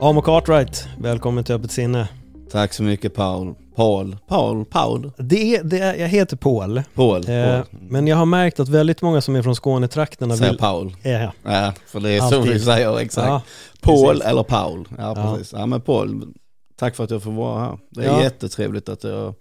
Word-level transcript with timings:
Amo 0.00 0.22
Cartwright, 0.22 0.88
välkommen 0.98 1.44
till 1.44 1.54
Öppet 1.54 1.70
sinne. 1.70 2.08
Tack 2.50 2.72
så 2.72 2.82
mycket 2.82 3.14
Paul. 3.14 3.54
Paul, 3.76 4.16
Paul, 4.28 4.64
Paul. 4.64 5.12
Det 5.18 5.56
är, 5.56 5.64
det 5.64 5.78
är, 5.78 5.94
jag 5.94 6.08
heter 6.08 6.36
Paul, 6.36 6.82
Paul, 6.94 7.16
eh, 7.30 7.44
Paul. 7.54 7.64
men 7.70 8.06
jag 8.06 8.16
har 8.16 8.26
märkt 8.26 8.60
att 8.60 8.68
väldigt 8.68 9.02
många 9.02 9.20
som 9.20 9.36
är 9.36 9.42
från 9.42 9.54
Skånetrakterna 9.54 10.36
Säger 10.36 10.50
vill... 10.50 10.58
Paul. 10.58 10.96
Ja, 11.02 11.32
Ja, 11.42 11.72
för 11.86 12.00
det 12.00 12.10
är 12.10 12.18
så 12.20 12.24
Alltid. 12.36 12.52
vi 12.52 12.60
säger 12.60 12.98
exakt. 12.98 13.28
Ja, 13.28 13.42
Paul 13.80 14.08
precis. 14.08 14.24
eller 14.26 14.42
Paul. 14.42 14.88
Ja, 14.98 15.12
Ja. 15.16 15.34
precis. 15.36 15.52
Ja, 15.52 15.66
men 15.66 15.80
Paul, 15.80 16.22
tack 16.78 16.96
för 16.96 17.04
att 17.04 17.10
jag 17.10 17.22
får 17.22 17.32
vara 17.32 17.60
här. 17.64 17.78
Det 17.90 18.00
är 18.04 18.06
Ja. 18.06 18.22
jättetrevligt 18.22 18.88
att 18.88 19.04
jag 19.04 19.34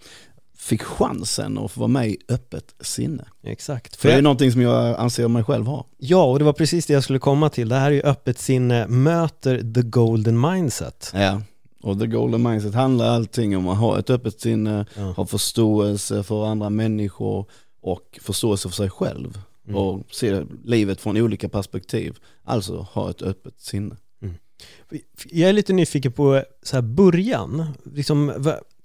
fick 0.59 0.83
chansen 0.83 1.57
att 1.57 1.71
få 1.71 1.79
vara 1.79 1.87
med 1.87 2.09
i 2.09 2.17
öppet 2.29 2.75
sinne. 2.81 3.25
exakt. 3.43 3.95
För 3.95 4.09
det 4.09 4.15
är 4.15 4.21
någonting 4.21 4.51
som 4.51 4.61
jag 4.61 4.95
anser 4.99 5.27
mig 5.27 5.43
själv 5.43 5.65
ha. 5.65 5.85
ja, 5.97 6.23
och 6.23 6.39
det 6.39 6.45
var 6.45 6.53
precis 6.53 6.85
det 6.85 6.93
jag 6.93 7.03
skulle 7.03 7.19
komma 7.19 7.49
till. 7.49 7.69
Det 7.69 7.75
här 7.75 7.87
är 7.91 7.95
ju 7.95 8.01
Öppet 8.01 8.39
sinne 8.39 8.87
möter 8.87 9.73
the 9.73 9.81
golden 9.81 10.41
mindset. 10.41 11.11
Ja. 11.15 11.41
Och 11.81 11.99
the 11.99 12.07
golden 12.07 12.43
mindset 12.43 12.73
handlar 12.73 13.05
allting 13.09 13.57
om 13.57 13.67
att 13.67 13.77
ha 13.77 13.99
ett 13.99 14.09
öppet 14.09 14.41
sinne, 14.41 14.85
Ja. 14.95 15.01
ha 15.01 15.25
förståelse 15.25 16.23
för 16.23 16.45
andra 16.45 16.69
människor 16.69 17.45
och 17.81 18.19
förståelse 18.21 18.69
för 18.69 18.75
sig 18.75 18.89
själv. 18.89 19.41
Mm. 19.67 19.81
Och 19.81 20.03
se 20.11 20.43
livet 20.63 21.01
från 21.01 21.17
olika 21.17 21.49
perspektiv. 21.49 22.17
Alltså 22.43 22.87
ha 22.91 23.09
ett 23.09 23.21
öppet 23.21 23.59
sinne. 23.59 23.95
Jag 25.25 25.49
är 25.49 25.53
lite 25.53 25.73
nyfiken 25.73 26.11
på 26.11 26.43
så 26.63 26.75
här 26.75 26.81
början. 26.81 27.65
Liksom, 27.93 28.33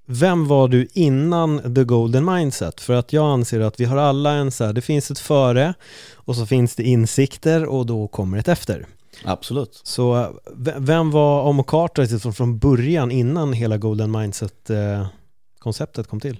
vem 0.06 0.48
var 0.48 0.68
du 0.68 0.88
innan 0.92 1.74
the 1.74 1.84
golden 1.84 2.24
mindset? 2.24 2.80
För 2.80 2.94
att 2.94 3.12
jag 3.12 3.26
anser 3.26 3.60
att 3.60 3.80
vi 3.80 3.84
har 3.84 3.96
alla 3.96 4.32
en 4.32 4.50
så 4.50 4.64
här, 4.64 4.72
det 4.72 4.80
finns 4.80 5.10
ett 5.10 5.18
före 5.18 5.74
och 6.14 6.36
så 6.36 6.46
finns 6.46 6.76
det 6.76 6.82
insikter 6.82 7.66
och 7.66 7.86
då 7.86 8.08
kommer 8.08 8.38
ett 8.38 8.48
efter. 8.48 8.86
Absolut. 9.24 9.80
Så 9.82 10.34
vem 10.76 11.10
var 11.10 11.50
Amo 11.50 11.62
Cartwright 11.62 12.22
från, 12.22 12.32
från 12.32 12.58
början 12.58 13.10
innan 13.10 13.52
hela 13.52 13.76
golden 13.78 14.10
mindset-konceptet 14.10 16.06
kom 16.06 16.20
till? 16.20 16.38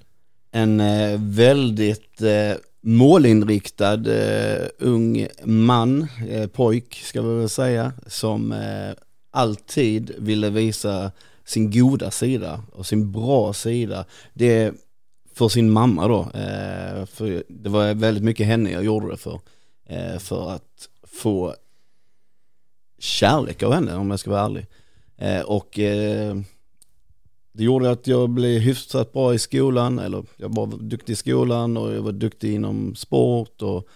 en 0.54 0.80
eh, 0.80 1.20
väldigt 1.20 2.22
eh, 2.22 2.52
målinriktad 2.80 4.06
eh, 4.06 4.66
ung 4.78 5.26
man, 5.44 6.06
eh, 6.28 6.46
pojk 6.46 7.02
ska 7.04 7.22
vi 7.22 7.38
väl 7.38 7.48
säga, 7.48 7.92
som 8.06 8.52
eh, 8.52 8.94
alltid 9.30 10.12
ville 10.18 10.50
visa 10.50 11.10
sin 11.44 11.70
goda 11.70 12.10
sida 12.10 12.62
och 12.72 12.86
sin 12.86 13.12
bra 13.12 13.52
sida. 13.52 14.04
Det 14.32 14.74
för 15.34 15.48
sin 15.48 15.70
mamma 15.70 16.08
då, 16.08 16.20
eh, 16.20 17.06
för 17.06 17.44
det 17.48 17.68
var 17.68 17.94
väldigt 17.94 18.24
mycket 18.24 18.46
henne 18.46 18.70
jag 18.70 18.84
gjorde 18.84 19.10
det 19.10 19.16
för. 19.16 19.40
Eh, 19.86 20.18
för 20.18 20.50
att 20.50 20.88
få 21.02 21.54
kärlek 22.98 23.62
av 23.62 23.72
henne 23.72 23.94
om 23.94 24.10
jag 24.10 24.20
ska 24.20 24.30
vara 24.30 24.44
ärlig. 24.44 24.66
Eh, 25.16 25.40
och 25.40 25.78
eh, 25.78 26.36
det 27.52 27.64
gjorde 27.64 27.90
att 27.90 28.06
jag 28.06 28.30
blev 28.30 28.60
hyfsat 28.60 29.12
bra 29.12 29.34
i 29.34 29.38
skolan, 29.38 29.98
eller 29.98 30.24
jag 30.36 30.54
var 30.54 30.66
duktig 30.66 31.12
i 31.12 31.16
skolan 31.16 31.76
och 31.76 31.94
jag 31.94 32.02
var 32.02 32.12
duktig 32.12 32.54
inom 32.54 32.94
sport 32.94 33.62
och 33.62 33.88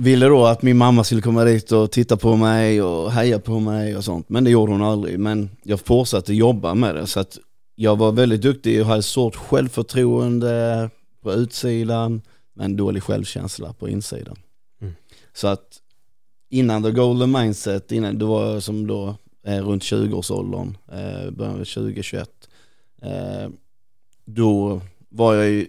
ville 0.00 0.26
då 0.26 0.46
att 0.46 0.62
min 0.62 0.76
mamma 0.76 1.04
skulle 1.04 1.22
komma 1.22 1.44
dit 1.44 1.72
och 1.72 1.90
titta 1.90 2.16
på 2.16 2.36
mig 2.36 2.82
och 2.82 3.12
heja 3.12 3.38
på 3.38 3.60
mig 3.60 3.96
och 3.96 4.04
sånt. 4.04 4.28
Men 4.28 4.44
det 4.44 4.50
gjorde 4.50 4.72
hon 4.72 4.82
aldrig. 4.82 5.18
Men 5.18 5.50
jag 5.62 5.80
fortsatte 5.80 6.34
jobba 6.34 6.74
med 6.74 6.94
det 6.94 7.06
så 7.06 7.20
att 7.20 7.38
jag 7.74 7.96
var 7.96 8.12
väldigt 8.12 8.42
duktig 8.42 8.80
och 8.80 8.86
hade 8.86 9.02
stort 9.02 9.36
självförtroende 9.36 10.90
på 11.22 11.32
utsidan 11.32 12.22
men 12.54 12.76
dålig 12.76 13.02
självkänsla 13.02 13.72
på 13.72 13.88
insidan. 13.88 14.36
Mm. 14.80 14.94
Så 15.32 15.48
att 15.48 15.78
innan 16.50 16.82
the 16.82 16.90
golden 16.90 17.32
mindset, 17.32 17.92
innan, 17.92 18.18
det 18.18 18.24
var 18.24 18.60
som 18.60 18.86
då 18.86 19.16
eh, 19.46 19.64
runt 19.64 19.82
20-årsåldern, 19.82 20.76
eh, 20.92 21.30
början 21.30 21.60
av 21.60 21.64
2021. 21.64 22.30
Eh, 23.02 23.48
då 24.24 24.80
var 25.08 25.34
jag 25.34 25.48
ju 25.48 25.68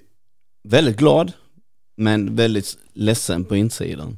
väldigt 0.64 0.98
glad 0.98 1.32
men 1.96 2.36
väldigt 2.36 2.78
ledsen 2.94 3.46
på 3.46 3.56
insidan. 3.56 4.18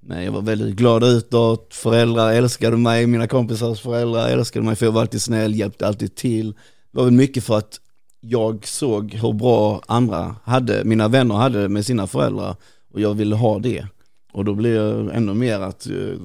Men 0.00 0.24
jag 0.24 0.32
var 0.32 0.42
väldigt 0.42 0.76
glad 0.76 1.04
utåt, 1.04 1.74
föräldrar 1.74 2.32
älskade 2.32 2.76
mig, 2.76 3.06
mina 3.06 3.26
kompisars 3.26 3.80
föräldrar 3.80 4.28
älskade 4.28 4.64
mig 4.64 4.76
för 4.76 4.86
jag 4.86 4.92
var 4.92 5.00
alltid 5.00 5.22
snäll, 5.22 5.54
hjälpte 5.54 5.86
alltid 5.86 6.14
till. 6.14 6.52
Det 6.52 6.98
var 6.98 7.04
väl 7.04 7.12
mycket 7.12 7.44
för 7.44 7.58
att 7.58 7.80
jag 8.20 8.66
såg 8.66 9.14
hur 9.14 9.32
bra 9.32 9.82
andra 9.86 10.36
hade, 10.44 10.84
mina 10.84 11.08
vänner 11.08 11.34
hade 11.34 11.62
det 11.62 11.68
med 11.68 11.86
sina 11.86 12.06
föräldrar 12.06 12.56
och 12.92 13.00
jag 13.00 13.14
ville 13.14 13.36
ha 13.36 13.58
det. 13.58 13.86
Och 14.32 14.44
då 14.44 14.54
blev 14.54 14.74
jag 14.74 15.16
ännu 15.16 15.34
mer 15.34 15.60
att 15.60 15.86
eh, 15.86 16.18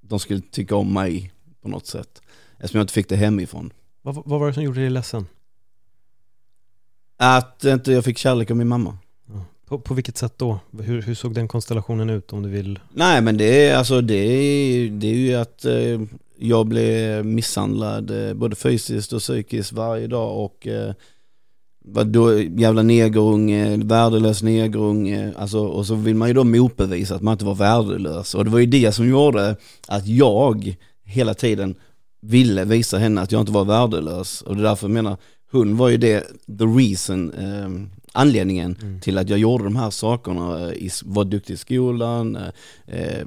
de 0.00 0.18
skulle 0.18 0.40
tycka 0.40 0.76
om 0.76 0.92
mig 0.92 1.32
på 1.62 1.68
något 1.68 1.86
sätt. 1.86 2.22
Eftersom 2.56 2.78
jag 2.78 2.84
inte 2.84 2.92
fick 2.92 3.08
det 3.08 3.16
hemifrån. 3.16 3.72
Vad, 4.02 4.14
vad 4.14 4.40
var 4.40 4.46
det 4.46 4.54
som 4.54 4.62
gjorde 4.62 4.80
dig 4.80 4.90
ledsen? 4.90 5.26
Att 7.16 7.64
inte 7.64 7.92
jag 7.92 8.04
fick 8.04 8.18
kärlek 8.18 8.50
av 8.50 8.56
min 8.56 8.68
mamma. 8.68 8.98
På, 9.74 9.80
på 9.80 9.94
vilket 9.94 10.16
sätt 10.16 10.34
då? 10.36 10.58
Hur, 10.82 11.02
hur 11.02 11.14
såg 11.14 11.34
den 11.34 11.48
konstellationen 11.48 12.10
ut 12.10 12.32
om 12.32 12.42
du 12.42 12.48
vill? 12.48 12.78
Nej 12.92 13.20
men 13.20 13.36
det 13.36 13.68
är 13.68 13.76
alltså 13.76 14.00
det 14.00 14.14
är, 14.14 14.88
det 14.88 15.06
är 15.06 15.14
ju 15.14 15.34
att 15.34 15.64
eh, 15.64 16.00
jag 16.38 16.66
blev 16.66 17.26
misshandlad 17.26 18.28
eh, 18.28 18.34
både 18.34 18.56
fysiskt 18.56 19.12
och 19.12 19.20
psykiskt 19.20 19.72
varje 19.72 20.06
dag 20.06 20.44
och 20.44 20.66
eh, 20.66 20.92
då 22.04 22.40
jävla 22.40 22.82
negerunge, 22.82 23.76
värdelös 23.76 24.42
negerunge, 24.42 25.32
alltså, 25.36 25.58
och 25.58 25.86
så 25.86 25.94
vill 25.94 26.14
man 26.14 26.28
ju 26.28 26.34
då 26.34 26.44
motbevisa 26.44 27.14
att 27.14 27.22
man 27.22 27.32
inte 27.32 27.44
var 27.44 27.54
värdelös 27.54 28.34
och 28.34 28.44
det 28.44 28.50
var 28.50 28.58
ju 28.58 28.66
det 28.66 28.92
som 28.92 29.08
gjorde 29.08 29.56
att 29.88 30.06
jag 30.06 30.76
hela 31.04 31.34
tiden 31.34 31.74
ville 32.22 32.64
visa 32.64 32.98
henne 32.98 33.20
att 33.20 33.32
jag 33.32 33.40
inte 33.40 33.52
var 33.52 33.64
värdelös 33.64 34.42
och 34.42 34.56
det 34.56 34.62
är 34.62 34.64
därför 34.64 34.86
jag 34.86 34.94
menar, 34.94 35.16
hon 35.52 35.76
var 35.76 35.88
ju 35.88 35.96
det, 35.96 36.20
the 36.58 36.64
reason, 36.64 37.32
eh, 37.32 37.93
anledningen 38.14 38.76
Mm. 38.82 39.00
till 39.00 39.18
att 39.18 39.28
jag 39.28 39.38
gjorde 39.38 39.64
de 39.64 39.76
här 39.76 39.90
sakerna, 39.90 40.72
eh, 40.72 40.90
var 41.04 41.24
duktig 41.24 41.54
i 41.54 41.56
skolan, 41.56 42.36
eh, 42.36 42.48
eh, 42.86 43.24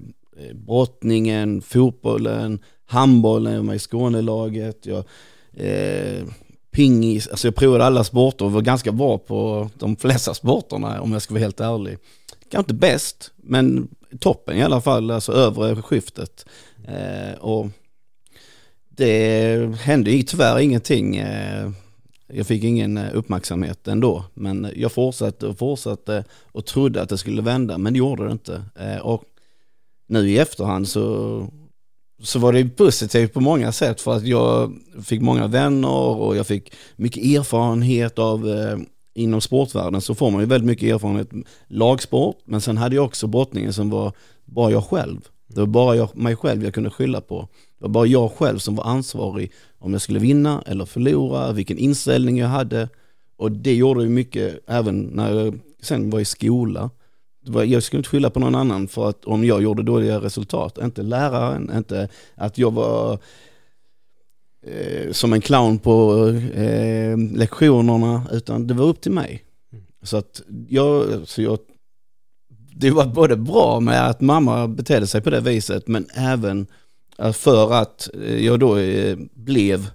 brottningen, 0.53 1.61
fotbollen, 1.61 2.59
handbollen, 2.85 3.53
jag 3.53 3.59
var 3.59 3.65
med 3.65 3.75
i 3.75 3.79
Skånelaget, 3.79 4.85
jag, 4.85 5.03
eh, 5.53 6.23
pingis, 6.71 7.27
alltså 7.27 7.47
jag 7.47 7.55
provade 7.55 7.85
alla 7.85 8.03
sporter 8.03 8.45
och 8.45 8.51
var 8.51 8.61
ganska 8.61 8.91
bra 8.91 9.17
på 9.17 9.69
de 9.79 9.95
flesta 9.95 10.33
sporterna 10.33 11.01
om 11.01 11.11
jag 11.11 11.21
ska 11.21 11.33
vara 11.33 11.43
helt 11.43 11.59
ärlig. 11.59 11.97
Kanske 12.51 12.59
inte 12.59 12.73
bäst, 12.73 13.31
men 13.37 13.87
toppen 14.19 14.57
i 14.57 14.63
alla 14.63 14.81
fall, 14.81 15.11
alltså 15.11 15.31
övre 15.31 15.81
skiftet. 15.81 16.45
Eh, 16.87 17.39
och 17.39 17.67
det 18.89 19.75
hände 19.81 20.11
ju 20.11 20.23
tyvärr 20.23 20.59
ingenting. 20.59 21.15
Eh, 21.17 21.71
jag 22.27 22.47
fick 22.47 22.63
ingen 22.63 22.97
eh, 22.97 23.09
uppmärksamhet 23.13 23.88
ändå, 23.88 24.24
men 24.33 24.71
jag 24.75 24.91
fortsatte 24.91 25.47
och 25.47 25.57
fortsatte 25.57 26.24
och 26.51 26.65
trodde 26.65 27.01
att 27.01 27.09
det 27.09 27.18
skulle 27.18 27.41
vända, 27.41 27.77
men 27.77 27.94
det 27.94 28.00
gjorde 28.00 28.25
det 28.25 28.31
inte. 28.31 28.63
Eh, 28.75 28.97
och 28.97 29.24
nu 30.07 30.29
i 30.29 30.38
efterhand 30.38 30.88
så, 30.88 31.47
så 32.24 32.39
var 32.39 32.53
det 32.53 32.69
positivt 32.69 33.33
på 33.33 33.39
många 33.39 33.71
sätt 33.71 34.01
för 34.01 34.15
att 34.15 34.27
jag 34.27 34.74
fick 35.03 35.21
många 35.21 35.47
vänner 35.47 35.89
och 35.89 36.38
jag 36.38 36.47
fick 36.47 36.74
mycket 36.95 37.24
erfarenhet 37.24 38.19
av 38.19 38.50
eh, 38.50 38.77
inom 39.13 39.41
sportvärlden 39.41 40.01
så 40.01 40.15
får 40.15 40.31
man 40.31 40.41
ju 40.41 40.47
väldigt 40.47 40.68
mycket 40.68 40.94
erfarenhet 40.94 41.29
lagsport 41.68 42.38
men 42.45 42.62
sen 42.62 42.77
hade 42.77 42.95
jag 42.95 43.06
också 43.06 43.27
brottningen 43.27 43.74
som 43.74 43.89
var 43.89 44.12
bara 44.45 44.71
jag 44.71 44.83
själv. 44.83 45.19
Det 45.47 45.59
var 45.59 45.68
bara 45.68 45.95
jag, 45.95 46.18
mig 46.18 46.35
själv 46.35 46.63
jag 46.63 46.74
kunde 46.74 46.89
skylla 46.89 47.21
på. 47.21 47.47
Det 47.79 47.83
var 47.83 47.89
bara 47.89 48.06
jag 48.06 48.31
själv 48.31 48.57
som 48.57 48.75
var 48.75 48.83
ansvarig 48.83 49.51
om 49.79 49.91
jag 49.91 50.01
skulle 50.01 50.19
vinna 50.19 50.63
eller 50.65 50.85
förlora, 50.85 51.51
vilken 51.51 51.77
inställning 51.77 52.38
jag 52.38 52.47
hade. 52.47 52.89
Och 53.38 53.51
det 53.51 53.75
gjorde 53.75 54.03
ju 54.03 54.09
mycket 54.09 54.59
även 54.68 55.01
när 55.01 55.33
jag 55.33 55.59
sen 55.81 56.09
var 56.09 56.19
i 56.19 56.25
skola. 56.25 56.89
Var, 57.47 57.63
jag 57.63 57.83
skulle 57.83 57.97
inte 57.97 58.09
skylla 58.09 58.29
på 58.29 58.39
någon 58.39 58.56
annan 58.56 58.88
för 58.88 59.09
att 59.09 59.25
om 59.25 59.44
jag 59.44 59.62
gjorde 59.62 59.83
dåliga 59.83 60.19
resultat, 60.21 60.77
inte 60.77 61.03
läraren, 61.03 61.71
inte 61.77 62.09
att 62.35 62.57
jag 62.57 62.74
var 62.74 63.19
eh, 64.65 65.12
som 65.12 65.33
en 65.33 65.41
clown 65.41 65.79
på 65.79 66.27
eh, 66.53 67.18
lektionerna, 67.18 68.27
utan 68.31 68.68
det 68.68 68.74
var 68.74 68.85
upp 68.85 69.01
till 69.01 69.12
mig. 69.12 69.44
Så 70.03 70.18
att 70.18 70.41
jag, 70.69 71.06
så 71.27 71.41
jag, 71.41 71.59
det 72.75 72.91
var 72.91 73.06
både 73.06 73.35
bra 73.35 73.79
med 73.79 74.09
att 74.09 74.21
mamma 74.21 74.68
betedde 74.68 75.07
sig 75.07 75.21
på 75.21 75.29
det 75.29 75.41
viset, 75.41 75.88
men 75.88 76.07
även 76.15 76.68
för 77.33 77.73
att 77.73 78.09
eh, 78.13 78.45
jag 78.45 78.59
då 78.59 78.77
eh, 78.77 79.17
blev 79.33 79.89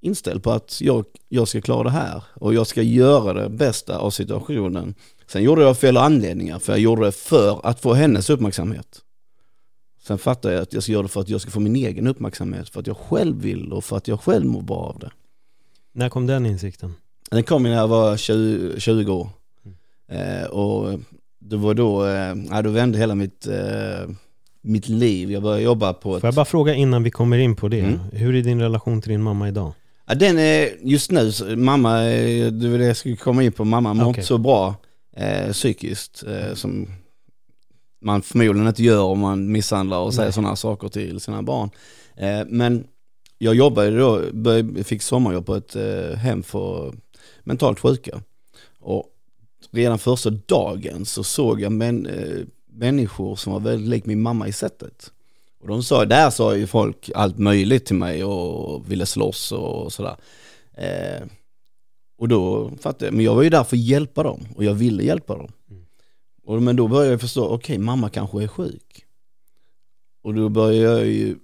inställd 0.00 0.42
på 0.42 0.50
att 0.50 0.80
jag, 0.80 1.04
jag 1.28 1.48
ska 1.48 1.60
klara 1.60 1.82
det 1.82 1.90
här 1.90 2.22
och 2.34 2.54
jag 2.54 2.66
ska 2.66 2.82
göra 2.82 3.32
det 3.32 3.48
bästa 3.48 3.98
av 3.98 4.10
situationen. 4.10 4.94
Sen 5.26 5.42
gjorde 5.42 5.62
jag 5.62 5.78
fel 5.78 5.96
anledningar, 5.96 6.58
för 6.58 6.72
jag 6.72 6.80
gjorde 6.80 7.04
det 7.04 7.12
för 7.12 7.66
att 7.66 7.80
få 7.80 7.94
hennes 7.94 8.30
uppmärksamhet. 8.30 9.00
Sen 10.02 10.18
fattar 10.18 10.50
jag 10.50 10.62
att 10.62 10.72
jag 10.72 10.82
ska 10.82 10.92
göra 10.92 11.02
det 11.02 11.08
för 11.08 11.20
att 11.20 11.28
jag 11.28 11.40
ska 11.40 11.50
få 11.50 11.60
min 11.60 11.76
egen 11.76 12.06
uppmärksamhet, 12.06 12.68
för 12.68 12.80
att 12.80 12.86
jag 12.86 12.96
själv 12.96 13.42
vill 13.42 13.72
och 13.72 13.84
för 13.84 13.96
att 13.96 14.08
jag 14.08 14.20
själv 14.20 14.46
mår 14.46 14.62
bra 14.62 14.76
av 14.76 14.98
det. 14.98 15.10
När 15.92 16.08
kom 16.08 16.26
den 16.26 16.46
insikten? 16.46 16.94
Den 17.30 17.42
kom 17.42 17.62
när 17.62 17.70
jag 17.70 17.88
var 17.88 18.16
20, 18.16 18.80
20 18.80 19.12
år. 19.12 19.28
Eh, 20.08 20.44
och 20.44 21.00
det 21.38 21.56
var 21.56 21.74
då, 21.74 22.06
eh, 22.06 22.62
då 22.62 22.70
vände 22.70 22.98
hela 22.98 23.14
mitt, 23.14 23.46
eh, 23.46 24.10
mitt 24.62 24.88
liv. 24.88 25.30
Jag 25.32 25.42
började 25.42 25.62
jobba 25.62 25.92
på 25.92 26.14
ett... 26.16 26.20
Får 26.20 26.28
jag 26.28 26.34
bara 26.34 26.44
fråga 26.44 26.74
innan 26.74 27.02
vi 27.02 27.10
kommer 27.10 27.38
in 27.38 27.56
på 27.56 27.68
det, 27.68 27.80
Mm. 27.80 27.98
hur 28.12 28.34
är 28.34 28.42
din 28.42 28.60
relation 28.60 29.02
till 29.02 29.10
din 29.10 29.22
mamma 29.22 29.48
idag? 29.48 29.72
Ja, 30.06 30.14
den 30.14 30.38
är, 30.38 30.68
just 30.82 31.10
nu, 31.10 31.30
mamma, 31.56 31.98
det 32.50 32.68
var 32.68 32.78
det 32.78 32.84
jag 32.86 32.96
skulle 32.96 33.16
komma 33.16 33.42
in 33.42 33.52
på, 33.52 33.64
mamma 33.64 33.94
mår 33.94 34.02
Okej. 34.04 34.08
inte 34.08 34.22
så 34.26 34.38
bra 34.38 34.74
eh, 35.16 35.52
psykiskt 35.52 36.24
eh, 36.26 36.54
som 36.54 36.88
man 38.00 38.22
förmodligen 38.22 38.68
inte 38.68 38.82
gör 38.82 39.02
om 39.02 39.18
man 39.18 39.52
misshandlar 39.52 39.98
och 39.98 40.14
säger 40.14 40.30
sådana 40.30 40.56
saker 40.56 40.88
till 40.88 41.20
sina 41.20 41.42
barn. 41.42 41.70
Eh, 42.16 42.40
men 42.48 42.86
jag 43.38 43.54
jobbade 43.54 43.98
då, 43.98 44.22
började, 44.32 44.84
fick 44.84 45.02
sommarjobb 45.02 45.46
på 45.46 45.54
ett 45.54 45.76
eh, 45.76 46.16
hem 46.16 46.42
för 46.42 46.94
mentalt 47.44 47.80
sjuka. 47.80 48.20
Och 48.80 49.04
redan 49.70 49.98
första 49.98 50.30
dagen 50.30 51.04
så 51.04 51.24
såg 51.24 51.60
jag 51.60 51.72
män, 51.72 52.06
eh, 52.06 52.44
människor 52.78 53.36
som 53.36 53.52
var 53.52 53.60
väldigt 53.60 53.88
lik 53.88 54.06
min 54.06 54.22
mamma 54.22 54.48
i 54.48 54.52
sättet. 54.52 55.12
Och 55.60 55.68
de 55.68 55.82
sa, 55.82 56.04
där 56.04 56.30
sa 56.30 56.56
ju 56.56 56.66
folk 56.66 57.10
allt 57.14 57.38
möjligt 57.38 57.86
till 57.86 57.96
mig 57.96 58.24
och 58.24 58.90
ville 58.90 59.06
slåss 59.06 59.52
och 59.52 59.92
sådär. 59.92 60.16
Eh, 60.72 61.26
och 62.18 62.28
då 62.28 62.70
fattade 62.80 63.04
jag, 63.04 63.14
men 63.14 63.24
jag 63.24 63.34
var 63.34 63.42
ju 63.42 63.50
där 63.50 63.64
för 63.64 63.76
att 63.76 63.82
hjälpa 63.82 64.22
dem 64.22 64.46
och 64.56 64.64
jag 64.64 64.74
ville 64.74 65.02
hjälpa 65.02 65.36
dem. 65.36 65.52
Mm. 65.70 65.84
Och, 66.44 66.62
men 66.62 66.76
då 66.76 66.88
började 66.88 67.10
jag 67.10 67.20
förstå, 67.20 67.48
okej 67.48 67.78
mamma 67.78 68.10
kanske 68.10 68.42
är 68.42 68.48
sjuk. 68.48 69.04
Och 70.22 70.34
då 70.34 70.48
började 70.48 70.98
jag 70.98 71.06
ju 71.06 71.36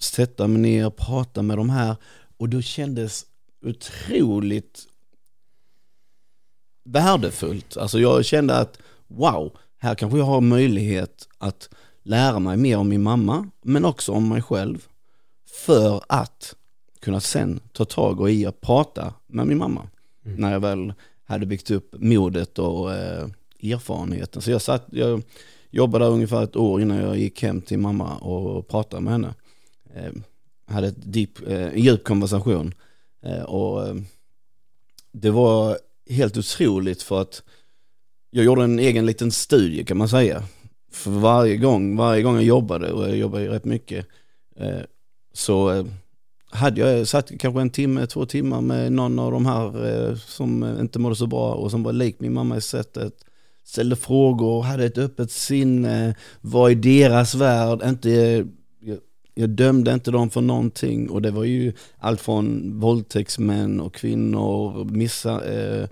sätta 0.00 0.48
mig 0.48 0.62
ner 0.62 0.86
och 0.86 0.96
prata 0.96 1.42
med 1.42 1.58
de 1.58 1.70
här 1.70 1.96
och 2.36 2.48
då 2.48 2.62
kändes 2.62 3.26
otroligt 3.66 4.86
värdefullt. 6.84 7.76
Alltså 7.76 8.00
jag 8.00 8.24
kände 8.24 8.56
att 8.56 8.78
wow, 9.06 9.56
här 9.82 9.94
kanske 9.94 10.18
jag 10.18 10.24
har 10.24 10.40
möjlighet 10.40 11.28
att 11.38 11.68
lära 12.02 12.38
mig 12.38 12.56
mer 12.56 12.78
om 12.78 12.88
min 12.88 13.02
mamma, 13.02 13.48
men 13.62 13.84
också 13.84 14.12
om 14.12 14.28
mig 14.28 14.42
själv. 14.42 14.86
För 15.66 16.02
att 16.08 16.54
kunna 17.00 17.20
sen 17.20 17.60
ta 17.72 17.84
tag 17.84 18.20
och 18.20 18.30
i 18.30 18.46
att 18.46 18.60
prata 18.60 19.14
med 19.26 19.46
min 19.46 19.58
mamma. 19.58 19.88
Mm. 20.24 20.40
När 20.40 20.52
jag 20.52 20.60
väl 20.60 20.92
hade 21.24 21.46
byggt 21.46 21.70
upp 21.70 21.94
modet 21.98 22.58
och 22.58 22.94
eh, 22.94 23.28
erfarenheten. 23.62 24.42
Så 24.42 24.50
jag, 24.50 24.62
satt, 24.62 24.84
jag 24.90 25.22
jobbade 25.70 26.06
ungefär 26.06 26.42
ett 26.42 26.56
år 26.56 26.82
innan 26.82 26.96
jag 26.96 27.18
gick 27.18 27.42
hem 27.42 27.60
till 27.60 27.78
mamma 27.78 28.16
och 28.16 28.68
pratade 28.68 29.02
med 29.02 29.12
henne. 29.12 29.34
Eh, 29.94 30.12
hade 30.66 30.86
ett 30.86 31.12
deep, 31.12 31.46
eh, 31.46 31.62
en 31.62 31.80
djup 31.80 32.04
konversation. 32.04 32.74
Eh, 33.22 33.42
och 33.42 33.88
eh, 33.88 33.94
det 35.12 35.30
var 35.30 35.78
helt 36.08 36.36
otroligt 36.36 37.02
för 37.02 37.20
att 37.20 37.42
jag 38.34 38.44
gjorde 38.44 38.64
en 38.64 38.78
egen 38.78 39.06
liten 39.06 39.32
studie 39.32 39.84
kan 39.84 39.96
man 39.96 40.08
säga. 40.08 40.42
För 40.92 41.10
varje 41.10 41.56
gång, 41.56 41.96
varje 41.96 42.22
gång 42.22 42.34
jag 42.34 42.44
jobbade, 42.44 42.92
och 42.92 43.08
jag 43.08 43.16
jobbade 43.16 43.44
ju 43.44 43.50
rätt 43.50 43.64
mycket, 43.64 44.06
eh, 44.56 44.80
så 45.32 45.70
eh, 45.70 45.84
hade 46.50 46.80
jag 46.80 47.08
satt 47.08 47.38
kanske 47.38 47.60
en 47.60 47.70
timme, 47.70 48.06
två 48.06 48.26
timmar 48.26 48.60
med 48.60 48.92
någon 48.92 49.18
av 49.18 49.32
de 49.32 49.46
här 49.46 49.86
eh, 49.86 50.16
som 50.16 50.76
inte 50.80 50.98
mådde 50.98 51.16
så 51.16 51.26
bra 51.26 51.54
och 51.54 51.70
som 51.70 51.82
var 51.82 51.92
lik 51.92 52.20
min 52.20 52.32
mamma 52.32 52.56
i 52.56 52.60
sättet. 52.60 53.12
Ställde 53.64 53.96
frågor, 53.96 54.62
hade 54.62 54.84
ett 54.84 54.98
öppet 54.98 55.30
sinne, 55.30 56.14
var 56.40 56.70
i 56.70 56.74
deras 56.74 57.34
värld, 57.34 57.82
inte, 57.84 58.10
jag, 58.80 58.98
jag 59.34 59.50
dömde 59.50 59.92
inte 59.92 60.10
dem 60.10 60.30
för 60.30 60.40
någonting 60.40 61.10
och 61.10 61.22
det 61.22 61.30
var 61.30 61.44
ju 61.44 61.72
allt 61.98 62.20
från 62.20 62.80
våldtäktsmän 62.80 63.80
och 63.80 63.94
kvinnor, 63.94 64.84
missa, 64.84 65.54
eh, 65.54 65.88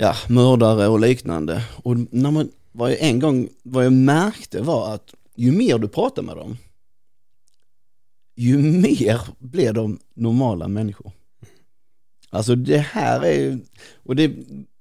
ja, 0.00 0.14
mördare 0.28 0.88
och 0.88 1.00
liknande. 1.00 1.64
Och 1.82 1.96
när 2.10 2.30
man, 2.30 2.50
vad 2.72 2.90
jag 2.90 3.00
en 3.00 3.18
gång, 3.18 3.48
vad 3.62 3.84
jag 3.84 3.92
märkte 3.92 4.62
var 4.62 4.94
att 4.94 5.14
ju 5.36 5.52
mer 5.52 5.78
du 5.78 5.88
pratar 5.88 6.22
med 6.22 6.36
dem, 6.36 6.56
ju 8.36 8.58
mer 8.58 9.20
blir 9.38 9.72
de 9.72 9.98
normala 10.14 10.68
människor. 10.68 11.12
Alltså 12.30 12.54
det 12.54 12.78
här 12.78 13.24
är, 13.24 13.58
och 14.04 14.16
det 14.16 14.32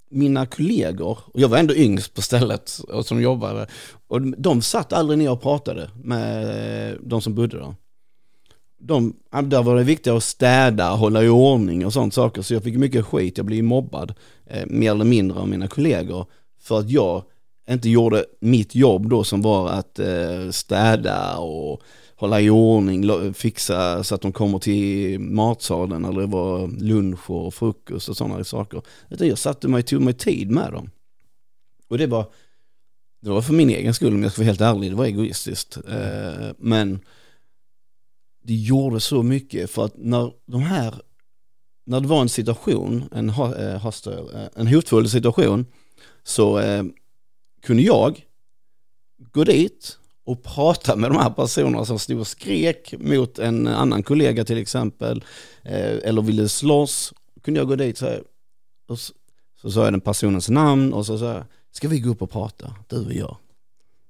mina 0.10 0.46
kollegor, 0.46 1.20
och 1.26 1.40
jag 1.40 1.50
var 1.50 1.58
ändå 1.58 1.76
yngst 1.76 2.14
på 2.14 2.22
stället 2.22 2.80
och 2.88 3.06
som 3.06 3.22
jobbade, 3.22 3.68
och 4.08 4.22
de 4.22 4.62
satt 4.62 4.94
aldrig 4.94 5.20
ner 5.20 5.32
och 5.32 5.42
pratade 5.42 5.90
med 6.04 6.98
de 7.02 7.22
som 7.22 7.36
bodde 7.36 7.58
där. 7.58 7.76
De, 8.82 9.14
där 9.44 9.64
var 9.64 9.76
det 9.76 9.84
viktigt 9.84 10.14
att 10.14 10.24
städa, 10.24 10.90
hålla 10.90 11.24
i 11.24 11.30
ordning 11.30 11.86
och 11.86 11.94
sånt 11.94 12.14
saker, 12.14 12.42
så 12.42 12.54
jag 12.54 12.64
fick 12.64 12.76
mycket 12.76 13.06
skit, 13.06 13.38
jag 13.38 13.46
blev 13.46 13.64
mobbad 13.64 14.14
eh, 14.50 14.66
mer 14.68 14.92
eller 14.92 15.06
mindre 15.06 15.40
av 15.40 15.48
mina 15.48 15.68
kollegor 15.68 16.26
för 16.62 16.80
att 16.80 16.90
jag 16.90 17.24
inte 17.70 17.90
gjorde 17.90 18.26
mitt 18.40 18.76
jobb 18.76 19.10
då 19.10 19.24
som 19.24 19.42
var 19.42 19.70
att 19.70 20.00
eh, 20.00 20.50
städa 20.52 21.38
och 21.38 21.82
hålla 22.16 22.42
i 22.42 22.50
ordning, 22.50 23.34
fixa 23.34 24.04
så 24.04 24.16
att 24.16 24.22
de 24.22 24.32
kommer 24.32 24.60
till 24.60 25.20
matsalen 25.20 26.06
eller 26.06 26.22
det 26.22 26.28
var 26.28 26.68
lunch 26.68 27.30
och 27.30 27.54
frukost 27.54 28.10
och 28.10 28.18
sådana 28.18 28.44
saker. 28.44 28.82
Utan 29.10 29.28
jag 29.28 29.38
satte 29.38 29.68
mig, 29.68 29.84
tog 29.84 30.02
mig 30.02 30.14
tid 30.14 30.52
med 30.52 30.72
dem. 30.72 30.90
Och 31.90 31.98
det 31.98 32.08
var, 32.08 32.26
det 33.22 33.30
var 33.30 33.42
för 33.42 33.54
min 33.54 33.70
egen 33.70 33.94
skull 33.94 34.14
om 34.14 34.24
jag 34.24 34.32
ska 34.32 34.42
vara 34.42 34.48
helt 34.48 34.62
ärlig, 34.62 34.92
det 34.92 34.96
var 34.96 35.06
egoistiskt. 35.06 35.78
Eh, 35.78 36.52
men 36.58 37.00
det 38.44 38.56
gjorde 38.56 39.00
så 39.00 39.24
mycket 39.24 39.70
för 39.70 39.86
att 39.86 39.94
när 39.98 40.32
de 40.46 40.62
här, 40.62 41.02
när 41.90 42.00
det 42.00 42.08
var 42.08 42.22
en 42.22 42.30
situation, 42.30 43.10
en, 43.12 43.30
eh, 43.30 43.82
hostile, 43.82 44.44
eh, 44.44 44.50
en 44.56 44.68
hotfull 44.68 45.10
situation, 45.10 45.66
så 46.24 46.60
eh, 46.60 46.84
kunde 47.64 47.84
jag 47.84 48.26
gå 49.32 49.44
dit 49.44 49.98
och 50.26 50.44
prata 50.44 50.96
med 50.96 51.12
de 51.12 51.18
här 51.18 51.30
personerna 51.30 51.86
som 51.86 52.00
stod 52.00 52.20
och 52.20 52.28
skrek 52.28 52.94
mot 53.00 53.40
en 53.40 53.68
annan 53.68 54.04
kollega 54.04 54.46
till 54.46 54.58
exempel, 54.58 55.24
eh, 55.64 55.98
eller 56.04 56.22
ville 56.22 56.50
slåss, 56.50 57.14
kunde 57.42 57.60
jag 57.60 57.68
gå 57.68 57.76
dit 57.76 57.98
så, 57.98 58.06
här, 58.06 58.24
och 58.88 59.00
så, 59.00 59.14
så 59.62 59.72
sa 59.72 59.84
jag 59.84 59.94
den 59.94 60.02
personens 60.02 60.50
namn 60.50 60.94
och 60.94 61.06
så 61.06 61.18
sa 61.18 61.34
jag, 61.34 61.44
ska 61.72 61.88
vi 61.88 62.00
gå 62.00 62.10
upp 62.10 62.22
och 62.22 62.32
prata, 62.32 62.76
du 62.88 63.06
och 63.06 63.14
jag? 63.14 63.38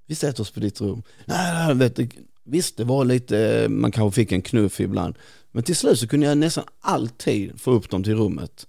Vi 0.07 0.15
sätter 0.15 0.41
oss 0.41 0.51
på 0.51 0.59
ditt 0.59 0.81
rum. 0.81 1.03
Nej, 1.25 1.53
nej, 1.53 1.75
vet 1.75 1.95
du, 1.95 2.09
visst 2.43 2.77
det 2.77 2.83
var 2.83 3.05
lite, 3.05 3.39
eh, 3.39 3.69
man 3.69 3.91
kanske 3.91 4.21
fick 4.21 4.31
en 4.31 4.41
knuff 4.41 4.79
ibland, 4.79 5.15
men 5.51 5.63
till 5.63 5.75
slut 5.75 5.99
så 5.99 6.07
kunde 6.07 6.25
jag 6.25 6.37
nästan 6.37 6.63
alltid 6.81 7.61
få 7.61 7.71
upp 7.71 7.89
dem 7.89 8.03
till 8.03 8.15
rummet. 8.15 8.67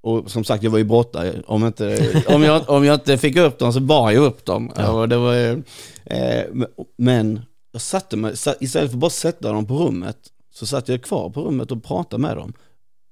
Och 0.00 0.30
som 0.30 0.44
sagt, 0.44 0.62
jag 0.62 0.70
var 0.70 0.78
ju 0.78 0.84
brottare. 0.84 1.42
Om, 1.46 1.66
inte, 1.66 2.22
om, 2.26 2.42
jag, 2.42 2.70
om 2.70 2.84
jag 2.84 2.94
inte 2.94 3.18
fick 3.18 3.36
upp 3.36 3.58
dem 3.58 3.72
så 3.72 3.80
bar 3.80 4.10
jag 4.10 4.24
upp 4.24 4.44
dem. 4.44 4.72
Ja. 4.76 4.90
Och 4.90 5.08
det 5.08 5.16
var, 5.16 5.62
eh, 6.04 6.46
men 6.96 7.40
jag 7.72 7.82
satte 7.82 8.16
mig, 8.16 8.32
istället 8.32 8.72
för 8.72 8.84
att 8.84 9.00
bara 9.00 9.10
sätta 9.10 9.52
dem 9.52 9.66
på 9.66 9.74
rummet, 9.74 10.18
så 10.54 10.66
satt 10.66 10.88
jag 10.88 11.02
kvar 11.02 11.30
på 11.30 11.42
rummet 11.42 11.70
och 11.70 11.84
pratade 11.84 12.22
med 12.22 12.36
dem. 12.36 12.52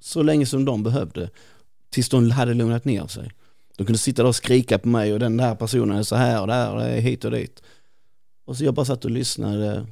Så 0.01 0.23
länge 0.23 0.47
som 0.47 0.65
de 0.65 0.83
behövde. 0.83 1.31
Tills 1.91 2.09
de 2.09 2.31
hade 2.31 2.55
lugnat 2.55 2.85
ner 2.85 3.07
sig. 3.07 3.31
De 3.77 3.87
kunde 3.87 3.99
sitta 3.99 4.23
där 4.23 4.29
och 4.29 4.37
skrika 4.37 4.79
på 4.79 4.89
mig 4.89 5.13
och 5.13 5.19
den 5.19 5.37
där 5.37 5.55
personen 5.55 5.99
är 5.99 6.03
så 6.03 6.17
här 6.17 6.41
och 6.41 6.47
där 6.47 6.75
och 6.75 6.83
hit 6.83 7.25
och 7.25 7.31
dit. 7.31 7.63
Och 8.47 8.57
så 8.57 8.65
jag 8.65 8.75
bara 8.75 8.87
satt 8.87 9.05
och 9.05 9.11
lyssnade, 9.11 9.87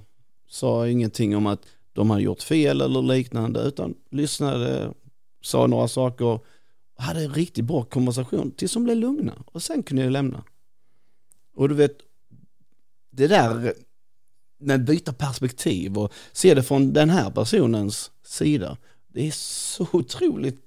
sa 0.49 0.89
ingenting 0.89 1.37
om 1.37 1.47
att 1.47 1.61
de 1.99 2.11
hade 2.11 2.23
gjort 2.23 2.43
fel 2.43 2.81
eller 2.81 3.03
liknande, 3.03 3.61
utan 3.61 3.95
lyssnade, 4.11 4.93
sa 5.43 5.67
några 5.67 5.89
saker 5.89 6.25
och 6.25 6.47
hade 6.97 7.21
en 7.21 7.35
riktigt 7.35 7.65
bra 7.65 7.83
konversation 7.83 8.51
tills 8.51 8.73
de 8.73 8.85
blev 8.85 8.97
lugna 8.97 9.43
och 9.47 9.63
sen 9.63 9.83
kunde 9.83 10.03
jag 10.03 10.13
lämna. 10.13 10.45
Och 11.55 11.69
du 11.69 11.75
vet, 11.75 11.99
det 13.11 13.27
där 13.27 13.75
med 14.59 14.85
byta 14.85 15.13
perspektiv 15.13 15.99
och 15.99 16.13
se 16.33 16.55
det 16.55 16.63
från 16.63 16.93
den 16.93 17.11
här 17.11 17.31
personens 17.31 18.11
sida, 18.23 18.77
det 19.09 19.27
är 19.27 19.31
så 19.31 19.87
otroligt 19.93 20.61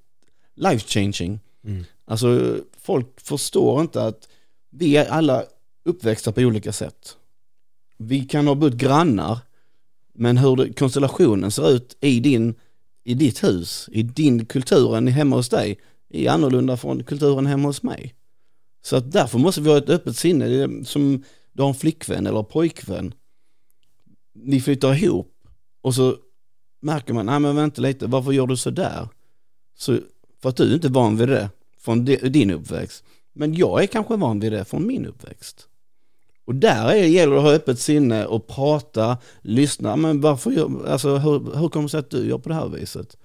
life 0.56 0.88
changing. 0.88 1.40
Mm. 1.64 1.84
Alltså 2.06 2.58
folk 2.78 3.22
förstår 3.22 3.82
inte 3.82 4.04
att 4.04 4.30
vi 4.70 4.98
är 4.98 5.06
alla 5.10 5.44
uppväxta 5.84 6.32
på 6.32 6.42
olika 6.42 6.74
sätt. 6.74 7.18
Vi 7.98 8.26
kan 8.26 8.48
ha 8.48 8.56
bott 8.56 8.74
grannar, 8.74 9.40
men 10.14 10.38
hur 10.38 10.56
det, 10.56 10.74
konstellationen 10.74 11.52
ser 11.52 11.70
ut 11.70 11.98
i, 12.02 12.20
din, 12.20 12.56
i 13.04 13.14
ditt 13.14 13.44
hus, 13.44 13.90
i 13.92 14.04
din 14.04 14.46
kulturen 14.46 15.08
hemma 15.08 15.36
hos 15.36 15.50
dig, 15.50 15.80
är 16.10 16.30
annorlunda 16.30 16.78
från 16.78 17.04
kulturen 17.04 17.46
hemma 17.46 17.70
hos 17.70 17.84
mig. 17.84 18.16
Så 18.84 18.96
att 18.96 19.12
därför 19.12 19.40
måste 19.40 19.62
vi 19.62 19.70
ha 19.70 19.78
ett 19.78 19.90
öppet 19.90 20.18
sinne. 20.18 20.86
Som 20.86 21.24
du 21.54 21.62
har 21.62 21.70
en 21.70 21.76
flickvän 21.76 22.28
eller 22.28 22.44
pojkvän. 22.44 23.14
Ni 24.34 24.62
flyttar 24.62 25.04
ihop 25.04 25.34
och 25.82 25.96
så 25.96 26.18
märker 26.82 27.14
man, 27.14 27.26
nej 27.26 27.40
men 27.40 27.56
vänta 27.56 27.82
lite, 27.82 28.08
varför 28.08 28.32
gör 28.32 28.48
du 28.48 28.58
så 28.58 28.70
där? 28.70 29.08
Så, 29.78 30.00
för 30.42 30.50
att 30.50 30.56
du 30.56 30.70
är 30.72 30.74
inte 30.74 30.90
van 30.90 31.18
vid 31.18 31.28
det 31.28 31.50
från 31.80 32.06
din 32.06 32.52
uppväxt. 32.52 33.04
Men 33.34 33.54
jag 33.54 33.84
är 33.84 33.88
kanske 33.88 34.16
van 34.16 34.40
vid 34.40 34.52
det 34.52 34.66
från 34.66 34.88
min 34.88 35.06
uppväxt. 35.06 35.68
Och 36.46 36.56
där 36.56 36.90
är, 36.90 36.96
gäller 36.96 37.34
det 37.34 37.40
att 37.40 37.44
ha 37.44 37.54
öppet 37.54 37.80
sinne 37.80 38.26
och 38.26 38.48
prata, 38.48 39.18
lyssna. 39.42 39.96
Men 39.96 40.22
varför 40.22 40.52
gör, 40.52 40.88
alltså 40.88 41.18
hur, 41.18 41.58
hur 41.60 41.70
kommer 41.70 41.84
det 41.84 41.90
sig 41.90 42.00
att 42.00 42.10
du 42.10 42.28
gör 42.28 42.38
på 42.38 42.50
det 42.50 42.56
här 42.56 42.68
viset? 42.68 43.18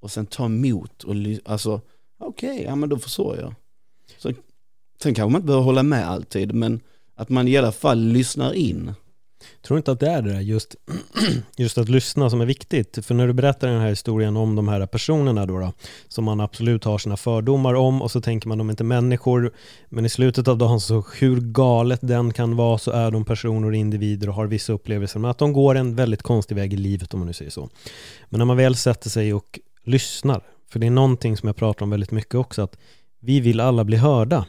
Och 0.00 0.10
sen 0.10 0.26
ta 0.26 0.44
emot 0.44 1.04
och 1.04 1.14
alltså, 1.44 1.80
okej, 2.18 2.50
okay, 2.50 2.64
ja 2.64 2.76
men 2.76 2.88
då 2.88 2.98
förstår 2.98 3.36
jag. 3.36 3.54
Så, 4.18 4.32
sen 5.02 5.14
kanske 5.14 5.32
man 5.32 5.38
inte 5.38 5.46
behöver 5.46 5.64
hålla 5.64 5.82
med 5.82 6.10
alltid, 6.10 6.54
men 6.54 6.80
att 7.14 7.28
man 7.28 7.48
i 7.48 7.56
alla 7.56 7.72
fall 7.72 7.98
lyssnar 7.98 8.52
in. 8.52 8.92
Tror 9.62 9.76
inte 9.76 9.92
att 9.92 10.00
det 10.00 10.10
är 10.10 10.22
det 10.22 10.32
där 10.32 10.40
just, 10.40 10.74
just 11.56 11.78
att 11.78 11.88
lyssna 11.88 12.30
som 12.30 12.40
är 12.40 12.46
viktigt? 12.46 13.06
För 13.06 13.14
när 13.14 13.26
du 13.26 13.32
berättar 13.32 13.68
den 13.68 13.80
här 13.80 13.88
historien 13.88 14.36
om 14.36 14.56
de 14.56 14.68
här 14.68 14.86
personerna 14.86 15.46
då, 15.46 15.58
då 15.58 15.72
som 16.08 16.24
man 16.24 16.40
absolut 16.40 16.84
har 16.84 16.98
sina 16.98 17.16
fördomar 17.16 17.74
om 17.74 18.02
och 18.02 18.10
så 18.10 18.20
tänker 18.20 18.48
man 18.48 18.58
de 18.58 18.68
är 18.68 18.72
inte 18.72 18.84
människor 18.84 19.52
men 19.88 20.06
i 20.06 20.08
slutet 20.08 20.48
av 20.48 20.58
dagen 20.58 20.80
så 20.80 21.04
hur 21.18 21.40
galet 21.40 22.00
den 22.02 22.32
kan 22.32 22.56
vara 22.56 22.78
så 22.78 22.90
är 22.90 23.10
de 23.10 23.24
personer 23.24 23.68
och 23.68 23.74
individer 23.74 24.28
och 24.28 24.34
har 24.34 24.46
vissa 24.46 24.72
upplevelser 24.72 25.20
men 25.20 25.30
att 25.30 25.38
de 25.38 25.52
går 25.52 25.74
en 25.74 25.94
väldigt 25.94 26.22
konstig 26.22 26.54
väg 26.54 26.72
i 26.72 26.76
livet 26.76 27.14
om 27.14 27.20
man 27.20 27.26
nu 27.26 27.32
säger 27.32 27.50
så. 27.50 27.68
Men 28.28 28.38
när 28.38 28.44
man 28.44 28.56
väl 28.56 28.76
sätter 28.76 29.10
sig 29.10 29.34
och 29.34 29.58
lyssnar, 29.84 30.42
för 30.70 30.78
det 30.78 30.86
är 30.86 30.90
någonting 30.90 31.36
som 31.36 31.46
jag 31.46 31.56
pratar 31.56 31.82
om 31.82 31.90
väldigt 31.90 32.10
mycket 32.10 32.34
också 32.34 32.62
att 32.62 32.76
vi 33.20 33.40
vill 33.40 33.60
alla 33.60 33.84
bli 33.84 33.96
hörda. 33.96 34.46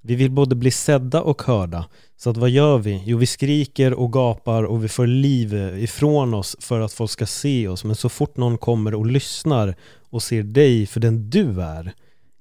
Vi 0.00 0.14
vill 0.14 0.30
både 0.30 0.54
bli 0.54 0.70
sedda 0.70 1.22
och 1.22 1.42
hörda. 1.42 1.86
Så 2.16 2.30
att 2.30 2.36
vad 2.36 2.50
gör 2.50 2.78
vi? 2.78 3.02
Jo, 3.06 3.18
vi 3.18 3.26
skriker 3.26 3.94
och 3.94 4.12
gapar 4.12 4.62
och 4.62 4.84
vi 4.84 4.88
får 4.88 5.06
liv 5.06 5.54
ifrån 5.78 6.34
oss 6.34 6.56
för 6.60 6.80
att 6.80 6.92
folk 6.92 7.10
ska 7.10 7.26
se 7.26 7.68
oss. 7.68 7.84
Men 7.84 7.96
så 7.96 8.08
fort 8.08 8.36
någon 8.36 8.58
kommer 8.58 8.94
och 8.94 9.06
lyssnar 9.06 9.74
och 10.10 10.22
ser 10.22 10.42
dig 10.42 10.86
för 10.86 11.00
den 11.00 11.30
du 11.30 11.62
är, 11.62 11.92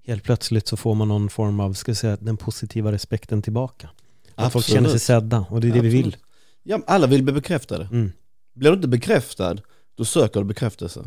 helt 0.07 0.23
plötsligt 0.23 0.67
så 0.67 0.77
får 0.77 0.95
man 0.95 1.07
någon 1.07 1.29
form 1.29 1.59
av, 1.59 1.73
ska 1.73 1.89
jag 1.89 1.97
säga, 1.97 2.17
den 2.21 2.37
positiva 2.37 2.91
respekten 2.91 3.41
tillbaka. 3.41 3.89
Att 4.35 4.53
folk 4.53 4.65
känner 4.65 4.89
sig 4.89 4.99
sedda 4.99 5.45
och 5.49 5.61
det 5.61 5.67
är 5.67 5.71
det 5.71 5.79
Absolut. 5.79 5.93
vi 5.93 6.01
vill. 6.01 6.17
Ja, 6.63 6.81
alla 6.87 7.07
vill 7.07 7.23
bli 7.23 7.33
bekräftade. 7.33 7.87
Mm. 7.91 8.11
Blir 8.55 8.69
du 8.69 8.75
inte 8.75 8.87
bekräftad, 8.87 9.57
då 9.95 10.05
söker 10.05 10.39
du 10.39 10.45
bekräftelse. 10.45 11.05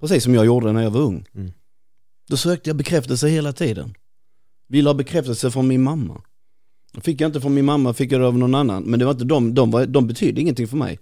Precis 0.00 0.24
som 0.24 0.34
jag 0.34 0.46
gjorde 0.46 0.72
när 0.72 0.82
jag 0.82 0.90
var 0.90 1.00
ung. 1.00 1.24
Mm. 1.34 1.52
Då 2.28 2.36
sökte 2.36 2.70
jag 2.70 2.76
bekräftelse 2.76 3.28
hela 3.28 3.52
tiden. 3.52 3.94
Vill 4.72 4.86
ha 4.86 4.94
bekräftelse 4.94 5.50
från 5.50 5.68
min 5.68 5.82
mamma. 5.82 6.22
Fick 7.00 7.20
jag 7.20 7.28
inte 7.28 7.40
från 7.40 7.54
min 7.54 7.64
mamma, 7.64 7.94
fick 7.94 8.12
jag 8.12 8.20
det 8.20 8.26
av 8.26 8.38
någon 8.38 8.54
annan. 8.54 8.82
Men 8.82 8.98
det 8.98 9.04
var 9.04 9.12
inte 9.12 9.24
de, 9.24 9.54
de, 9.54 9.70
var, 9.70 9.86
de 9.86 10.06
betydde 10.06 10.40
ingenting 10.40 10.68
för 10.68 10.76
mig. 10.76 10.98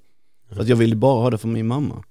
För 0.52 0.60
att 0.60 0.68
jag 0.68 0.76
ville 0.76 0.96
bara 0.96 1.22
ha 1.22 1.30
det 1.30 1.38
från 1.38 1.52
min 1.52 1.66
mamma. 1.66 2.04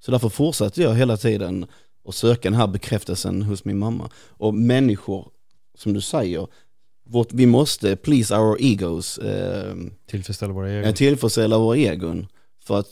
Så 0.00 0.10
därför 0.10 0.28
fortsatte 0.28 0.82
jag 0.82 0.94
hela 0.94 1.16
tiden 1.16 1.66
att 2.08 2.14
söka 2.14 2.50
den 2.50 2.58
här 2.58 2.66
bekräftelsen 2.66 3.42
hos 3.42 3.64
min 3.64 3.78
mamma. 3.78 4.10
Och 4.28 4.54
människor, 4.54 5.28
som 5.74 5.92
du 5.92 6.00
säger, 6.00 6.46
vårt, 7.04 7.32
vi 7.32 7.46
måste 7.46 7.96
please 7.96 8.36
our 8.36 8.56
egos. 8.60 9.18
Eh, 9.18 9.74
tillfredsställa 10.06 10.52
våra 10.52 10.70
egon. 10.72 10.94
tillfredsställa 10.94 11.58
våra 11.58 11.76
egon. 11.76 12.26
För 12.64 12.78
att 12.78 12.88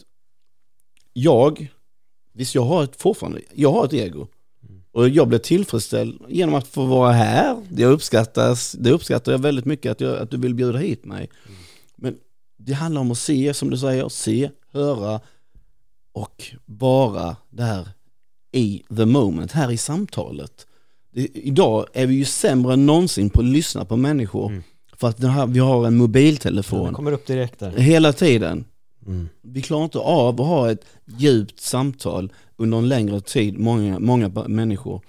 jag, 1.13 1.73
visst 2.33 2.55
jag 2.55 2.63
har 2.63 2.85
ett, 2.85 2.97
fortfarande, 2.97 3.41
jag 3.55 3.73
har 3.73 3.85
ett 3.85 3.93
ego. 3.93 4.29
Och 4.93 5.09
jag 5.09 5.29
blev 5.29 5.39
tillfredsställd 5.39 6.19
genom 6.29 6.55
att 6.55 6.67
få 6.67 6.85
vara 6.85 7.13
här. 7.13 7.63
Det 7.69 7.85
uppskattas, 7.85 8.73
det 8.73 8.91
uppskattar 8.91 9.33
jag 9.33 9.39
väldigt 9.39 9.65
mycket 9.65 9.93
att, 9.93 10.01
jag, 10.01 10.19
att 10.19 10.31
du 10.31 10.37
vill 10.37 10.55
bjuda 10.55 10.79
hit 10.79 11.05
mig. 11.05 11.31
Mm. 11.47 11.59
Men 11.97 12.17
det 12.59 12.73
handlar 12.73 13.01
om 13.01 13.11
att 13.11 13.19
se, 13.19 13.55
som 13.55 13.71
du 13.71 13.79
säger, 13.79 14.09
se, 14.09 14.51
höra 14.73 15.21
och 16.13 16.45
vara 16.65 17.37
där 17.51 17.89
i 18.53 18.83
the 18.97 19.07
moment, 19.07 19.53
här 19.53 19.71
i 19.71 19.77
samtalet. 19.77 20.67
Det, 21.13 21.29
idag 21.35 21.87
är 21.93 22.07
vi 22.07 22.15
ju 22.15 22.25
sämre 22.25 22.73
än 22.73 22.87
någonsin 22.87 23.31
på 23.31 23.41
att 23.41 23.47
lyssna 23.47 23.85
på 23.85 23.97
människor. 23.97 24.51
Mm. 24.51 24.63
För 24.97 25.09
att 25.09 25.21
här, 25.21 25.47
vi 25.47 25.59
har 25.59 25.87
en 25.87 25.97
mobiltelefon. 25.97 26.87
Ja, 26.87 26.93
kommer 26.93 27.13
upp 27.13 27.27
direkt 27.27 27.59
där. 27.59 27.71
Hela 27.71 28.13
tiden. 28.13 28.65
Mm. 29.07 29.29
Vi 29.43 29.63
klarar 29.63 29.85
inte 29.85 29.99
av 29.99 30.41
att 30.41 30.47
ha 30.47 30.71
ett 30.71 30.85
djupt 31.19 31.61
samtal 31.61 32.33
under 32.57 32.79
en 32.79 32.89
längre 32.89 33.21
tid, 33.21 33.59
många, 33.59 33.99
många 33.99 34.29
människor. 34.29 35.01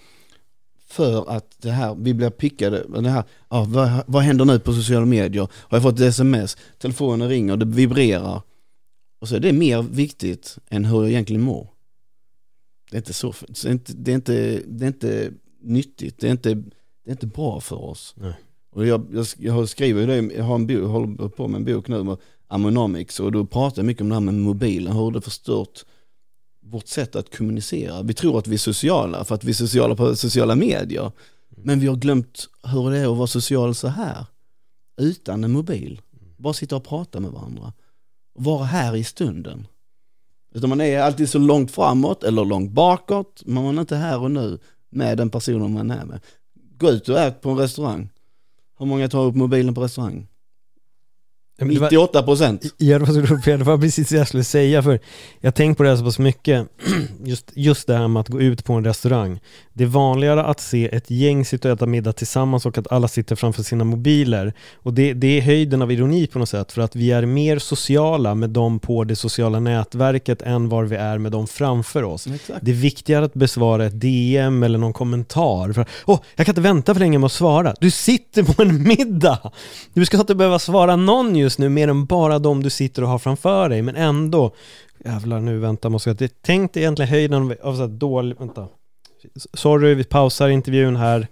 För 0.87 1.29
att 1.29 1.55
det 1.57 1.71
här, 1.71 1.95
vi 1.95 2.13
blir 2.13 2.29
pickade, 2.29 3.01
det 3.01 3.09
här, 3.09 3.23
ja, 3.49 3.65
vad, 3.69 4.03
vad 4.07 4.23
händer 4.23 4.45
nu 4.45 4.59
på 4.59 4.73
sociala 4.73 5.05
medier? 5.05 5.47
Har 5.51 5.77
jag 5.77 5.83
fått 5.83 5.99
ett 5.99 6.01
sms? 6.01 6.57
Telefonen 6.77 7.29
ringer, 7.29 7.57
det 7.57 7.65
vibrerar. 7.65 8.41
Och 9.19 9.27
så 9.27 9.35
är 9.35 9.39
det 9.39 9.53
mer 9.53 9.81
viktigt 9.81 10.57
än 10.69 10.85
hur 10.85 11.01
jag 11.01 11.09
egentligen 11.09 11.41
mår. 11.41 11.67
Det 12.91 12.97
är 12.97 12.99
inte 12.99 13.13
så, 13.13 13.33
det 13.47 13.65
är 13.65 13.71
inte, 13.71 13.93
det 13.93 14.11
är 14.11 14.15
inte, 14.15 14.61
det 14.67 14.85
är 14.85 14.87
inte 14.87 15.31
nyttigt, 15.61 16.19
det 16.19 16.27
är 16.27 16.31
inte, 16.31 16.53
det 16.53 17.09
är 17.09 17.11
inte 17.11 17.27
bra 17.27 17.59
för 17.59 17.83
oss. 17.83 18.15
Nej. 18.17 18.33
Och 18.71 18.87
jag, 18.87 19.05
jag, 19.11 19.25
jag 19.37 19.53
har 19.53 19.65
skrivit 19.65 20.07
det, 20.07 20.35
jag 20.35 20.43
har 20.43 20.55
en 20.55 20.67
bok, 20.67 20.87
håller 20.87 21.29
på 21.29 21.47
med 21.47 21.57
en 21.57 21.65
bok 21.65 21.87
nu 21.87 22.17
Amonomics 22.53 23.19
och 23.19 23.31
då 23.31 23.45
pratar 23.45 23.81
jag 23.81 23.85
mycket 23.85 24.01
om 24.01 24.09
det 24.09 24.15
här 24.15 24.21
med 24.21 24.33
mobilen, 24.33 24.93
hur 24.93 25.11
det 25.11 25.21
förstört 25.21 25.85
vårt 26.61 26.87
sätt 26.87 27.15
att 27.15 27.37
kommunicera. 27.37 28.01
Vi 28.01 28.13
tror 28.13 28.39
att 28.39 28.47
vi 28.47 28.53
är 28.53 28.59
sociala 28.59 29.23
för 29.23 29.35
att 29.35 29.43
vi 29.43 29.49
är 29.49 29.53
sociala 29.53 29.95
på 29.95 30.15
sociala 30.15 30.55
medier. 30.55 31.11
Men 31.49 31.79
vi 31.79 31.87
har 31.87 31.95
glömt 31.95 32.49
hur 32.63 32.89
det 32.91 32.97
är 32.97 33.11
att 33.11 33.17
vara 33.17 33.27
social 33.27 33.75
så 33.75 33.87
här. 33.87 34.25
Utan 34.97 35.43
en 35.43 35.51
mobil. 35.51 36.01
Bara 36.37 36.53
sitta 36.53 36.75
och 36.75 36.83
prata 36.83 37.19
med 37.19 37.31
varandra. 37.31 37.73
Vara 38.33 38.63
här 38.63 38.95
i 38.95 39.03
stunden. 39.03 39.67
Utan 40.55 40.69
man 40.69 40.81
är 40.81 40.99
alltid 40.99 41.29
så 41.29 41.39
långt 41.39 41.71
framåt 41.71 42.23
eller 42.23 42.45
långt 42.45 42.71
bakåt, 42.71 43.41
men 43.45 43.63
man 43.63 43.77
är 43.77 43.81
inte 43.81 43.95
här 43.95 44.19
och 44.19 44.31
nu 44.31 44.59
med 44.89 45.17
den 45.17 45.29
personen 45.29 45.73
man 45.73 45.91
är 45.91 46.05
med. 46.05 46.19
Gå 46.77 46.89
ut 46.89 47.09
och 47.09 47.19
ät 47.19 47.41
på 47.41 47.49
en 47.49 47.57
restaurang. 47.57 48.09
Hur 48.79 48.85
många 48.85 49.09
tar 49.09 49.25
upp 49.25 49.35
mobilen 49.35 49.73
på 49.73 49.83
restaurang? 49.83 50.27
98 51.67 52.23
procent. 52.23 52.73
Ja, 52.77 52.99
det 52.99 53.63
var 53.63 53.77
precis 53.77 54.09
det 54.09 54.17
jag 54.17 54.27
skulle 54.27 54.43
säga, 54.43 54.83
för 54.83 54.99
jag 55.39 55.55
tänkt 55.55 55.77
på 55.77 55.83
det 55.83 55.89
här 55.89 55.97
så 55.97 56.03
pass 56.03 56.19
mycket. 56.19 56.67
Just, 57.23 57.51
just 57.53 57.87
det 57.87 57.97
här 57.97 58.07
med 58.07 58.19
att 58.19 58.29
gå 58.29 58.41
ut 58.41 58.63
på 58.63 58.73
en 58.73 58.85
restaurang. 58.85 59.39
Det 59.73 59.83
är 59.83 59.87
vanligare 59.87 60.43
att 60.43 60.59
se 60.59 60.95
ett 60.95 61.11
gäng 61.11 61.45
sitta 61.45 61.67
och 61.67 61.75
äta 61.75 61.85
middag 61.85 62.13
tillsammans 62.13 62.65
och 62.65 62.77
att 62.77 62.91
alla 62.91 63.07
sitter 63.07 63.35
framför 63.35 63.63
sina 63.63 63.83
mobiler. 63.83 64.53
Och 64.75 64.93
det, 64.93 65.13
det 65.13 65.37
är 65.37 65.41
höjden 65.41 65.81
av 65.81 65.91
ironi 65.91 66.27
på 66.27 66.39
något 66.39 66.49
sätt, 66.49 66.71
för 66.71 66.81
att 66.81 66.95
vi 66.95 67.11
är 67.11 67.25
mer 67.25 67.59
sociala 67.59 68.35
med 68.35 68.49
dem 68.49 68.79
på 68.79 69.03
det 69.03 69.15
sociala 69.15 69.59
nätverket 69.59 70.41
än 70.41 70.69
vad 70.69 70.89
vi 70.89 70.95
är 70.95 71.17
med 71.17 71.31
dem 71.31 71.47
framför 71.47 72.03
oss. 72.03 72.27
Exakt. 72.27 72.59
Det 72.61 72.71
är 72.71 72.75
viktigare 72.75 73.25
att 73.25 73.33
besvara 73.33 73.85
ett 73.85 74.01
DM 74.01 74.63
eller 74.63 74.79
någon 74.79 74.93
kommentar. 74.93 75.73
För, 75.73 75.85
Åh, 76.05 76.19
jag 76.35 76.45
kan 76.45 76.51
inte 76.51 76.61
vänta 76.61 76.93
för 76.93 76.99
länge 76.99 77.17
med 77.17 77.25
att 77.25 77.31
svara. 77.31 77.75
Du 77.79 77.91
sitter 77.91 78.43
på 78.43 78.61
en 78.61 78.83
middag! 78.87 79.51
Du 79.93 80.05
ska 80.05 80.19
inte 80.19 80.35
behöva 80.35 80.59
svara 80.59 80.95
någon 80.95 81.35
just 81.35 81.52
nu 81.57 81.69
mer 81.69 81.87
än 81.87 82.05
bara 82.05 82.39
de 82.39 82.63
du 82.63 82.69
sitter 82.69 83.01
och 83.01 83.09
har 83.09 83.19
framför 83.19 83.69
dig, 83.69 83.81
men 83.81 83.95
ändå 83.95 84.53
Jävlar 85.05 85.39
nu, 85.39 85.59
vänta, 85.59 85.89
måste 85.89 86.09
jag... 86.09 86.29
Tänk 86.41 86.73
dig 86.73 86.83
egentligen 86.83 87.09
höjden 87.09 87.55
av 87.61 87.75
så 87.75 87.81
här 87.81 87.87
dålig... 87.87 88.39
Vänta. 88.39 88.67
Sorry, 89.53 89.93
vi 89.93 90.03
pausar 90.03 90.49
intervjun 90.49 90.95
här. 90.95 91.27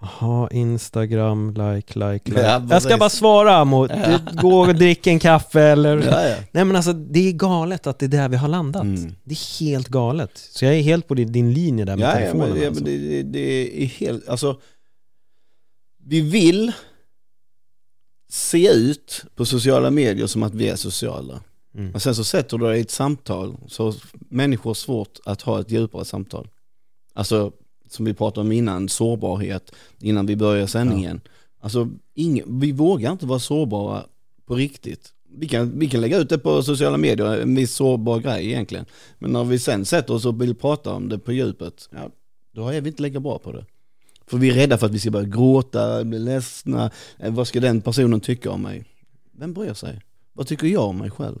Jaha, 0.00 0.48
Instagram, 0.50 1.54
like, 1.54 1.98
like, 1.98 2.30
like. 2.30 2.40
Ja, 2.40 2.62
jag 2.70 2.82
ska 2.82 2.96
bara 2.96 3.10
svara 3.10 3.64
mot, 3.64 3.90
ja. 3.90 4.18
gå 4.42 4.60
och 4.60 4.74
dricka 4.74 5.10
en 5.10 5.18
kaffe 5.18 5.62
eller... 5.62 5.96
Ja. 5.96 6.36
Nej 6.52 6.64
men 6.64 6.76
alltså, 6.76 6.92
det 6.92 7.28
är 7.28 7.32
galet 7.32 7.86
att 7.86 7.98
det 7.98 8.06
är 8.06 8.08
där 8.08 8.28
vi 8.28 8.36
har 8.36 8.48
landat. 8.48 8.82
Mm. 8.82 9.14
Det 9.24 9.34
är 9.34 9.60
helt 9.60 9.88
galet. 9.88 10.30
Så 10.34 10.64
jag 10.64 10.74
är 10.74 10.82
helt 10.82 11.08
på 11.08 11.14
din, 11.14 11.32
din 11.32 11.52
linje 11.52 11.84
där 11.84 11.96
med 11.96 12.08
ja, 12.08 12.12
telefonen. 12.12 12.48
Ja, 12.48 12.54
men, 12.54 12.68
alltså. 12.68 12.84
men 12.84 12.92
det, 13.08 13.22
det, 13.22 13.82
är 13.82 13.86
helt, 13.86 14.28
alltså... 14.28 14.60
Vi 16.08 16.20
vill 16.20 16.72
se 18.28 18.72
ut 18.72 19.24
på 19.34 19.44
sociala 19.44 19.90
medier 19.90 20.26
som 20.26 20.42
att 20.42 20.54
vi 20.54 20.68
är 20.68 20.76
sociala. 20.76 21.40
Mm. 21.74 21.94
Och 21.94 22.02
sen 22.02 22.14
så 22.14 22.24
sätter 22.24 22.58
du 22.58 22.66
dig 22.66 22.78
i 22.78 22.80
ett 22.80 22.90
samtal, 22.90 23.56
så 23.68 23.94
människor 24.28 24.70
har 24.70 24.74
svårt 24.74 25.18
att 25.24 25.42
ha 25.42 25.60
ett 25.60 25.70
djupare 25.70 26.04
samtal. 26.04 26.48
Alltså, 27.14 27.52
som 27.88 28.04
vi 28.04 28.14
pratade 28.14 28.40
om 28.40 28.52
innan, 28.52 28.88
sårbarhet, 28.88 29.72
innan 30.00 30.26
vi 30.26 30.36
börjar 30.36 30.66
sändningen. 30.66 31.20
Ja. 31.24 31.30
Alltså, 31.60 31.88
ingen, 32.14 32.60
vi 32.60 32.72
vågar 32.72 33.12
inte 33.12 33.26
vara 33.26 33.38
sårbara 33.38 34.04
på 34.46 34.54
riktigt. 34.54 35.12
Vi 35.38 35.48
kan, 35.48 35.78
vi 35.78 35.88
kan 35.88 36.00
lägga 36.00 36.18
ut 36.18 36.28
det 36.28 36.38
på 36.38 36.62
sociala 36.62 36.96
medier, 36.96 37.40
en 37.40 37.54
viss 37.54 37.74
sårbar 37.74 38.18
grej 38.18 38.46
egentligen. 38.46 38.84
Men 39.18 39.32
när 39.32 39.44
vi 39.44 39.58
sen 39.58 39.84
sätter 39.84 40.14
oss 40.14 40.26
och 40.26 40.42
vill 40.42 40.54
prata 40.54 40.92
om 40.92 41.08
det 41.08 41.18
på 41.18 41.32
djupet, 41.32 41.88
ja, 41.92 42.10
då 42.52 42.68
är 42.68 42.80
vi 42.80 42.88
inte 42.88 43.02
lika 43.02 43.20
bra 43.20 43.38
på 43.38 43.52
det. 43.52 43.64
För 44.26 44.38
vi 44.38 44.50
är 44.50 44.54
rädda 44.54 44.78
för 44.78 44.86
att 44.86 44.92
vi 44.92 45.00
ska 45.00 45.10
börja 45.10 45.28
gråta, 45.28 46.04
bli 46.04 46.18
ledsna, 46.18 46.90
eh, 47.18 47.32
vad 47.32 47.48
ska 47.48 47.60
den 47.60 47.80
personen 47.80 48.20
tycka 48.20 48.50
om 48.50 48.62
mig? 48.62 48.84
Vem 49.38 49.52
bryr 49.52 49.74
sig? 49.74 50.00
Vad 50.32 50.46
tycker 50.46 50.66
jag 50.66 50.84
om 50.84 50.98
mig 50.98 51.10
själv? 51.10 51.38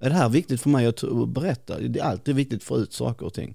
Är 0.00 0.10
det 0.10 0.16
här 0.16 0.28
viktigt 0.28 0.60
för 0.60 0.70
mig 0.70 0.86
att 0.86 1.02
berätta? 1.28 1.78
Det 1.78 2.00
är 2.00 2.04
alltid 2.04 2.34
viktigt 2.34 2.58
att 2.58 2.64
få 2.64 2.78
ut 2.78 2.92
saker 2.92 3.26
och 3.26 3.34
ting. 3.34 3.54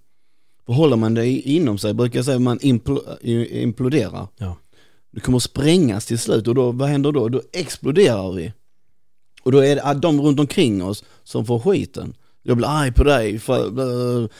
För 0.66 0.74
håller 0.74 0.96
man 0.98 1.14
det 1.14 1.28
inom 1.28 1.78
sig, 1.78 1.94
brukar 1.94 2.20
jag 2.20 2.26
säga, 2.26 2.40
man 2.40 2.60
impl- 2.60 3.26
imploderar. 3.62 4.28
Ja. 4.38 4.58
Det 5.12 5.20
kommer 5.20 5.36
att 5.36 5.44
sprängas 5.44 6.06
till 6.06 6.20
slut 6.20 6.48
och 6.48 6.56
då, 6.56 6.72
vad 6.72 6.90
händer 6.90 7.12
då? 7.12 7.30
Då 7.30 7.42
exploderar 7.54 8.32
vi. 8.32 8.54
Och 9.44 9.52
då 9.52 9.60
är 9.60 9.76
det 9.76 10.00
de 10.00 10.22
runt 10.22 10.40
omkring 10.40 10.84
oss 10.84 11.04
som 11.24 11.46
får 11.46 11.60
skiten. 11.60 12.16
Jag 12.44 12.58
blir 12.58 12.68
arg 12.68 12.92
på 12.92 13.04
dig, 13.04 13.40
för, 13.40 13.80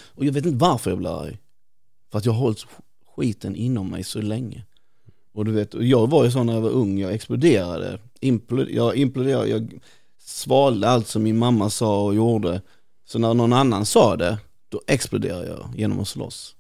och 0.08 0.26
jag 0.26 0.34
vet 0.34 0.46
inte 0.46 0.58
varför 0.58 0.92
jag 0.92 0.98
blir 0.98 1.22
arg. 1.22 1.38
För 2.12 2.18
att 2.18 2.26
jag 2.26 2.34
har 2.34 2.40
hållit 2.40 2.66
skiten 3.16 3.56
inom 3.56 3.90
mig 3.90 4.04
så 4.04 4.22
länge. 4.22 4.64
Och 5.34 5.46
du 5.46 5.52
vet, 5.52 5.74
jag 5.74 6.10
var 6.10 6.24
ju 6.24 6.32
sån 6.32 6.46
när 6.46 6.54
jag 6.54 6.62
var 6.62 6.70
ung, 6.70 7.00
jag 7.00 7.14
exploderade. 7.14 8.00
Impl- 8.22 8.70
jag 8.72 8.96
imploderade, 8.96 9.48
jag 9.48 9.74
svalde 10.26 10.90
allt 10.90 11.08
som 11.08 11.24
min 11.24 11.38
mamma 11.38 11.70
sa 11.70 12.04
och 12.04 12.16
gjorde. 12.16 12.62
Så 13.08 13.20
när 13.20 13.34
någon 13.34 13.54
annan 13.54 13.86
sa 13.86 14.16
det, 14.16 14.38
då 14.70 14.82
exploderade 14.88 15.48
jag 15.48 15.70
genom 15.76 16.00
att 16.00 16.08
slåss. 16.08 16.56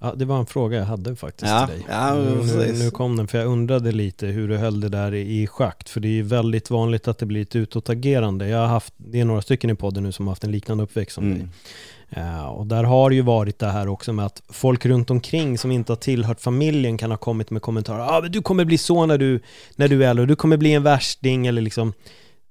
Ja, 0.00 0.14
det 0.16 0.24
var 0.24 0.38
en 0.38 0.46
fråga 0.46 0.78
jag 0.78 0.84
hade 0.84 1.16
faktiskt 1.16 1.50
Ja, 1.50 1.66
till 1.66 1.76
dig. 1.76 1.86
ja, 1.88 2.14
nu, 2.14 2.72
nu, 2.78 2.90
kom 2.90 3.16
den, 3.16 3.28
för 3.28 3.38
jag 3.38 3.46
undrade 3.48 3.92
lite 3.92 4.26
hur 4.26 4.48
du 4.48 4.56
höll 4.56 4.80
det 4.80 4.88
där 4.88 5.14
i, 5.14 5.42
i 5.42 5.46
schakt. 5.46 5.88
För 5.88 6.00
det 6.00 6.08
är 6.08 6.12
ju 6.12 6.22
väldigt 6.22 6.70
vanligt 6.70 7.08
att 7.08 7.18
det 7.18 7.26
blir 7.26 7.42
ett 7.42 7.56
utåtagerande. 7.56 8.48
Jag 8.48 8.58
har 8.58 8.66
haft, 8.66 8.94
det 8.96 9.20
är 9.20 9.24
några 9.24 9.42
stycken 9.42 9.70
i 9.70 9.74
podden 9.74 10.02
nu 10.02 10.12
som 10.12 10.26
har 10.26 10.30
haft 10.30 10.44
en 10.44 10.52
liknande 10.52 10.84
uppväxt 10.84 11.14
som 11.14 11.24
Mm. 11.24 11.38
dig. 11.38 11.48
Eh, 12.16 12.44
och 12.44 12.66
där 12.66 12.84
har 12.84 13.10
ju 13.10 13.22
varit 13.22 13.58
det 13.58 13.66
här 13.66 13.88
också 13.88 14.12
med 14.12 14.26
att 14.26 14.42
folk 14.48 14.86
runt 14.86 15.10
omkring 15.10 15.58
som 15.58 15.70
inte 15.70 15.92
har 15.92 15.96
tillhört 15.96 16.40
familjen 16.40 16.98
kan 16.98 17.10
ha 17.10 17.18
kommit 17.18 17.50
med 17.50 17.62
kommentarer. 17.62 18.16
ah, 18.16 18.20
men 18.20 18.32
du 18.32 18.42
kommer 18.42 18.64
bli 18.64 18.78
så 18.78 19.06
när 19.06 19.18
du, 19.18 19.40
när 19.76 19.88
du 19.88 20.04
är 20.04 20.10
äldre, 20.10 20.26
du 20.26 20.36
kommer 20.36 20.56
bli 20.56 20.72
en 20.72 20.82
värsting 20.82 21.46
eller 21.46 21.62
liksom. 21.62 21.92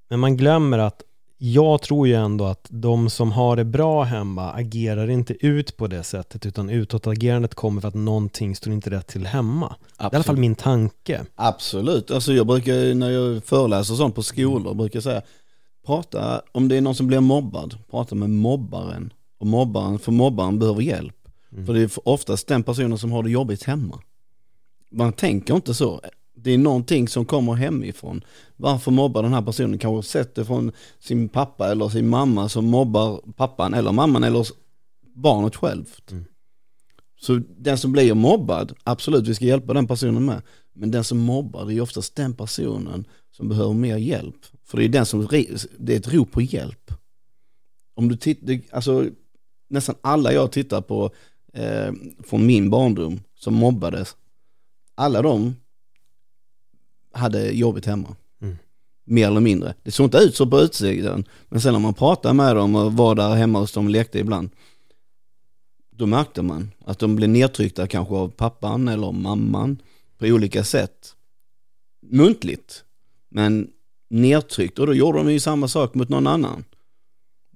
Men 0.10 0.20
man 0.20 0.38
glömmer 0.38 0.80
att 0.80 1.02
jag 1.38 1.82
tror 1.82 2.08
ju 2.08 2.14
ändå 2.14 2.46
att 2.46 2.68
de 2.70 3.10
som 3.10 3.32
har 3.32 3.56
det 3.56 3.66
bra 3.66 4.04
hemma 4.04 4.52
agerar 4.52 5.10
inte 5.10 5.46
ut 5.46 5.78
på 5.78 5.88
det 5.88 6.04
sättet 6.04 6.46
utan 6.46 6.70
utåtagerandet 6.70 7.56
kommer 7.56 7.82
för 7.82 7.88
att 7.88 7.96
någonting 7.96 8.56
står 8.56 8.74
inte 8.74 8.90
rätt 8.90 9.08
till 9.08 9.26
hemma. 9.26 9.76
Det 9.98 10.04
är 10.04 10.14
i 10.14 10.16
alla 10.16 10.24
fall 10.24 10.38
min 10.38 10.56
tanke. 10.56 11.26
Absolut, 11.36 12.12
alltså 12.12 12.34
jag 12.34 12.48
brukar 12.48 12.94
när 12.94 13.10
jag 13.10 13.44
föreläser 13.44 13.94
sånt 13.94 14.16
på 14.16 14.24
skolor 14.24 14.74
brukar 14.74 14.98
jag 14.98 15.04
säga 15.04 15.22
Prata, 15.86 16.42
om 16.52 16.68
det 16.68 16.78
är 16.78 16.82
någon 16.82 16.96
som 16.96 17.08
blir 17.08 17.20
mobbad, 17.20 17.78
prata 17.92 18.16
med 18.16 18.30
mobbaren. 18.30 19.14
Och 19.42 19.48
mobbaren, 19.48 20.00
för 20.00 20.12
mobbaren 20.12 20.60
behöver 20.60 20.82
hjälp. 20.82 21.28
Mm. 21.52 21.66
För 21.66 21.74
det 21.74 21.82
är 21.82 21.92
oftast 22.10 22.48
den 22.48 22.64
personen 22.64 22.98
som 22.98 23.12
har 23.12 23.24
det 23.24 23.30
jobbigt 23.30 23.64
hemma. 23.64 24.02
Man 24.92 25.14
tänker 25.14 25.56
inte 25.56 25.74
så. 25.74 26.02
Det 26.36 26.52
är 26.52 26.58
någonting 26.58 27.08
som 27.08 27.26
kommer 27.26 27.54
hemifrån. 27.54 28.24
Varför 28.58 28.92
mobbar 28.92 29.24
den 29.24 29.34
här 29.34 29.42
personen? 29.42 29.78
Kanske 29.78 30.12
sett 30.12 30.36
det 30.36 30.46
från 30.46 30.72
sin 31.00 31.30
pappa 31.30 31.72
eller 31.72 31.90
sin 31.90 32.10
mamma 32.10 32.50
som 32.50 32.66
mobbar 32.66 33.22
pappan 33.36 33.74
eller 33.74 33.92
mamman 33.92 34.24
eller 34.24 34.48
barnet 35.16 35.56
självt. 35.56 36.12
Mm. 36.12 36.26
Så 37.22 37.42
den 37.58 37.78
som 37.78 37.92
blir 37.92 38.14
mobbad, 38.14 38.74
absolut 38.84 39.28
vi 39.28 39.36
ska 39.36 39.46
hjälpa 39.46 39.74
den 39.74 39.88
personen 39.88 40.26
med. 40.26 40.42
Men 40.74 40.92
den 40.92 41.04
som 41.04 41.18
mobbar, 41.18 41.66
det 41.66 41.74
är 41.74 41.82
oftast 41.82 42.16
den 42.16 42.34
personen 42.34 43.08
som 43.32 43.50
behöver 43.50 43.74
mer 43.74 43.98
hjälp. 43.98 44.46
För 44.64 44.78
det 44.78 44.84
är 44.86 44.90
den 44.90 45.06
som, 45.06 45.28
det 45.78 45.94
är 45.94 45.98
ett 45.98 46.14
rop 46.14 46.32
på 46.32 46.42
hjälp. 46.42 46.94
Om 47.94 48.08
du 48.08 48.16
tittar, 48.16 48.60
alltså 48.72 49.10
nästan 49.72 49.96
alla 50.02 50.34
jag 50.34 50.52
tittar 50.52 50.82
på 50.82 51.12
eh, 51.54 51.94
från 52.24 52.46
min 52.46 52.70
barndom 52.70 53.20
som 53.36 53.54
mobbades, 53.54 54.16
alla 54.96 55.22
de 55.22 55.56
hade 57.14 57.52
jobbigt 57.52 57.86
hemma. 57.86 58.16
Mm. 58.42 58.58
Mer 59.04 59.28
eller 59.28 59.40
mindre. 59.40 59.76
Det 59.84 59.92
såg 59.92 60.06
inte 60.06 60.18
ut 60.18 60.36
så 60.36 60.48
på 60.48 60.60
utsidan, 60.60 61.24
men 61.50 61.62
sen 61.62 61.74
när 61.74 61.80
man 61.80 61.94
pratade 61.94 62.34
med 62.34 62.56
dem 62.56 62.76
och 62.76 62.94
var 62.94 63.16
där 63.16 63.36
hemma 63.36 63.60
hos 63.60 63.72
dem 63.72 63.86
och 63.86 63.92
lekte 63.92 64.20
ibland, 64.20 64.50
då 65.92 66.06
märkte 66.06 66.42
man 66.42 66.72
att 66.86 67.00
de 67.00 67.16
blev 67.16 67.30
nedtryckta 67.30 67.88
kanske 67.88 68.14
av 68.14 68.30
pappan 68.30 68.88
eller 68.88 69.12
mamman 69.12 69.82
på 70.18 70.26
olika 70.26 70.64
sätt. 70.64 71.16
Muntligt, 72.02 72.84
men 73.30 73.72
nedtryckt 74.10 74.80
och 74.80 74.88
då 74.88 74.94
gjorde 74.94 75.18
de 75.18 75.32
ju 75.32 75.40
samma 75.40 75.68
sak 75.68 75.94
mot 75.94 76.10
någon 76.10 76.28
annan. 76.28 76.64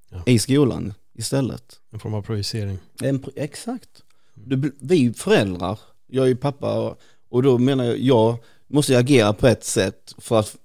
Ja. 0.09 0.23
I 0.25 0.39
skolan 0.39 0.93
istället. 1.13 1.79
En 1.95 1.99
form 1.99 2.13
av 2.13 2.21
projicering. 2.21 2.77
En, 3.01 3.23
exakt. 3.35 3.89
Det, 4.33 4.55
bl- 4.55 4.75
vi 4.79 5.13
föräldrar, 5.13 5.79
jag 6.07 6.23
är 6.23 6.29
ju 6.29 6.35
pappa 6.35 6.79
och, 6.79 6.99
och 7.29 7.43
då 7.43 7.57
menar 7.57 7.83
jag, 7.83 7.99
jag 7.99 8.37
måste 8.67 8.97
agera 8.97 9.33
på 9.33 9.47
ett 9.47 9.63
sätt 9.63 10.15
för 10.17 10.39
att 10.39 10.55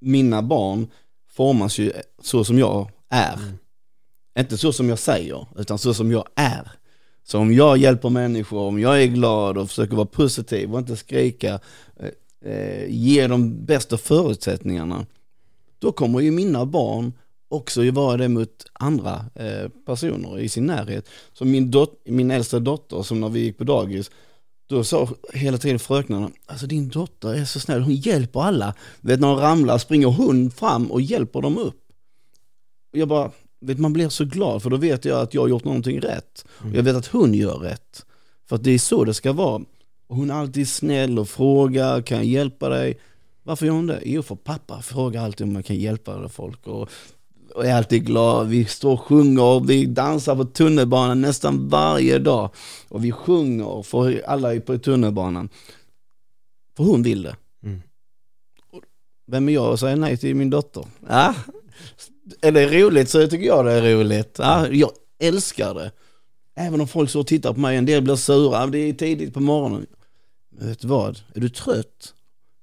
mina 0.00 0.42
barn 0.42 0.86
formas 1.28 1.78
ju 1.78 1.92
så 2.22 2.44
som 2.44 2.58
jag 2.58 2.90
är. 3.08 3.34
Mm. 3.34 3.58
Inte 4.38 4.58
så 4.58 4.72
som 4.72 4.88
jag 4.88 4.98
säger, 4.98 5.46
utan 5.56 5.78
så 5.78 5.94
som 5.94 6.12
jag 6.12 6.24
är. 6.34 6.70
Så 7.24 7.38
om 7.38 7.52
jag 7.52 7.78
hjälper 7.78 8.08
människor, 8.08 8.60
om 8.60 8.80
jag 8.80 9.02
är 9.02 9.06
glad 9.06 9.58
och 9.58 9.68
försöker 9.68 9.96
vara 9.96 10.06
positiv 10.06 10.72
och 10.72 10.78
inte 10.78 10.96
skrika, 10.96 11.60
eh, 11.96 12.52
eh, 12.52 12.86
ge 12.88 13.26
de 13.26 13.64
bästa 13.64 13.98
förutsättningarna, 13.98 15.06
då 15.78 15.92
kommer 15.92 16.20
ju 16.20 16.30
mina 16.30 16.66
barn 16.66 17.12
också 17.50 17.84
ju 17.84 17.90
vara 17.90 18.16
det 18.16 18.28
mot 18.28 18.66
andra 18.72 19.24
eh, 19.34 19.68
personer 19.86 20.38
i 20.38 20.48
sin 20.48 20.66
närhet. 20.66 21.08
Så 21.32 21.44
min, 21.44 21.70
dot- 21.70 22.00
min 22.04 22.30
äldsta 22.30 22.58
dotter, 22.58 23.02
som 23.02 23.20
när 23.20 23.28
vi 23.28 23.40
gick 23.40 23.58
på 23.58 23.64
dagis, 23.64 24.10
då 24.68 24.84
sa 24.84 25.08
hela 25.34 25.58
tiden 25.58 25.78
fröknarna, 25.78 26.30
alltså 26.46 26.66
din 26.66 26.88
dotter 26.88 27.34
är 27.34 27.44
så 27.44 27.60
snäll, 27.60 27.82
hon 27.82 27.94
hjälper 27.94 28.40
alla. 28.40 28.74
Vet 29.00 29.20
när 29.20 29.28
hon 29.28 29.38
ramlar 29.38 29.78
springer 29.78 30.06
hon 30.06 30.50
fram 30.50 30.90
och 30.90 31.00
hjälper 31.00 31.40
dem 31.40 31.58
upp. 31.58 31.82
Och 32.92 32.98
jag 32.98 33.08
bara, 33.08 33.30
vet 33.60 33.78
man 33.78 33.92
blir 33.92 34.08
så 34.08 34.24
glad 34.24 34.62
för 34.62 34.70
då 34.70 34.76
vet 34.76 35.04
jag 35.04 35.20
att 35.20 35.34
jag 35.34 35.40
har 35.40 35.48
gjort 35.48 35.64
någonting 35.64 36.00
rätt. 36.00 36.44
Mm. 36.62 36.74
jag 36.74 36.82
vet 36.82 36.96
att 36.96 37.06
hon 37.06 37.34
gör 37.34 37.58
rätt. 37.58 38.06
För 38.48 38.56
att 38.56 38.64
det 38.64 38.70
är 38.70 38.78
så 38.78 39.04
det 39.04 39.14
ska 39.14 39.32
vara. 39.32 39.62
Hon 40.08 40.30
är 40.30 40.34
alltid 40.34 40.68
snäll 40.68 41.18
och 41.18 41.28
frågar, 41.28 42.02
kan 42.02 42.16
jag 42.18 42.26
hjälpa 42.26 42.68
dig? 42.68 42.98
Varför 43.42 43.66
gör 43.66 43.72
hon 43.72 43.86
det? 43.86 44.00
Jo, 44.04 44.22
för 44.22 44.34
pappa 44.34 44.82
frågar 44.82 45.24
alltid 45.24 45.46
om 45.46 45.52
man 45.52 45.62
kan 45.62 45.76
hjälpa 45.76 46.28
folk. 46.28 46.66
Och, 46.66 46.90
och 47.54 47.66
är 47.66 47.74
alltid 47.74 48.06
glad. 48.06 48.48
Vi 48.48 48.64
står 48.64 48.92
och 48.92 49.00
sjunger 49.00 49.42
och 49.42 49.70
vi 49.70 49.86
dansar 49.86 50.36
på 50.36 50.44
tunnelbanan 50.44 51.20
nästan 51.20 51.68
varje 51.68 52.18
dag. 52.18 52.50
Och 52.88 53.04
vi 53.04 53.12
sjunger 53.12 53.82
för 53.82 54.22
alla 54.26 54.60
på 54.60 54.78
tunnelbanan. 54.78 55.48
För 56.76 56.84
hon 56.84 57.02
vill 57.02 57.22
det. 57.22 57.36
Mm. 57.62 57.82
Vem 59.26 59.48
är 59.48 59.52
jag 59.52 59.72
att 59.72 59.80
säga 59.80 59.96
nej 59.96 60.16
till 60.16 60.34
min 60.34 60.50
dotter? 60.50 60.84
Ja. 61.08 61.34
Är 62.40 62.52
det 62.52 62.66
roligt 62.66 63.10
så 63.10 63.26
tycker 63.26 63.46
jag 63.46 63.64
det 63.64 63.72
är 63.72 63.96
roligt. 63.96 64.36
Ja, 64.38 64.68
jag 64.68 64.90
älskar 65.18 65.74
det. 65.74 65.92
Även 66.56 66.80
om 66.80 66.88
folk 66.88 67.10
så 67.10 67.24
tittar 67.24 67.52
på 67.52 67.60
mig, 67.60 67.76
en 67.76 67.86
del 67.86 68.02
blir 68.02 68.16
sura, 68.16 68.66
det 68.66 68.78
är 68.78 68.92
tidigt 68.92 69.34
på 69.34 69.40
morgonen. 69.40 69.86
Men 70.50 70.68
vet 70.68 70.80
du 70.80 70.88
vad? 70.88 71.20
Är 71.34 71.40
du 71.40 71.48
trött? 71.48 72.14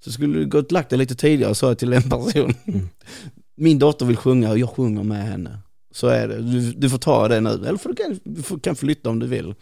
Så 0.04 0.12
skulle 0.12 0.40
du 0.40 0.46
gått 0.46 0.66
och 0.66 0.72
lagt 0.72 0.90
dig 0.90 1.00
lite 1.00 1.16
tidigare, 1.16 1.56
sa 1.56 1.68
jag 1.68 1.80
till 1.80 1.94
en 1.94 2.10
person. 2.10 2.54
Mm. 2.66 2.90
Min 3.58 3.80
dotter 3.80 4.06
vill 4.06 4.18
sjunga 4.18 4.52
och 4.52 4.58
jag 4.60 4.70
sjunger 4.70 5.04
med 5.04 5.24
henne. 5.26 5.60
Så 5.92 6.08
är 6.08 6.28
det. 6.28 6.42
Du, 6.42 6.72
du 6.72 6.90
får 6.90 6.98
ta 6.98 7.28
det 7.28 7.42
nu. 7.42 7.50
Eller 7.50 7.78
för 7.78 7.90
du 7.90 7.96
kan, 7.96 8.20
du 8.24 8.60
kan 8.60 8.76
flytta 8.76 9.10
om 9.10 9.20
du 9.20 9.28
vill. 9.28 9.56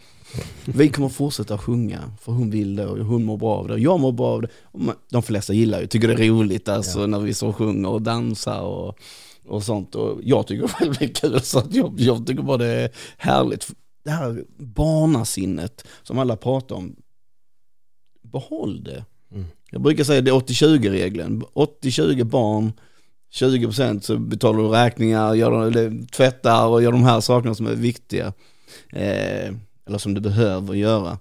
Vi 0.64 0.88
kommer 0.88 1.08
fortsätta 1.08 1.58
sjunga, 1.58 2.12
för 2.20 2.32
hon 2.32 2.50
vill 2.50 2.76
det 2.76 2.86
och 2.86 2.98
hon 2.98 3.24
mår 3.24 3.36
bra 3.36 3.56
av 3.56 3.68
det. 3.68 3.78
Jag 3.78 4.00
mår 4.00 4.12
bra 4.12 4.26
av 4.26 4.42
det. 4.42 4.48
De 5.10 5.22
flesta 5.22 5.52
gillar 5.52 5.80
ju, 5.80 5.86
tycker 5.86 6.08
det 6.08 6.24
är 6.24 6.28
roligt 6.30 6.68
alltså 6.68 7.00
Ja. 7.00 7.06
när 7.06 7.18
vi 7.20 7.34
så 7.34 7.52
sjunger 7.52 7.88
och 7.88 8.02
dansar 8.02 8.60
och, 8.60 8.98
och 9.48 9.62
sånt. 9.62 9.94
Och 9.94 10.20
jag 10.22 10.46
tycker 10.46 10.68
själv 10.68 10.94
det 10.98 11.04
är 11.04 11.14
kul, 11.14 11.40
så 11.40 11.58
att 11.58 11.74
jag, 11.74 11.94
jag 11.96 12.26
tycker 12.26 12.42
bara 12.42 12.56
det 12.56 12.66
är 12.66 12.90
härligt. 13.16 13.68
Det 14.04 14.10
här 14.10 14.44
barnasinnet 14.58 15.86
som 16.02 16.18
alla 16.18 16.36
pratar 16.36 16.76
om, 16.76 16.96
behåll 18.22 18.84
det. 18.84 19.04
Mm. 19.32 19.44
Jag 19.70 19.80
brukar 19.82 20.04
säga 20.04 20.20
det 20.20 20.30
är 20.30 20.34
80-20-regeln. 20.34 21.42
80-20 21.54 22.24
barn, 22.24 22.72
20% 23.36 24.00
så 24.00 24.18
betalar 24.18 24.62
du 24.62 24.68
räkningar, 24.68 25.34
gör 25.34 25.66
eller 25.66 26.06
tvättar 26.06 26.66
och 26.66 26.82
gör 26.82 26.92
de 26.92 27.04
här 27.04 27.20
sakerna 27.20 27.54
som 27.54 27.66
är 27.66 27.74
viktiga. 27.74 28.32
Eh, 28.92 29.54
eller 29.86 29.98
som 29.98 30.14
du 30.14 30.20
behöver 30.20 30.74
göra. 30.74 31.18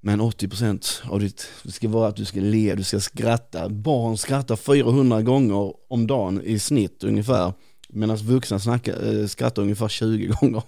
Men 0.00 0.20
80% 0.20 1.10
av 1.10 1.20
ditt, 1.20 1.48
det 1.62 1.72
ska 1.72 1.88
vara 1.88 2.08
att 2.08 2.16
du 2.16 2.24
ska 2.24 2.40
le, 2.40 2.74
du 2.74 2.82
ska 2.82 3.00
skratta. 3.00 3.68
Barn 3.68 4.16
skrattar 4.16 4.56
400 4.56 5.22
gånger 5.22 5.72
om 5.88 6.06
dagen 6.06 6.42
i 6.44 6.58
snitt 6.58 7.04
ungefär. 7.04 7.52
Medan 7.88 8.16
vuxna 8.16 8.58
snackar, 8.58 9.20
eh, 9.20 9.26
skrattar 9.26 9.62
ungefär 9.62 9.88
20 9.88 10.26
gånger. 10.26 10.62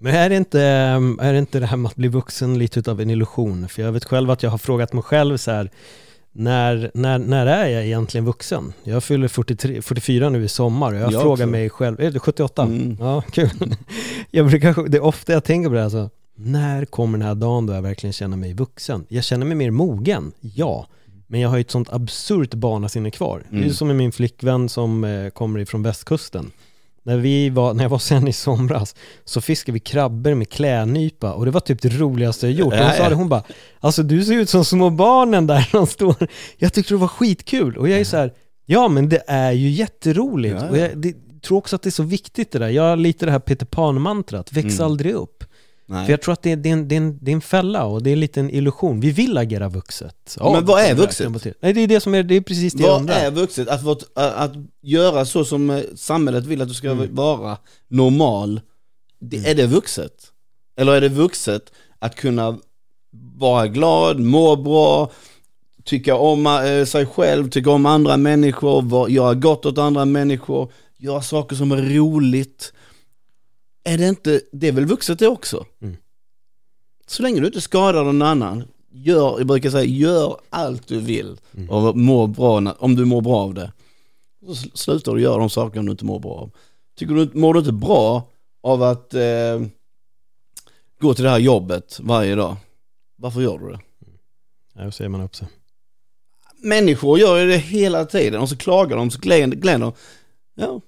Men 0.00 0.14
är 0.14 0.28
det, 0.28 0.36
inte, 0.36 0.60
eh, 0.62 1.26
är 1.26 1.32
det 1.32 1.38
inte 1.38 1.60
det 1.60 1.66
här 1.66 1.76
med 1.76 1.88
att 1.88 1.96
bli 1.96 2.08
vuxen 2.08 2.58
lite 2.58 2.80
utav 2.80 3.00
en 3.00 3.10
illusion? 3.10 3.68
För 3.68 3.82
jag 3.82 3.92
vet 3.92 4.04
själv 4.04 4.30
att 4.30 4.42
jag 4.42 4.50
har 4.50 4.58
frågat 4.58 4.92
mig 4.92 5.02
själv 5.02 5.36
så 5.36 5.50
här, 5.50 5.70
när, 6.32 6.90
när, 6.94 7.18
när 7.18 7.46
är 7.46 7.66
jag 7.66 7.84
egentligen 7.86 8.24
vuxen? 8.24 8.72
Jag 8.84 9.04
fyller 9.04 9.28
43, 9.28 9.82
44 9.82 10.30
nu 10.30 10.44
i 10.44 10.48
sommar 10.48 10.92
och 10.92 10.98
jag, 11.00 11.12
Jag 11.12 11.22
frågar 11.22 11.32
också. 11.32 11.46
mig 11.46 11.70
själv, 11.70 12.00
är 12.00 12.10
det 12.10 12.18
78? 12.18 12.62
Mm. 12.62 12.96
Ja, 13.00 13.20
kul. 13.32 13.50
Jag 14.30 14.46
brukar, 14.46 14.88
det 14.88 14.96
är 14.98 15.02
ofta 15.04 15.32
jag 15.32 15.44
tänker 15.44 15.68
på 15.68 15.74
det 15.74 15.80
här, 15.80 15.84
alltså, 15.84 16.10
när 16.34 16.84
kommer 16.84 17.18
den 17.18 17.26
här 17.28 17.34
dagen 17.34 17.66
då 17.66 17.72
jag 17.74 17.82
verkligen 17.82 18.12
känner 18.12 18.36
mig 18.36 18.54
vuxen? 18.54 19.04
Jag 19.08 19.24
känner 19.24 19.46
mig 19.46 19.56
mer 19.56 19.70
mogen, 19.70 20.32
ja. 20.40 20.86
Men 21.26 21.40
jag 21.40 21.48
har 21.48 21.56
ju 21.56 21.60
ett 21.60 21.70
sånt 21.70 21.92
absurt 21.92 22.54
barnasinne 22.54 23.10
kvar. 23.10 23.42
Det 23.50 23.56
är 23.56 23.60
Mm. 23.62 23.72
som 23.72 23.88
med 23.88 23.96
min 23.96 24.12
flickvän 24.12 24.68
som 24.68 25.04
eh, 25.04 25.28
kommer 25.30 25.60
ifrån 25.60 25.82
västkusten. 25.82 26.50
När, 27.02 27.16
vi 27.16 27.50
var, 27.50 27.74
när 27.74 27.84
jag 27.84 27.88
var 27.88 27.98
sen 27.98 28.28
i 28.28 28.32
somras 28.32 28.94
så 29.24 29.40
fiskade 29.40 29.74
vi 29.74 29.80
krabbor 29.80 30.34
med 30.34 30.48
klädnypa 30.50 31.32
och 31.32 31.44
det 31.44 31.50
var 31.50 31.60
typ 31.60 31.82
det 31.82 31.88
roligaste 31.88 32.46
jag 32.46 32.54
gjort. 32.54 32.74
Hon 32.74 32.92
sa 32.92 33.08
det, 33.08 33.14
hon 33.14 33.28
bara 33.28 33.42
Alltså 33.80 34.02
du 34.02 34.24
ser 34.24 34.34
ut 34.34 34.48
som 34.50 34.64
små 34.64 34.90
barnen 34.90 35.46
där 35.46 35.68
de 35.72 35.86
står. 35.86 36.14
Jag 36.58 36.72
tyckte 36.72 36.94
det 36.94 36.98
var 36.98 37.08
skitkul 37.08 37.76
och 37.76 37.88
jag 37.88 38.00
är 38.00 38.04
så 38.04 38.16
här 38.16 38.32
Ja 38.66 38.88
men 38.88 39.08
det 39.08 39.22
är 39.26 39.52
ju 39.52 39.68
jätteroligt 39.70 40.54
Ja, 40.54 40.64
ja. 40.64 40.70
och 40.70 40.78
jag 40.78 40.98
det, 40.98 41.14
tror 41.42 41.58
också 41.58 41.76
att 41.76 41.82
det 41.82 41.88
är 41.88 41.90
så 41.90 42.02
viktigt 42.02 42.50
det 42.52 42.58
där. 42.58 42.68
Jag 42.68 42.82
har 42.82 42.96
lite 42.96 43.26
det 43.26 43.32
här 43.32 43.38
Peter 43.38 43.66
Pan-mantrat, 43.66 44.52
väx 44.52 44.74
Mm. 44.74 44.84
aldrig 44.86 45.14
upp. 45.14 45.44
Nej. 45.86 46.06
För 46.06 46.12
jag 46.12 46.22
tror 46.22 46.32
att 46.32 46.42
det 46.42 46.52
är, 46.52 46.56
det, 46.56 46.68
är 46.68 46.72
en, 46.72 46.88
det, 46.88 46.94
är 46.94 46.96
en, 46.96 47.18
det 47.20 47.30
är 47.30 47.34
en 47.34 47.40
fälla 47.40 47.84
och 47.84 48.02
det 48.02 48.10
är 48.10 48.12
en 48.12 48.20
liten 48.20 48.50
illusion. 48.50 49.00
Vi 49.00 49.10
vill 49.10 49.38
agera 49.38 49.68
vuxet. 49.68 50.36
Men 50.40 50.64
vad 50.64 50.80
är 50.82 50.94
vuxet? 50.94 51.28
Nej 51.60 51.72
det 51.72 51.80
är 51.80 51.86
det 51.86 52.00
som 52.00 52.14
är, 52.14 52.22
det 52.22 52.34
är 52.36 52.40
precis 52.40 52.72
det 52.72 52.82
jag 52.82 52.90
Vad 52.90 53.00
undrar. 53.00 53.14
är 53.14 53.30
vuxet? 53.30 53.68
Att, 53.68 53.82
vara- 53.82 54.30
att 54.32 54.52
göra 54.82 55.24
så 55.24 55.44
som 55.44 55.70
eh, 55.70 55.80
samhället 55.96 56.44
vill 56.46 56.62
att 56.62 56.68
du 56.68 56.74
ska 56.74 56.90
Mm. 56.90 57.14
vara 57.14 57.56
normal, 57.88 58.60
det, 59.20 59.36
är 59.36 59.54
det 59.54 59.66
vuxet? 59.66 60.12
Eller 60.76 60.92
är 60.92 61.00
det 61.00 61.08
vuxet 61.08 61.62
att 61.98 62.14
kunna 62.16 62.58
vara 63.36 63.66
glad, 63.66 64.20
må 64.20 64.56
bra, 64.56 65.10
tycka 65.84 66.16
om 66.16 66.46
eh, 66.46 66.84
sig 66.84 67.06
själv, 67.06 67.50
tycka 67.50 67.70
om 67.70 67.86
andra 67.86 68.16
människor, 68.16 69.10
göra 69.10 69.34
gott 69.34 69.66
åt 69.66 69.78
andra 69.78 70.04
människor, 70.04 70.72
göra 70.98 71.22
saker 71.22 71.56
som 71.56 71.72
är 71.72 71.76
roligt. 71.82 72.72
Är 73.84 73.98
det 73.98 74.08
inte, 74.08 74.40
det 74.52 74.68
är 74.68 74.72
väl 74.72 74.86
vuxet 74.86 75.18
det 75.18 75.28
också? 75.28 75.66
Mm. 75.82 75.96
Så 77.06 77.22
länge 77.22 77.40
du 77.40 77.46
inte 77.46 77.60
skadar 77.60 78.04
någon 78.04 78.22
annan, 78.22 78.64
gör, 78.90 79.38
jag 79.38 79.46
brukar 79.46 79.70
säga, 79.70 79.84
gör 79.84 80.36
allt 80.50 80.86
du 80.88 81.00
vill 81.00 81.36
Mm. 81.56 81.70
och 81.70 81.96
må 81.96 82.26
bra, 82.26 82.74
om 82.78 82.96
du 82.96 83.04
mår 83.04 83.20
bra 83.20 83.36
av 83.36 83.54
det. 83.54 83.72
Så 84.46 84.52
sl- 84.52 84.70
slutar 84.76 85.14
du 85.14 85.20
göra 85.22 85.38
de 85.38 85.50
saker 85.50 85.82
du 85.82 85.90
inte 85.90 86.04
mår 86.04 86.20
bra 86.20 86.32
av. 86.34 86.50
Tycker 86.98 87.14
du, 87.14 87.30
mår 87.34 87.54
du 87.54 87.60
inte 87.60 87.72
bra 87.72 88.28
av 88.62 88.82
att 88.82 89.14
eh, 89.14 89.60
gå 91.00 91.14
till 91.14 91.24
det 91.24 91.30
här 91.30 91.38
jobbet 91.38 92.00
varje 92.02 92.34
dag? 92.34 92.56
Varför 93.16 93.40
gör 93.40 93.58
du 93.58 93.72
det? 93.72 93.80
Ja, 94.74 94.84
då 94.84 94.90
säger 94.90 95.08
man 95.08 95.20
upp 95.20 95.36
sig. 95.36 95.48
Människor 96.64 97.18
gör 97.18 97.38
ju 97.38 97.46
det 97.50 97.56
hela 97.56 98.04
tiden 98.04 98.40
och 98.40 98.48
så 98.48 98.56
klagar 98.56 98.96
de, 98.96 99.10
så 99.10 99.18
gnäller. 99.20 99.92
Ja, 100.54 100.80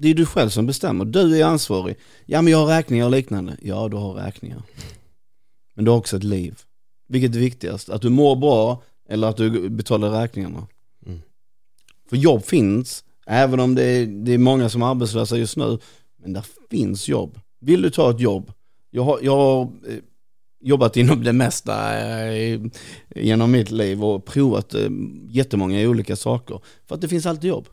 det 0.00 0.08
är 0.08 0.14
du 0.14 0.26
själv 0.26 0.48
som 0.48 0.66
bestämmer. 0.66 1.04
Du 1.04 1.40
är 1.40 1.44
ansvarig. 1.44 1.96
Ja, 2.26 2.42
men 2.42 2.52
jag 2.52 2.58
har 2.58 2.66
räkningar 2.66 3.04
och 3.04 3.10
liknande. 3.10 3.56
Ja, 3.62 3.88
du 3.88 3.96
har 3.96 4.14
räkningar. 4.14 4.62
Men 5.74 5.84
du 5.84 5.90
har 5.90 5.98
också 5.98 6.16
ett 6.16 6.24
liv. 6.24 6.58
Vilket 7.08 7.34
är 7.34 7.38
viktigast? 7.38 7.90
Att 7.90 8.02
du 8.02 8.08
mår 8.08 8.36
bra 8.36 8.82
eller 9.08 9.28
att 9.28 9.36
du 9.36 9.68
betalar 9.68 10.10
räkningarna? 10.10 10.66
Mm. 11.06 11.20
För 12.08 12.16
jobb 12.16 12.44
finns, 12.44 13.04
även 13.26 13.60
om 13.60 13.74
det 13.74 13.84
är, 13.84 14.06
det 14.06 14.34
är 14.34 14.38
många 14.38 14.68
som 14.68 14.82
är 14.82 14.86
arbetslösa 14.86 15.36
just 15.36 15.56
nu. 15.56 15.78
Men 16.22 16.32
där 16.32 16.44
finns 16.70 17.08
jobb. 17.08 17.40
Vill 17.60 17.82
du 17.82 17.90
ta 17.90 18.10
ett 18.10 18.20
jobb? 18.20 18.52
Jag 18.90 19.04
har, 19.04 19.18
jag 19.22 19.36
har 19.36 19.62
eh, 19.62 19.98
jobbat 20.60 20.96
inom 20.96 21.24
det 21.24 21.32
mesta 21.32 21.98
eh, 21.98 22.60
genom 23.14 23.50
mitt 23.50 23.70
liv 23.70 24.04
och 24.04 24.24
provat 24.24 24.74
eh, 24.74 24.90
jättemånga 25.28 25.88
olika 25.88 26.16
saker. 26.16 26.60
För 26.86 26.94
att 26.94 27.00
det 27.00 27.08
finns 27.08 27.26
alltid 27.26 27.48
jobb. 27.48 27.68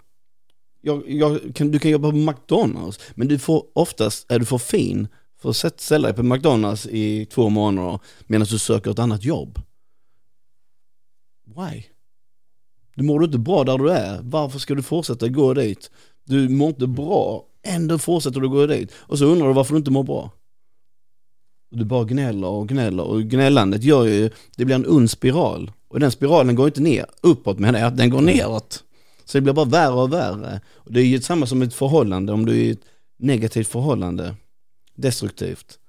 Jag, 0.88 1.04
jag, 1.08 1.56
kan, 1.56 1.71
du 1.71 1.80
kan 1.80 1.91
jobba 1.91 2.12
på 2.12 2.17
McDonalds, 2.17 3.00
men 3.15 3.28
du 3.28 3.39
får 3.39 3.65
oftast, 3.73 4.32
är 4.32 4.39
du 4.39 4.45
för 4.45 4.58
fin 4.58 5.08
för 5.41 5.50
att 5.50 5.82
ställa 5.82 6.08
dig 6.08 6.17
på 6.17 6.23
McDonalds 6.23 6.86
i 6.86 7.26
två 7.26 7.50
månader 7.50 8.00
medan 8.28 8.47
du 8.50 8.60
söker 8.60 8.91
ett 8.91 9.00
annat 9.00 9.23
jobb. 9.23 9.60
Why? 11.45 11.84
Du 12.95 13.04
mår 13.04 13.19
du 13.19 13.26
inte 13.26 13.38
bra 13.38 13.63
där 13.63 13.78
du 13.78 13.91
är, 13.91 14.19
varför 14.23 14.60
ska 14.60 14.76
du 14.76 14.82
fortsätta 14.82 15.28
gå 15.28 15.54
dit? 15.54 15.91
Du 16.26 16.50
mår 16.50 16.69
inte 16.69 16.88
bra, 16.88 17.45
ändå 17.63 17.97
fortsätter 17.97 18.39
du 18.39 18.50
gå 18.50 18.65
dit. 18.65 18.91
Och 18.95 19.17
så 19.17 19.26
undrar 19.26 19.47
du 19.47 19.54
varför 19.54 19.73
du 19.73 19.78
inte 19.78 19.91
mår 19.91 20.04
bra. 20.04 20.32
Och 21.71 21.78
du 21.78 21.86
bara 21.86 22.04
gnäller 22.04 22.47
och 22.47 22.67
gnäller 22.67 23.04
och 23.04 23.21
gnällandet 23.21 23.84
gör 23.84 24.06
ju, 24.06 24.30
det 24.56 24.65
blir 24.65 24.76
en 24.76 24.88
ond 24.88 25.12
spiral. 25.12 25.71
Och 25.88 26.00
den 26.00 26.12
spiralen 26.12 26.56
går 26.56 26.67
inte 26.67 26.82
ner, 26.82 27.06
uppåt 27.21 27.60
menar 27.60 27.80
jag, 27.80 27.95
den 27.95 28.10
går 28.10 28.21
neråt. 28.21 28.84
Så 29.28 29.38
det 29.38 29.42
blir 29.42 29.54
bara 29.54 29.66
värre 29.66 29.94
och 29.94 30.13
värre. 30.13 30.62
Och 30.74 30.94
det 30.94 31.02
är 31.02 31.06
ju 31.06 31.22
samma 31.22 31.46
som 31.46 31.62
ett 31.62 31.74
förhållande, 31.74 32.34
om 32.34 32.46
du 32.46 32.52
är 32.52 32.63
i 32.63 32.70
ett 32.72 32.86
negativt 33.18 33.68
förhållande, 33.68 34.36
destruktivt. 34.96 35.80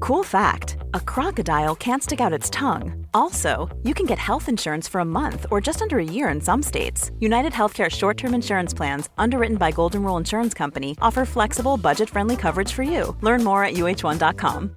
Cool 0.00 0.24
fact 0.24 0.76
a 0.94 1.00
crocodile 1.00 1.74
can't 1.76 2.02
stick 2.02 2.20
out 2.20 2.38
its 2.38 2.50
tongue. 2.50 3.06
Also, 3.14 3.68
you 3.84 3.94
can 3.94 4.06
get 4.06 4.18
health 4.18 4.48
insurance 4.48 4.88
for 4.88 5.00
a 5.00 5.04
month 5.04 5.46
or 5.50 5.60
just 5.66 5.80
under 5.82 5.98
a 5.98 6.04
year 6.04 6.34
in 6.34 6.40
some 6.40 6.62
states. 6.62 7.10
United 7.20 7.52
Healthcare 7.52 7.90
short 7.90 8.16
term 8.16 8.34
insurance 8.34 8.74
plans, 8.74 9.10
underwritten 9.16 9.56
by 9.56 9.70
Golden 9.70 10.02
Rule 10.02 10.16
Insurance 10.16 10.54
Company, 10.54 10.96
offer 11.00 11.24
flexible, 11.24 11.76
budget 11.76 12.10
friendly 12.10 12.36
coverage 12.36 12.72
for 12.72 12.82
you. 12.82 13.16
Learn 13.22 13.44
more 13.44 13.64
at 13.64 13.74
uh1.com. 13.74 14.76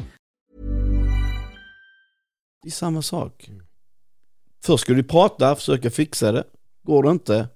Det 2.63 2.69
är 2.69 2.71
samma 2.71 3.01
sak. 3.01 3.49
Först 4.63 4.81
ska 4.81 4.93
du 4.93 5.03
prata, 5.03 5.55
försöka 5.55 5.89
fixa 5.89 6.31
det. 6.31 6.43
Går 6.83 7.03
det 7.03 7.11
inte, 7.11 7.47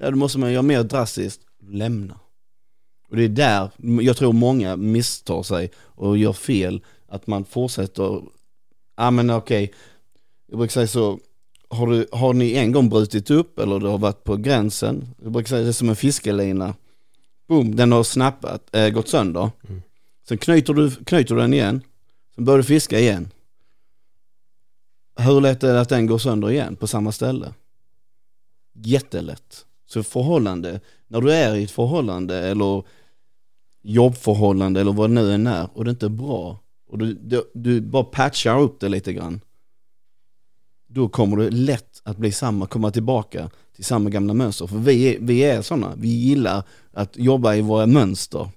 ja 0.00 0.10
då 0.10 0.16
måste 0.16 0.38
man 0.38 0.52
göra 0.52 0.62
mer 0.62 0.82
drastiskt, 0.82 1.40
lämna. 1.60 2.20
Och 3.08 3.16
det 3.16 3.24
är 3.24 3.28
där 3.28 3.70
jag 4.02 4.16
tror 4.16 4.32
många 4.32 4.76
misstar 4.76 5.42
sig 5.42 5.70
och 5.78 6.18
gör 6.18 6.32
fel. 6.32 6.84
Att 7.08 7.26
man 7.26 7.44
fortsätter, 7.44 8.02
ja 8.02 8.22
ah, 8.94 9.10
men 9.10 9.30
okej, 9.30 9.74
jag 10.46 10.58
brukar 10.58 10.72
säga 10.72 10.86
så, 10.86 11.18
har, 11.68 11.86
du, 11.86 12.06
har 12.12 12.34
ni 12.34 12.52
en 12.52 12.72
gång 12.72 12.88
brutit 12.88 13.30
upp 13.30 13.58
eller 13.58 13.80
du 13.80 13.86
har 13.86 13.98
varit 13.98 14.24
på 14.24 14.36
gränsen, 14.36 15.14
jag 15.22 15.32
brukar 15.32 15.48
säga 15.48 15.62
det 15.62 15.68
är 15.68 15.72
som 15.72 15.88
en 15.88 15.96
fiskelina. 15.96 16.74
Boom, 17.48 17.76
den 17.76 17.92
har 17.92 18.02
snappat, 18.02 18.74
äh, 18.74 18.88
gått 18.88 19.08
sönder. 19.08 19.50
Mm. 19.68 19.82
Sen 20.28 20.38
knyter 20.38 20.74
du, 20.74 20.90
knyter 20.90 21.34
du 21.34 21.40
den 21.40 21.54
igen, 21.54 21.82
sen 22.34 22.44
börjar 22.44 22.58
du 22.58 22.64
fiska 22.64 23.00
igen. 23.00 23.30
Hur 25.18 25.40
lätt 25.40 25.62
är 25.62 25.72
det 25.72 25.80
att 25.80 25.88
den 25.88 26.06
går 26.06 26.18
sönder 26.18 26.50
igen 26.50 26.76
på 26.76 26.86
samma 26.86 27.12
ställe? 27.12 27.54
Jättelätt. 28.74 29.64
Så 29.86 30.02
förhållande, 30.02 30.80
när 31.08 31.20
du 31.20 31.32
är 31.32 31.54
i 31.54 31.64
ett 31.64 31.70
förhållande 31.70 32.38
eller 32.38 32.82
jobbförhållande 33.82 34.80
eller 34.80 34.92
vad 34.92 35.10
det 35.10 35.14
nu 35.14 35.32
än 35.32 35.46
är 35.46 35.68
och 35.74 35.84
det 35.84 35.90
inte 35.90 36.06
är 36.06 36.10
bra 36.10 36.58
och 36.88 36.98
du, 36.98 37.14
du, 37.14 37.50
du 37.54 37.80
bara 37.80 38.04
patchar 38.04 38.60
upp 38.60 38.80
det 38.80 38.88
lite 38.88 39.12
grann. 39.12 39.40
Då 40.86 41.08
kommer 41.08 41.36
du 41.36 41.50
lätt 41.50 42.02
att 42.04 42.16
bli 42.16 42.32
samma, 42.32 42.66
komma 42.66 42.90
tillbaka 42.90 43.50
till 43.76 43.84
samma 43.84 44.10
gamla 44.10 44.34
mönster. 44.34 44.66
För 44.66 44.78
vi 44.78 45.14
är, 45.14 45.18
vi 45.20 45.40
är 45.40 45.62
sådana, 45.62 45.92
vi 45.96 46.08
gillar 46.08 46.62
att 46.92 47.16
jobba 47.16 47.54
i 47.54 47.60
våra 47.60 47.86
mönster, 47.86 48.48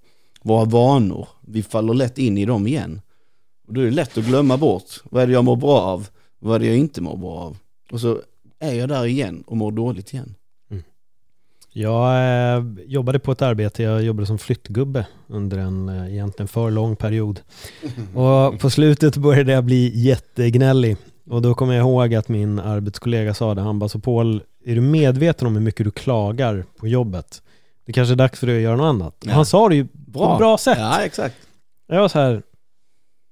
våra 0.41 0.65
vanor. 0.65 1.28
Vi 1.41 1.63
faller 1.63 1.93
lätt 1.93 2.17
in 2.17 2.38
i 2.38 2.45
dem 2.45 2.67
igen. 2.67 3.02
Och 3.67 3.74
då 3.74 3.82
är 3.82 3.86
det 3.86 3.91
lätt 3.91 4.17
att 4.17 4.26
glömma 4.26 4.58
bort, 4.58 5.02
vad 5.04 5.24
är 5.24 5.28
det 5.28 5.34
jag 5.34 5.45
mår 5.45 5.56
bra 5.56 5.80
av, 5.80 6.08
vad 6.41 6.56
är 6.56 6.60
det 6.60 6.65
jag 6.65 6.77
inte 6.77 7.01
mår 7.01 7.17
bra 7.17 7.32
av. 7.32 7.58
Och 7.91 8.01
så 8.01 8.21
är 8.60 8.73
jag 8.73 8.89
där 8.89 9.06
igen 9.06 9.43
och 9.47 9.58
mår 9.58 9.71
dåligt 9.71 10.13
igen. 10.13 10.36
Jag 11.73 12.15
eh, 12.58 12.63
jobbade 12.86 13.19
på 13.19 13.32
ett 13.32 13.41
arbete, 13.41 13.84
jag 13.84 14.04
jobbade 14.04 14.27
som 14.27 14.38
flyttgubbe 14.38 15.08
under 15.27 15.58
en 15.58 15.89
eh, 15.89 16.13
egentligen 16.13 16.47
för 16.47 16.71
lång 16.71 16.95
period. 16.95 17.39
Och 18.15 18.60
på 18.60 18.69
slutet 18.69 19.17
började 19.17 19.51
jag 19.51 19.63
bli 19.63 20.01
jättegnällig. 20.01 20.97
Och 21.30 21.41
då 21.41 21.54
kommer 21.54 21.73
jag 21.73 21.82
ihåg 21.82 22.15
att 22.15 22.30
min 22.30 22.60
arbetskollega 22.60 23.34
sa 23.34 23.56
det, 23.56 23.62
han 23.62 23.80
bara 23.80 23.89
så 23.89 23.99
Paul, 23.99 24.43
är 24.65 24.75
du 24.75 24.82
medveten 24.82 25.47
om 25.47 25.56
hur 25.56 25.62
mycket 25.62 25.86
du 25.86 25.91
klagar 25.91 26.65
på 26.80 26.88
jobbet? 26.88 27.41
Det 27.86 27.93
kanske 27.93 28.13
är 28.13 28.15
dags 28.15 28.39
för 28.39 28.47
dig 28.47 28.56
att 28.56 28.62
göra 28.62 28.75
något 28.75 28.84
annat. 28.84 29.15
Ja. 29.25 29.32
Han 29.32 29.45
sa 29.45 29.69
det 29.69 29.75
ju 29.75 29.88
på 30.13 30.32
ett 30.32 30.38
bra 30.38 30.58
sätt. 30.58 30.77
Ja, 30.80 31.01
exakt. 31.01 31.36
Jag 31.88 32.01
var 32.01 32.08
så 32.08 32.19
här, 32.19 32.41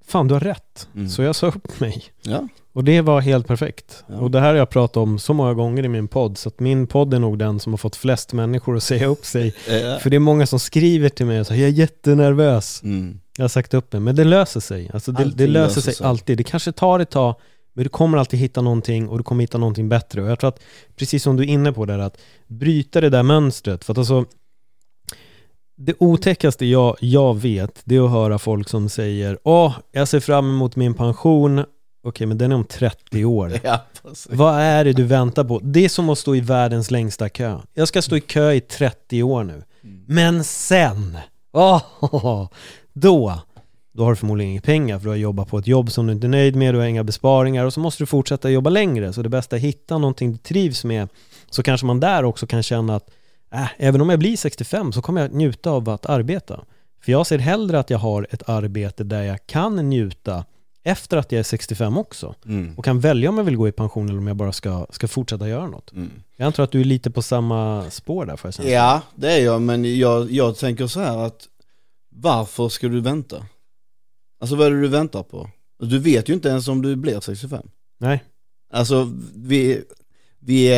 fan 0.10 0.28
du 0.28 0.34
har 0.34 0.41
rätt. 0.41 0.88
Mm. 0.95 1.10
Så 1.10 1.22
jag 1.22 1.36
sa 1.36 1.48
upp 1.48 1.80
mig. 1.80 2.04
Ja. 2.22 2.48
Och 2.74 2.84
det 2.84 3.02
var 3.02 3.22
helt 3.22 3.48
perfekt. 3.48 4.04
Ja. 4.08 4.17
Och 4.17 4.32
det 4.32 4.39
här 4.39 4.48
har 4.48 4.56
jag 4.56 4.69
pratat 4.69 4.98
om 4.98 5.19
så 5.19 5.34
många 5.34 5.54
gånger 5.54 5.86
i 5.86 5.88
min 5.88 6.08
podd, 6.08 6.38
så 6.38 6.50
att 6.50 6.60
min 6.60 6.88
podd 6.88 7.13
är 7.13 7.19
nog 7.19 7.39
den 7.39 7.60
som 7.60 7.74
har 7.74 7.78
fått 7.78 7.95
flest 7.95 8.34
människor 8.34 8.78
att 8.78 8.84
säga 8.84 9.08
upp 9.08 9.26
sig. 9.26 9.56
Ja. 9.69 10.00
För 10.00 10.10
det 10.10 10.15
är 10.15 10.19
många 10.19 10.45
som 10.45 10.60
skriver 10.60 11.10
till 11.10 11.26
mig 11.26 11.39
och 11.39 11.48
säger 11.48 11.62
jag 11.62 11.69
är 11.69 11.74
jättenervös. 11.74 12.84
Mm. 12.84 13.19
Jag 13.38 13.43
har 13.43 13.50
sagt 13.50 13.74
upp 13.74 13.93
mig, 13.93 14.02
men 14.02 14.15
det 14.15 14.24
löser 14.24 14.60
sig. 14.60 14.89
Alltså 14.93 15.12
det, 15.12 15.24
det 15.24 15.48
löser 15.48 15.48
löser 15.48 15.82
sig, 15.82 15.93
sig. 15.93 16.08
alltid. 16.08 16.38
Det 16.38 16.43
kanske 16.43 16.72
tar 16.72 17.00
ett 17.00 17.10
tag, 17.10 17.36
Men 17.74 17.84
du 17.84 17.89
kommer 17.89 18.17
alltid 18.17 18.39
hitta 18.39 18.62
någonting 18.62 19.10
och 19.10 19.17
du 19.17 19.24
kommer 19.24 19.43
hitta 19.43 19.58
någonting 19.58 19.89
bättre. 19.89 20.22
Och 20.22 20.30
jag 20.30 20.39
tror 20.39 20.48
att, 20.48 20.60
precis 20.95 21.24
som 21.24 21.36
du 21.36 21.43
är 21.43 21.48
inne 21.48 21.72
på 21.72 21.86
där, 21.86 22.00
att 22.00 22.17
bryta 22.48 23.02
det 23.02 23.10
där 23.10 23.24
mönstret. 23.24 23.84
För 23.84 23.93
att 23.93 23.98
alltså, 23.98 24.26
det 25.82 25.94
otäckaste 26.00 26.65
jag, 26.65 26.96
jag 27.00 27.38
vet, 27.38 27.82
det 27.84 27.96
är 27.96 28.06
att 28.06 28.12
höra 28.12 28.39
folk 28.39 28.70
som 28.70 28.89
säger 28.89 29.38
Åh, 29.44 29.78
jag 29.92 30.08
ser 30.08 30.20
fram 30.20 30.50
emot 30.50 30.76
min 30.76 30.94
pension 30.94 31.65
Okej, 32.04 32.28
men 32.28 32.38
den 32.38 32.52
är 32.52 32.56
om 32.56 32.65
30 32.65 33.26
år. 33.26 33.54
Ja. 33.63 33.86
Vad 34.30 34.56
är 34.62 34.86
det 34.86 34.94
du 34.94 35.04
väntar 35.04 35.44
på? 35.44 35.60
Det 35.63 35.86
är 35.86 35.89
som 35.89 36.10
att 36.10 36.18
stå 36.18 36.36
i 36.36 36.39
världens 36.39 36.92
längsta 36.92 37.30
kö. 37.30 37.58
Jag 37.74 37.88
ska 37.88 38.02
stå 38.02 38.18
i 38.18 38.22
kö 38.22 38.52
i 38.54 38.62
30 38.62 39.24
år 39.24 39.44
nu. 39.44 39.63
Men 40.08 40.44
sen, 40.44 41.18
åh, 41.52 41.82
då, 42.94 43.39
då 43.92 44.04
har 44.04 44.10
du 44.10 44.15
förmodligen 44.15 44.52
inga 44.52 44.62
pengar 44.62 45.00
för 45.00 45.04
du 45.04 45.10
har 45.10 45.15
jobbat 45.15 45.48
på 45.50 45.58
ett 45.58 45.68
jobb 45.68 45.92
som 45.92 46.08
du 46.08 46.13
inte 46.13 46.28
är 46.28 46.30
nöjd 46.30 46.56
med, 46.56 46.74
du 46.74 46.80
har 46.80 46.86
inga 46.86 47.04
besparingar 47.04 47.65
och 47.65 47.74
så 47.74 47.80
måste 47.80 48.04
du 48.04 48.08
fortsätta 48.08 48.50
jobba 48.50 48.70
längre. 48.70 49.13
Så 49.13 49.22
det 49.22 49.30
bästa 49.30 49.56
är 49.56 49.58
att 49.58 49.63
hitta 49.63 49.98
någonting 49.98 50.32
du 50.32 50.38
trivs 50.38 50.84
med 50.84 51.10
så 51.50 51.63
kanske 51.63 51.86
man 51.86 52.00
där 52.00 52.24
också 52.24 52.48
kan 52.48 52.63
känna 52.63 52.96
att 52.96 53.10
äh, 53.51 53.67
även 53.77 54.01
om 54.01 54.09
jag 54.09 54.19
blir 54.19 54.38
65 54.38 54.91
så 54.93 55.01
kommer 55.01 55.21
jag 55.21 55.33
njuta 55.33 55.71
av 55.71 55.89
att 55.89 56.05
arbeta. 56.05 56.65
För 57.01 57.12
jag 57.12 57.27
ser 57.27 57.38
hellre 57.38 57.79
att 57.79 57.89
jag 57.89 57.97
har 57.97 58.27
ett 58.31 58.49
arbete 58.49 59.03
där 59.03 59.21
jag 59.23 59.47
kan 59.47 59.75
njuta 59.89 60.45
efter 60.83 61.17
att 61.17 61.31
jag 61.31 61.39
är 61.39 61.43
65 61.43 61.97
också 61.97 62.35
Mm. 62.45 62.77
och 62.77 62.85
kan 62.85 62.99
välja 62.99 63.29
om 63.29 63.38
jag 63.38 63.45
vill 63.45 63.55
gå 63.57 63.67
i 63.67 63.71
pension 63.71 64.09
eller 64.09 64.17
om 64.17 64.27
jag 64.27 64.35
bara 64.35 64.51
ska, 64.51 64.85
ska 64.89 65.07
fortsätta 65.07 65.47
göra 65.49 65.67
något. 65.67 65.91
Mm. 65.91 66.12
Jag 66.35 66.45
antar 66.45 66.63
att 66.63 66.71
du 66.71 66.79
är 66.79 66.85
lite 66.85 67.12
på 67.12 67.21
samma 67.21 67.89
spår 67.89 68.25
där 68.25 68.35
får 68.35 68.47
jag 68.47 68.53
säga. 68.53 68.69
Ja, 68.69 69.01
det 69.15 69.31
är 69.33 69.45
jag, 69.45 69.62
men 69.62 69.97
jag, 69.97 70.31
jag 70.31 70.57
tänker 70.57 70.88
så 70.88 70.99
här 70.99 71.17
att 71.17 71.47
varför 72.09 72.69
ska 72.69 72.88
du 72.88 73.01
vänta? 73.01 73.45
Alltså 74.41 74.55
vad 74.55 74.67
är 74.67 74.71
det 74.71 74.81
du 74.81 74.88
väntar 74.88 75.23
på? 75.23 75.49
Du 75.79 75.99
vet 75.99 76.29
ju 76.29 76.33
inte 76.33 76.49
ens 76.49 76.67
om 76.67 76.81
du 76.81 76.95
blir 76.95 77.19
65. 77.19 77.67
Nej. 77.97 78.23
Alltså 78.73 79.12
vi, 79.35 79.83
vi, 80.39 80.69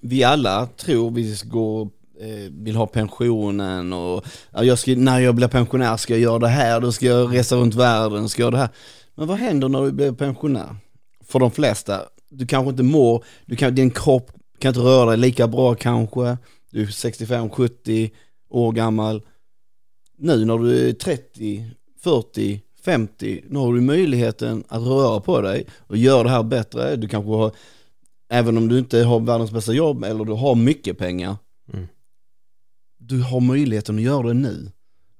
vi 0.00 0.24
alla 0.24 0.66
tror 0.66 1.10
vi 1.10 1.36
ska 1.36 1.48
gå, 1.48 1.82
eh, 2.20 2.50
vill 2.50 2.76
ha 2.76 2.86
pensionen 2.86 3.92
och 3.92 4.24
ja, 4.50 4.64
jag 4.64 4.78
ska, 4.78 4.94
när 4.96 5.20
jag 5.20 5.34
blir 5.34 5.48
pensionär 5.48 5.96
ska 5.96 6.12
jag 6.12 6.20
göra 6.20 6.38
det 6.38 6.48
här, 6.48 6.80
då 6.80 6.92
ska 6.92 7.06
jag 7.06 7.34
resa 7.34 7.56
runt 7.56 7.74
världen, 7.74 8.28
ska 8.28 8.42
jag 8.42 8.46
göra 8.46 8.56
det 8.56 8.62
här. 8.62 8.70
Men 9.14 9.26
vad 9.26 9.38
händer 9.38 9.68
när 9.68 9.82
du 9.82 9.92
blir 9.92 10.12
pensionär? 10.12 10.76
För 11.24 11.38
de 11.38 11.50
flesta, 11.50 12.00
du 12.30 12.46
kanske 12.46 12.70
inte 12.70 12.82
mår, 12.82 13.24
du 13.46 13.56
kan, 13.56 13.74
din 13.74 13.90
kropp 13.90 14.32
kan 14.58 14.68
inte 14.68 14.80
röra 14.80 15.10
dig 15.10 15.18
lika 15.18 15.48
bra 15.48 15.74
kanske, 15.74 16.38
du 16.70 16.82
är 16.82 16.86
65-70 16.86 18.10
år 18.50 18.72
gammal. 18.72 19.22
Nu 20.18 20.44
när 20.44 20.58
du 20.58 20.88
är 20.88 20.92
30, 20.92 21.70
40, 22.02 22.60
50, 22.84 23.44
nu 23.48 23.58
har 23.58 23.74
du 23.74 23.80
möjligheten 23.80 24.64
att 24.68 24.82
röra 24.82 25.20
på 25.20 25.40
dig 25.40 25.66
och 25.78 25.96
göra 25.96 26.22
det 26.22 26.30
här 26.30 26.42
bättre. 26.42 26.96
Du 26.96 27.08
kanske 27.08 27.30
har, 27.30 27.52
även 28.30 28.56
om 28.56 28.68
du 28.68 28.78
inte 28.78 28.98
har 28.98 29.20
världens 29.20 29.50
bästa 29.50 29.72
jobb 29.72 30.04
eller 30.04 30.24
du 30.24 30.32
har 30.32 30.54
mycket 30.54 30.98
pengar, 30.98 31.36
Mm. 31.72 31.86
du 32.98 33.22
har 33.22 33.40
möjligheten 33.40 33.96
att 33.96 34.02
göra 34.02 34.26
det 34.26 34.34
nu. 34.34 34.72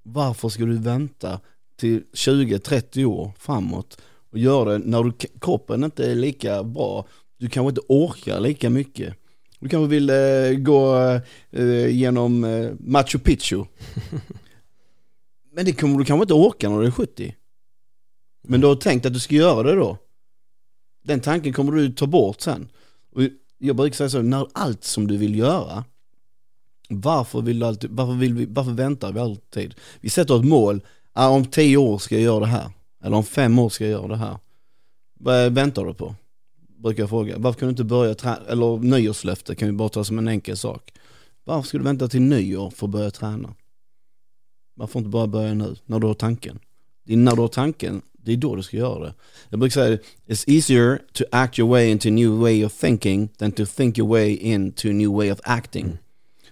Varför 0.03 0.49
ska 0.49 0.65
du 0.65 0.79
vänta 0.79 1.41
till 1.77 2.03
20-30 2.13 3.05
år 3.05 3.33
framåt 3.39 4.01
och 4.31 4.39
göra 4.39 4.73
det 4.73 4.79
när 4.79 5.03
du, 5.05 5.13
kroppen 5.41 5.85
inte 5.85 6.11
är 6.11 6.15
lika 6.15 6.65
bra? 6.65 7.07
Du 7.39 7.49
kanske 7.49 7.69
inte 7.69 7.81
orkar 7.89 8.41
lika 8.41 8.71
mycket. 8.71 9.15
Du 9.59 9.69
kanske 9.69 9.91
vill 9.91 10.11
eh, 10.11 10.59
gå 10.59 10.97
eh, 11.51 11.87
genom 11.89 12.45
eh, 12.45 12.71
Machu 12.79 13.19
Picchu. 13.19 13.65
Men 15.53 15.65
det 15.65 15.73
kommer 15.73 15.99
du 15.99 16.05
kanske 16.05 16.23
inte 16.23 16.35
orka 16.35 16.69
när 16.69 16.81
du 16.81 16.87
är 16.87 16.91
70. 16.91 17.35
Men 18.43 18.61
du 18.61 18.67
har 18.67 18.77
tänkt 18.77 19.07
att 19.07 19.13
du 19.13 19.21
ska 19.21 19.35
göra 19.35 19.63
det 19.63 19.75
då. 19.77 19.99
Den 21.05 21.21
tanken 21.21 21.53
kommer 21.53 21.73
du 21.73 21.93
ta 21.93 22.07
bort 22.07 22.41
sen. 22.41 22.69
Och 23.13 23.23
jag 23.59 23.77
brukar 23.77 23.97
säga 23.97 24.11
så, 24.11 24.23
när 24.23 24.47
allt 24.53 24.85
som 24.85 25.07
du 25.07 25.17
vill 25.17 25.39
göra, 25.39 25.85
varför, 26.89 27.43
vill 27.43 27.59
du 27.59 27.67
alltid, 27.67 27.91
varför, 27.91 28.13
vill 28.13 28.35
vi, 28.35 28.47
varför 28.47 28.73
väntar 28.73 29.13
vi 29.13 29.21
alltid? 29.21 29.75
Vi 30.01 30.11
sätter 30.11 30.39
ett 30.39 30.45
mål, 30.45 30.81
ah, 31.13 31.29
om 31.29 31.45
tio 31.45 31.77
år 31.77 31.99
ska 31.99 32.15
jag 32.15 32.25
göra 32.25 32.41
det 32.41 32.47
här. 32.47 32.71
Eller 33.05 33.17
om 33.17 33.25
fem 33.25 33.59
år 33.59 33.69
ska 33.69 33.85
jag 33.85 33.91
göra 33.91 34.09
det 34.09 34.17
här. 34.17 34.39
Vad 35.15 35.53
väntar 35.53 35.85
du 35.85 35.95
på? 35.95 36.15
Brukar 36.79 37.03
jag 37.03 37.11
fråga. 37.11 37.39
Varför 37.39 37.61
kan 37.61 37.69
du 37.69 37.71
inte 37.71 37.85
börja 37.85 38.15
träna, 38.15 38.37
eller 38.49 38.79
nyårslöfte 38.79 39.55
kan 39.55 39.69
vi 39.69 39.73
bara 39.73 39.89
ta 39.89 40.05
som 40.05 40.19
en 40.19 40.29
enkel 40.29 40.57
sak. 40.57 40.93
Varför 41.45 41.69
ska 41.69 41.79
du 41.79 41.85
vänta 41.85 42.09
till 42.09 42.23
nyår 42.23 42.71
för 42.71 42.87
att 42.87 42.91
börja 42.91 43.11
träna? 43.11 43.55
Varför 44.75 44.99
inte 44.99 45.11
bara 45.11 45.27
börja 45.27 45.55
nu, 45.55 45.77
när 45.87 45.99
du 45.99 46.07
har 46.07 46.15
tanken? 46.15 46.59
Det 47.05 47.13
är 47.13 47.17
när 47.17 47.37
du 47.37 47.41
har 47.41 47.49
tanken, 47.49 48.03
det 48.25 48.33
är 48.33 48.37
då 48.37 48.57
du 48.57 48.63
ska 48.63 48.77
göra 48.77 49.05
det. 49.05 49.15
Jag 49.49 49.61
brukar 49.61 49.73
säga, 49.73 49.99
it's 50.27 50.45
easier 50.47 50.99
to 51.13 51.25
act 51.33 51.59
your 51.59 51.71
way 51.71 51.91
into 51.91 52.09
a 52.09 52.13
new 52.13 52.31
way 52.31 52.65
of 52.65 52.73
thinking 52.73 53.29
than 53.29 53.53
to 53.53 53.67
think 53.67 53.99
your 53.99 54.09
way 54.09 54.35
into 54.35 54.89
a 54.89 54.93
new 54.93 55.11
way 55.11 55.33
of 55.33 55.41
acting. 55.43 55.99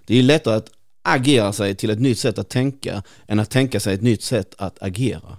Det 0.07 0.19
är 0.19 0.23
lättare 0.23 0.55
att 0.55 0.71
agera 1.03 1.53
sig 1.53 1.75
till 1.75 1.91
ett 1.91 2.01
nytt 2.01 2.19
sätt 2.19 2.39
att 2.39 2.49
tänka 2.49 3.03
än 3.27 3.39
att 3.39 3.51
tänka 3.51 3.81
sig 3.81 3.95
ett 3.95 4.03
nytt 4.03 4.23
sätt 4.23 4.55
att 4.59 4.83
agera. 4.83 5.37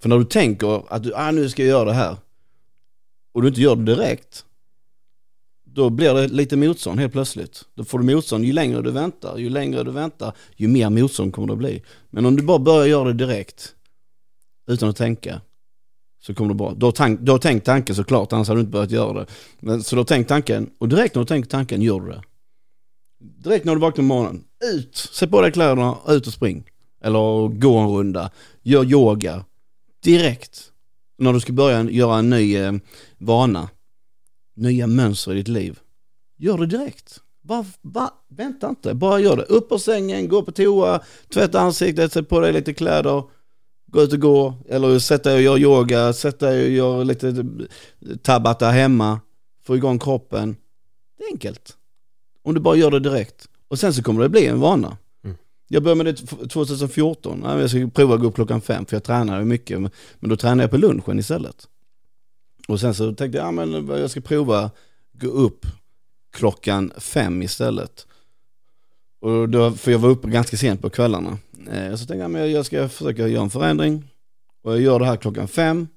För 0.00 0.08
när 0.08 0.18
du 0.18 0.24
tänker 0.24 0.92
att 0.94 1.02
du, 1.02 1.14
ah, 1.14 1.30
nu 1.30 1.48
ska 1.48 1.62
jag 1.62 1.68
göra 1.68 1.84
det 1.84 1.92
här 1.92 2.16
och 3.32 3.42
du 3.42 3.48
inte 3.48 3.60
gör 3.60 3.76
det 3.76 3.84
direkt, 3.84 4.44
då 5.64 5.90
blir 5.90 6.14
det 6.14 6.28
lite 6.28 6.56
motstånd 6.56 7.00
helt 7.00 7.12
plötsligt. 7.12 7.64
Då 7.74 7.84
får 7.84 7.98
du 7.98 8.14
motstånd 8.14 8.44
ju 8.44 8.52
längre 8.52 8.82
du 8.82 8.90
väntar, 8.90 9.38
ju 9.38 9.50
längre 9.50 9.82
du 9.82 9.90
väntar, 9.90 10.32
ju 10.56 10.68
mer 10.68 10.90
motstånd 10.90 11.32
kommer 11.32 11.46
det 11.46 11.52
att 11.52 11.58
bli. 11.58 11.82
Men 12.10 12.26
om 12.26 12.36
du 12.36 12.42
bara 12.42 12.58
börjar 12.58 12.86
göra 12.86 13.04
det 13.04 13.26
direkt, 13.26 13.74
utan 14.66 14.88
att 14.88 14.96
tänka, 14.96 15.40
så 16.26 16.34
kommer 16.34 16.48
det 16.48 16.54
bra. 16.54 16.74
Du 16.74 16.86
har, 16.86 16.92
tank, 16.92 17.20
du 17.22 17.32
har 17.32 17.38
tänkt 17.38 17.64
tanken 17.64 17.96
såklart, 17.96 18.32
annars 18.32 18.48
hade 18.48 18.58
du 18.58 18.60
inte 18.60 18.72
börjat 18.72 18.90
göra 18.90 19.12
det. 19.12 19.26
Men, 19.60 19.82
så 19.82 19.96
du 19.96 20.00
har 20.00 20.04
tänkt 20.04 20.28
tanken, 20.28 20.70
och 20.78 20.88
direkt 20.88 21.14
när 21.14 21.22
du 21.22 21.26
tänkt 21.26 21.50
tanken 21.50 21.82
gör 21.82 22.00
du 22.00 22.10
det. 22.10 22.22
Direkt 23.20 23.64
när 23.64 23.74
du 23.74 23.80
vaknar 23.80 24.02
på 24.02 24.06
morgonen, 24.06 24.44
ut, 24.74 24.96
sätt 24.96 25.30
på 25.30 25.40
dig 25.40 25.52
kläderna, 25.52 25.96
ut 26.08 26.26
och 26.26 26.32
spring. 26.32 26.64
Eller 27.04 27.48
gå 27.48 27.76
en 27.76 27.88
runda, 27.88 28.30
gör 28.62 28.84
yoga. 28.84 29.44
Direkt. 30.04 30.62
När 31.18 31.32
du 31.32 31.40
ska 31.40 31.52
börja 31.52 31.82
göra 31.82 32.18
en 32.18 32.30
ny 32.30 32.56
eh, 32.56 32.72
vana, 33.18 33.68
nya 34.56 34.86
mönster 34.86 35.32
i 35.32 35.34
ditt 35.34 35.48
liv. 35.48 35.78
Gör 36.38 36.58
det 36.58 36.66
direkt. 36.66 37.20
Va, 37.42 37.64
va, 37.82 38.10
vänta 38.28 38.68
inte, 38.68 38.94
bara 38.94 39.20
gör 39.20 39.36
det. 39.36 39.42
Upp 39.42 39.68
på 39.68 39.78
sängen, 39.78 40.28
gå 40.28 40.42
på 40.42 40.52
toa, 40.52 41.00
tvätta 41.34 41.60
ansiktet, 41.60 42.12
sätt 42.12 42.28
på 42.28 42.40
dig 42.40 42.52
lite 42.52 42.74
kläder, 42.74 43.22
gå 43.92 44.02
ut 44.02 44.12
och 44.12 44.20
gå, 44.20 44.54
eller 44.68 44.98
sätt 44.98 45.24
dig 45.24 45.34
och 45.34 45.42
gör 45.42 45.58
yoga, 45.58 46.12
sätt 46.12 46.38
dig 46.38 46.64
och 46.64 46.70
gör 46.70 47.04
lite 47.04 47.46
tabata 48.22 48.70
hemma, 48.70 49.20
få 49.64 49.76
igång 49.76 49.98
kroppen. 49.98 50.56
Det 51.18 51.24
är 51.24 51.28
enkelt. 51.32 51.76
Om 52.42 52.54
du 52.54 52.60
bara 52.60 52.76
gör 52.76 52.90
det 52.90 53.00
direkt. 53.00 53.48
Och 53.68 53.78
sen 53.78 53.94
så 53.94 54.02
kommer 54.02 54.22
det 54.22 54.28
bli 54.28 54.46
en 54.46 54.60
vana. 54.60 54.96
Mm. 55.24 55.36
Jag 55.68 55.82
började 55.82 56.04
med 56.04 56.14
det 56.14 56.48
2014, 56.48 57.40
Ja, 57.44 57.60
jag 57.60 57.70
ska 57.70 57.88
prova 57.94 58.14
att 58.14 58.20
gå 58.20 58.26
upp 58.26 58.34
klockan 58.34 58.60
fem 58.60 58.86
för 58.86 58.96
jag 58.96 59.04
tränar 59.04 59.38
ju 59.38 59.44
mycket, 59.44 59.80
men 59.80 59.90
men 60.20 60.30
då 60.30 60.36
tränar 60.36 60.64
jag 60.64 60.70
på 60.70 60.76
lunchen 60.76 61.18
istället. 61.18 61.68
Och 62.68 62.80
sen 62.80 62.94
så 62.94 63.14
tänkte 63.14 63.38
jag, 63.38 63.46
ja 63.46 63.50
men 63.50 63.88
jag 63.88 64.10
ska 64.10 64.20
prova 64.20 64.70
gå 65.12 65.28
upp 65.28 65.66
klockan 66.32 66.92
fem 66.98 67.42
istället. 67.42 68.06
Och 69.22 69.48
då, 69.48 69.70
för 69.70 69.90
jag 69.90 69.98
var 69.98 70.08
uppe 70.08 70.28
ganska 70.28 70.56
sent 70.56 70.82
på 70.82 70.90
kvällarna. 70.90 71.38
Eh, 71.72 71.94
så 71.94 72.06
tänkte 72.06 72.14
jag, 72.14 72.30
men 72.30 72.52
jag 72.52 72.66
ska 72.66 72.88
försöka 72.88 73.28
göra 73.28 73.42
en 73.42 73.50
förändring. 73.50 74.04
Och 74.64 74.72
jag 74.72 74.80
gör 74.80 74.98
det 74.98 75.06
här 75.06 75.16
klockan 75.16 75.48
fem. 75.48 75.88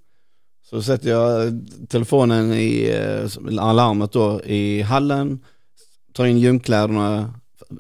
Så 0.69 0.81
sätter 0.81 1.09
jag 1.09 1.59
telefonen 1.89 2.53
i 2.53 2.89
eh, 2.89 3.63
alarmet 3.63 4.11
då 4.11 4.41
i 4.43 4.81
hallen. 4.81 5.39
Tar 6.13 6.25
in 6.25 6.37
gymkläderna 6.37 7.33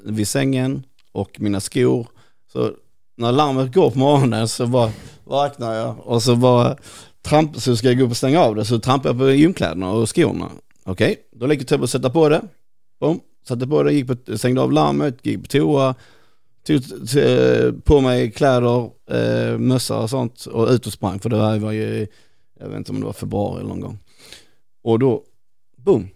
vid 0.03 0.27
sängen 0.27 0.83
och 1.11 1.41
mina 1.41 1.59
skor. 1.59 2.07
Så 2.53 2.71
när 3.17 3.31
larmet 3.31 3.73
går 3.73 3.91
på 3.91 3.99
morgonen 3.99 4.47
så 4.47 4.67
bara 4.67 4.91
vaknar 5.23 5.73
jag 5.73 6.07
och 6.07 6.23
så 6.23 6.35
bara 6.35 6.77
tramp, 7.21 7.61
så 7.61 7.77
ska 7.77 7.87
jag 7.87 7.97
gå 7.97 8.03
upp 8.05 8.11
och 8.11 8.17
stänga 8.17 8.39
av 8.39 8.55
det 8.55 8.65
så 8.65 8.79
trampar 8.79 9.09
jag 9.09 9.17
på 9.17 9.31
gymkläderna 9.31 9.91
och 9.91 10.15
skorna. 10.15 10.49
Okej, 10.83 11.17
då 11.31 11.45
lägger 11.47 11.61
jag 11.61 11.67
till 11.67 11.83
att 11.83 11.89
sätta 11.89 12.09
på 12.09 12.29
det. 12.29 12.41
Boom, 12.99 13.19
satte 13.47 13.67
på 13.67 13.83
det, 13.83 13.93
gick 13.93 14.07
på, 14.07 14.37
stängde 14.37 14.61
av 14.61 14.71
larmet, 14.71 15.25
gick 15.25 15.41
på 15.41 15.47
toa, 15.47 15.95
tog 16.67 16.81
t- 17.09 17.71
på 17.83 18.01
mig 18.01 18.31
kläder, 18.31 18.89
eh, 19.11 19.57
mössa 19.57 19.99
och 19.99 20.09
sånt 20.09 20.45
och 20.45 20.67
ut 20.69 20.87
och 20.87 20.93
sprang 20.93 21.19
för 21.19 21.29
det 21.29 21.37
här 21.41 21.59
var 21.59 21.71
ju, 21.71 22.07
jag 22.59 22.67
vet 22.69 22.77
inte 22.77 22.91
om 22.91 22.99
det 22.99 23.05
var 23.05 23.13
februari 23.13 23.59
eller 23.59 23.69
någon 23.69 23.79
gång. 23.79 23.99
Och 24.83 24.99
då, 24.99 25.23
boom, 25.77 26.07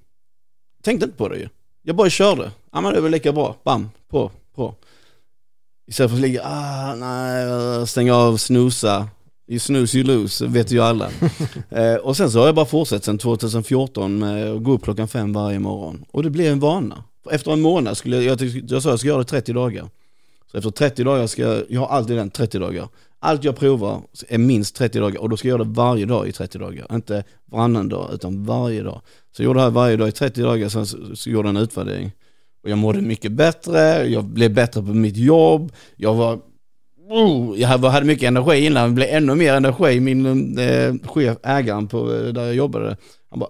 tänkte 0.83 1.05
inte 1.05 1.17
på 1.17 1.29
det 1.29 1.37
ju. 1.37 1.47
Jag 1.83 1.95
bara 1.95 2.09
körde. 2.09 2.51
Ja 2.71 2.81
men 2.81 2.91
det 2.91 2.97
är 2.97 3.01
väl 3.01 3.11
lika 3.11 3.31
bra, 3.33 3.55
bam, 3.63 3.89
på, 4.07 4.31
på. 4.55 4.75
Istället 5.87 6.09
för 6.11 6.17
att 6.17 6.21
ligga, 6.21 6.41
ah 6.45 6.95
nej, 6.95 7.87
stänga 7.87 8.15
av, 8.15 8.37
snusa. 8.37 9.07
You 9.47 9.59
snooze 9.59 9.97
you 9.97 10.07
lose, 10.07 10.47
vet 10.47 10.71
ju 10.71 10.79
alla. 10.79 11.09
eh, 11.69 11.95
och 11.95 12.17
sen 12.17 12.31
så 12.31 12.39
har 12.39 12.45
jag 12.45 12.55
bara 12.55 12.65
fortsatt 12.65 13.03
sedan 13.03 13.17
2014 13.17 14.19
med 14.19 14.51
att 14.51 14.63
gå 14.63 14.71
upp 14.71 14.83
klockan 14.83 15.07
fem 15.07 15.33
varje 15.33 15.59
morgon. 15.59 16.05
Och 16.11 16.23
det 16.23 16.29
blev 16.29 16.51
en 16.51 16.59
vana. 16.59 17.03
Efter 17.31 17.51
en 17.51 17.61
månad 17.61 17.97
skulle 17.97 18.23
jag, 18.23 18.41
jag, 18.41 18.63
jag 18.67 18.83
sa 18.83 18.89
jag 18.89 18.99
ska 18.99 19.07
göra 19.07 19.17
det 19.17 19.23
30 19.23 19.53
dagar. 19.53 19.89
Så 20.51 20.57
efter 20.57 20.69
30 20.69 21.03
dagar 21.03 21.27
ska 21.27 21.41
jag, 21.41 21.63
jag 21.69 21.81
har 21.81 21.87
alltid 21.87 22.17
den 22.17 22.29
30 22.29 22.59
dagar. 22.59 22.87
allt 23.19 23.43
jag 23.43 23.55
provar 23.55 24.01
är 24.27 24.37
minst 24.37 24.75
30 24.75 24.99
dagar 24.99 25.21
och 25.21 25.29
då 25.29 25.37
ska 25.37 25.47
jag 25.47 25.59
göra 25.59 25.63
det 25.63 25.73
varje 25.73 26.05
dag 26.05 26.27
i 26.27 26.31
30 26.31 26.57
dagar. 26.57 26.87
Inte 26.91 27.23
varannan 27.45 27.89
dag 27.89 28.09
utan 28.13 28.45
varje 28.45 28.83
dag. 28.83 29.01
Så 29.31 29.41
jag 29.41 29.45
gjorde 29.45 29.59
det 29.59 29.63
här 29.63 29.69
varje 29.69 29.97
dag 29.97 30.07
i 30.07 30.11
30 30.11 30.41
dagar, 30.41 30.69
sen 30.69 30.85
så, 30.85 31.15
så 31.15 31.29
gjorde 31.29 31.49
jag 31.49 31.55
en 31.55 31.61
utvärdering. 31.61 32.11
Och 32.63 32.69
jag 32.69 32.77
mådde 32.77 33.01
mycket 33.01 33.31
bättre, 33.31 34.05
jag 34.07 34.23
blev 34.23 34.53
bättre 34.53 34.81
på 34.81 34.93
mitt 34.93 35.17
jobb, 35.17 35.71
jag 35.95 36.13
var 36.13 36.39
Oh, 37.11 37.59
jag 37.59 37.67
hade 37.67 38.05
mycket 38.05 38.27
energi 38.27 38.65
innan, 38.65 38.89
det 38.89 38.95
blev 38.95 39.07
ännu 39.11 39.35
mer 39.35 39.53
energi. 39.53 39.99
Min 39.99 40.57
eh, 40.57 40.93
chef, 41.03 41.37
ägaren 41.43 41.87
på, 41.87 42.13
eh, 42.13 42.33
där 42.33 42.45
jag 42.45 42.55
jobbade, 42.55 42.97
han 43.29 43.39
bara, 43.39 43.49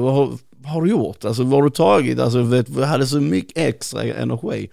vad, 0.00 0.14
har, 0.14 0.26
vad 0.26 0.38
har 0.64 0.82
du 0.82 0.90
gjort? 0.90 1.24
Alltså 1.24 1.42
vad 1.42 1.52
har 1.52 1.62
du 1.62 1.70
tagit? 1.70 2.18
Alltså 2.18 2.42
vet, 2.42 2.68
jag 2.68 2.86
hade 2.86 3.06
så 3.06 3.20
mycket 3.20 3.58
extra 3.58 4.02
energi. 4.02 4.70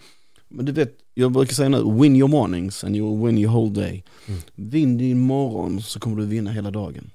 Men 0.49 0.65
du 0.65 0.71
vet, 0.71 0.91
jag 1.13 1.31
brukar 1.31 1.53
säga 1.53 1.69
nu, 1.69 1.83
win 2.01 2.15
your 2.15 2.29
mornings 2.29 2.83
and 2.83 2.95
you 2.95 3.25
win 3.25 3.37
your 3.37 3.53
whole 3.53 3.71
day. 3.71 4.03
Mm. 4.27 4.41
Vinn 4.55 4.97
din 4.97 5.19
morgon 5.19 5.81
så 5.81 5.99
kommer 5.99 6.17
du 6.17 6.25
vinna 6.25 6.51
hela 6.51 6.71
dagen. 6.71 7.11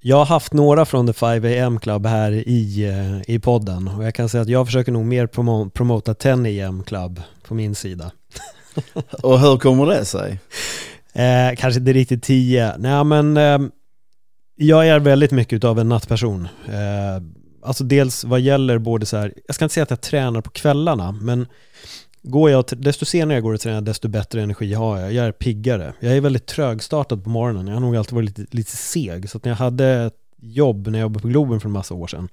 Jag 0.00 0.16
har 0.16 0.24
haft 0.24 0.52
några 0.52 0.84
från 0.84 1.06
The 1.06 1.12
5 1.12 1.44
AM 1.44 1.80
Club 1.80 2.06
här 2.06 2.32
i, 2.32 2.84
eh, 2.88 3.34
i 3.34 3.38
podden 3.38 3.88
och 3.88 4.04
jag 4.04 4.14
kan 4.14 4.28
säga 4.28 4.42
att 4.42 4.48
jag 4.48 4.66
försöker 4.66 4.92
nog 4.92 5.04
mer 5.04 5.26
promo 5.26 5.70
promota 5.70 6.14
10 6.14 6.66
AM 6.66 6.82
Club 6.82 7.20
på 7.42 7.54
min 7.54 7.74
sida. 7.74 8.10
och 9.22 9.40
hur 9.40 9.58
kommer 9.58 9.86
det 9.86 10.04
sig? 10.04 10.40
Eh, 11.12 11.56
kanske 11.56 11.80
inte 11.80 11.92
riktigt 11.92 12.22
10. 12.22 12.76
Nej 12.78 13.04
men 13.04 13.36
eh, 13.36 13.58
jag 14.56 14.88
är 14.88 14.98
väldigt 14.98 15.32
mycket 15.32 15.64
av 15.64 15.78
en 15.78 15.88
nattperson. 15.88 16.48
Eh, 16.66 17.22
alltså 17.66 17.84
dels 17.84 18.24
vad 18.24 18.40
gäller 18.40 18.78
både 18.78 19.06
så 19.06 19.16
här, 19.16 19.32
jag 19.46 19.54
ska 19.54 19.64
inte 19.64 19.74
säga 19.74 19.82
att 19.82 19.90
jag 19.90 20.00
tränar 20.00 20.40
på 20.40 20.50
kvällarna, 20.50 21.12
men 21.12 21.46
går 22.22 22.50
jag, 22.50 22.64
desto 22.76 23.04
senare 23.04 23.36
jag 23.36 23.42
går 23.42 23.54
och 23.54 23.60
tränar, 23.60 23.80
desto 23.80 24.08
bättre 24.08 24.42
energi 24.42 24.74
har 24.74 24.98
jag. 24.98 25.12
Jag 25.12 25.26
är 25.26 25.32
piggare. 25.32 25.92
Jag 26.00 26.16
är 26.16 26.20
väldigt 26.20 26.46
trögstartad 26.46 27.24
på 27.24 27.30
morgonen. 27.30 27.66
Jag 27.66 27.74
har 27.74 27.80
nog 27.80 27.96
alltid 27.96 28.14
varit 28.14 28.38
lite, 28.38 28.56
lite 28.56 28.76
seg. 28.76 29.30
Så 29.30 29.38
att 29.38 29.44
när 29.44 29.50
jag 29.50 29.56
hade 29.56 29.86
ett 29.86 30.18
jobb, 30.36 30.86
när 30.86 30.98
jag 30.98 31.04
jobbade 31.04 31.22
på 31.22 31.28
Globen 31.28 31.60
för 31.60 31.68
en 31.68 31.72
massa 31.72 31.94
år 31.94 32.06
sedan, 32.06 32.28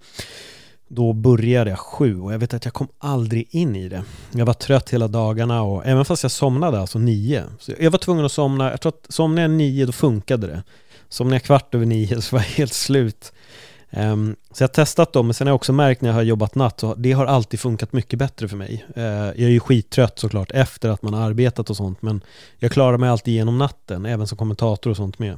då 0.87 1.13
började 1.13 1.69
jag 1.69 1.79
sju 1.79 2.19
och 2.19 2.33
jag 2.33 2.39
vet 2.39 2.53
att 2.53 2.65
jag 2.65 2.73
kom 2.73 2.87
aldrig 2.97 3.47
in 3.51 3.75
i 3.75 3.89
det. 3.89 4.03
Jag 4.31 4.45
var 4.45 4.53
trött 4.53 4.89
hela 4.89 5.07
dagarna 5.07 5.61
och 5.61 5.85
även 5.85 6.05
fast 6.05 6.23
jag 6.23 6.31
somnade 6.31 6.79
alltså 6.79 6.99
nio. 6.99 7.43
Så 7.59 7.73
jag 7.79 7.91
var 7.91 7.99
tvungen 7.99 8.25
att 8.25 8.31
somna, 8.31 8.71
jag 8.71 8.81
tror 8.81 8.89
att 8.89 9.05
somnade 9.09 9.41
jag 9.41 9.51
nio 9.51 9.85
då 9.85 9.91
funkade 9.91 10.47
det. 10.47 10.63
Somnade 11.09 11.35
jag 11.35 11.43
kvart 11.43 11.75
över 11.75 11.85
nio 11.85 12.21
så 12.21 12.35
var 12.35 12.43
jag 12.43 12.49
helt 12.49 12.73
slut. 12.73 13.33
Ehm, 13.95 14.35
så 14.51 14.63
jag 14.63 14.67
har 14.67 14.73
testat 14.73 15.13
dem, 15.13 15.27
men 15.27 15.33
sen 15.33 15.47
har 15.47 15.49
jag 15.49 15.55
också 15.55 15.73
märkt 15.73 16.01
när 16.01 16.09
jag 16.09 16.15
har 16.15 16.21
jobbat 16.21 16.55
natt, 16.55 16.79
så 16.79 16.95
det 16.95 17.11
har 17.11 17.25
alltid 17.25 17.59
funkat 17.59 17.93
mycket 17.93 18.19
bättre 18.19 18.47
för 18.47 18.57
mig. 18.57 18.85
Eh, 18.95 19.03
jag 19.03 19.39
är 19.39 19.49
ju 19.49 19.59
skittrött 19.59 20.19
såklart 20.19 20.51
efter 20.51 20.89
att 20.89 21.01
man 21.01 21.13
har 21.13 21.21
arbetat 21.21 21.69
och 21.69 21.77
sånt, 21.77 22.01
men 22.01 22.23
jag 22.59 22.71
klarar 22.71 22.97
mig 22.97 23.09
alltid 23.09 23.33
genom 23.33 23.57
natten, 23.57 24.05
även 24.05 24.27
som 24.27 24.37
kommentator 24.37 24.89
och 24.91 24.97
sånt 24.97 25.19
med. 25.19 25.37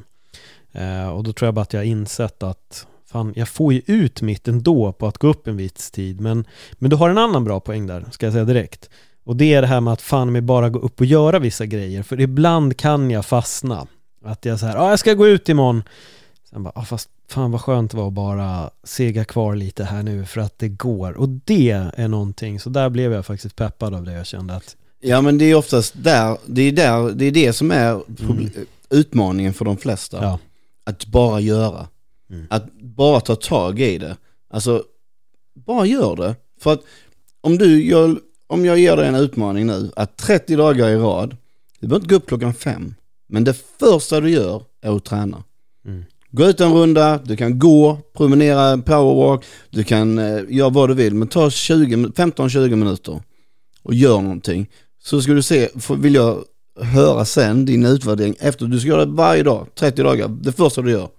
Eh, 0.72 1.10
och 1.10 1.24
då 1.24 1.34
tror 1.34 1.48
jag 1.48 1.54
bara 1.54 1.62
att 1.62 1.74
jag 1.74 1.80
har 1.80 1.86
insett 1.86 2.44
att 2.44 2.88
fan, 3.12 3.34
jag 3.36 3.50
får 3.50 3.74
ju 3.74 3.82
ut 3.86 4.22
mitt 4.22 4.48
ändå 4.48 4.91
på 4.91 5.08
att 5.08 5.18
gå 5.18 5.28
upp 5.28 5.48
en 5.48 5.58
viss 5.58 5.91
tid, 5.91 6.22
men, 6.22 6.46
men 6.74 6.89
du 6.89 6.96
har 6.96 7.10
en 7.10 7.18
annan 7.18 7.44
bra 7.44 7.60
poäng 7.60 7.88
där, 7.88 8.06
ska 8.12 8.26
jag 8.26 8.34
säga 8.34 8.46
direkt. 8.46 8.89
Och 9.24 9.36
det 9.36 9.54
är 9.54 9.62
det 9.62 9.68
här 9.68 9.82
med 9.82 9.94
att 9.94 10.02
fan 10.02 10.32
mig 10.32 10.41
bara 10.41 10.70
gå 10.70 10.80
upp 10.80 11.00
och 11.00 11.06
göra 11.06 11.39
vissa 11.39 11.65
grejer, 11.65 12.04
för 12.04 12.22
ibland 12.22 12.78
kan 12.78 13.12
jag 13.12 13.26
fastna. 13.26 13.88
Att 14.24 14.46
jag 14.46 14.60
säger, 14.60 14.76
ja 14.76 14.82
ah, 14.82 14.89
jag 14.89 15.00
ska 15.00 15.13
gå 15.13 15.28
ut 15.28 15.50
imorgon, 15.50 15.84
Sen 16.49 16.63
bara, 16.63 16.71
ah, 16.75 16.86
fast 16.86 17.10
fan 17.27 17.51
vad 17.51 17.62
skönt 17.62 17.91
det 17.91 17.97
var 17.97 18.08
att 18.08 18.13
bara 18.13 18.69
sega 18.84 19.25
kvar 19.25 19.55
lite 19.55 19.84
här 19.84 20.03
nu 20.03 20.25
för 20.25 20.41
att 20.41 20.60
det 20.60 20.69
går. 20.69 21.13
Och 21.13 21.29
det 21.29 21.91
är 21.97 22.08
någonting, 22.08 22.60
så 22.60 22.69
där 22.69 22.89
blev 22.89 23.13
jag 23.13 23.25
faktiskt 23.25 23.55
peppad 23.55 23.93
av 23.93 24.03
det. 24.03 24.13
Jag 24.13 24.25
kände 24.25 24.55
att... 24.55 24.75
Ja 24.99 25.21
men 25.21 25.38
det 25.38 25.45
är 25.45 25.55
oftast 25.55 25.93
där, 25.97 26.38
det 26.45 26.62
är, 26.62 26.71
där, 26.71 27.12
det, 27.12 27.25
är 27.25 27.31
det 27.31 27.53
som 27.53 27.71
är 27.71 28.01
mm. 28.19 28.49
utmaningen 28.89 29.53
för 29.53 29.65
de 29.65 29.77
flesta. 29.77 30.23
Ja. 30.23 30.39
Att 30.84 31.05
bara 31.05 31.39
göra. 31.39 31.88
Mm. 32.29 32.47
Att 32.49 32.73
bara 32.73 33.19
ta 33.19 33.36
tag 33.36 33.79
i 33.79 33.97
det. 33.97 34.17
Alltså, 34.49 34.84
bara 35.53 35.86
gör 35.86 36.15
det. 36.15 36.36
För 36.62 36.73
att 36.73 36.81
om 37.41 37.58
du 37.58 37.84
gör, 37.84 38.19
om 38.47 38.65
jag 38.65 38.79
ger 38.79 38.95
dig 38.95 39.08
en 39.08 39.15
utmaning 39.15 39.67
nu, 39.67 39.91
att 39.95 40.17
30 40.17 40.55
dagar 40.55 40.89
i 40.89 40.95
rad, 40.95 41.38
du 41.79 41.88
behöver 41.88 42.03
inte 42.03 42.13
gå 42.13 42.15
upp 42.15 42.27
klockan 42.27 42.53
fem, 42.53 42.95
men 43.27 43.43
det 43.43 43.53
första 43.79 44.19
du 44.19 44.29
gör 44.29 44.63
är 44.81 44.95
att 44.95 45.05
träna. 45.05 45.43
Mm. 45.86 46.05
Gå 46.36 46.45
ut 46.45 46.62
en 46.62 46.74
runda, 46.74 47.19
du 47.26 47.36
kan 47.36 47.60
gå, 47.60 47.98
promenera, 48.13 48.78
powerwalk, 48.78 49.45
du 49.69 49.84
kan 49.84 50.19
eh, 50.19 50.41
göra 50.50 50.69
vad 50.69 50.89
du 50.89 50.93
vill. 50.93 51.15
Men 51.15 51.28
ta 51.28 51.50
15-20 51.50 52.76
minuter 52.76 53.21
och 53.84 53.93
gör 53.93 54.21
någonting. 54.21 54.67
Så 55.04 55.21
ska 55.21 55.34
du 55.34 55.41
se, 55.41 55.69
vill 55.98 56.15
jag 56.15 56.43
höra 56.80 57.26
sen 57.26 57.65
din 57.65 57.86
utvärdering 57.86 58.36
efter, 58.39 58.65
du 58.65 58.80
ska 58.80 58.89
göra 58.89 59.06
det 59.06 59.12
varje 59.12 59.43
dag, 59.43 59.67
30 59.76 60.04
dagar. 60.04 60.28
Det 60.28 60.52
första 60.52 60.82
du 60.82 60.91
gör, 60.91 61.10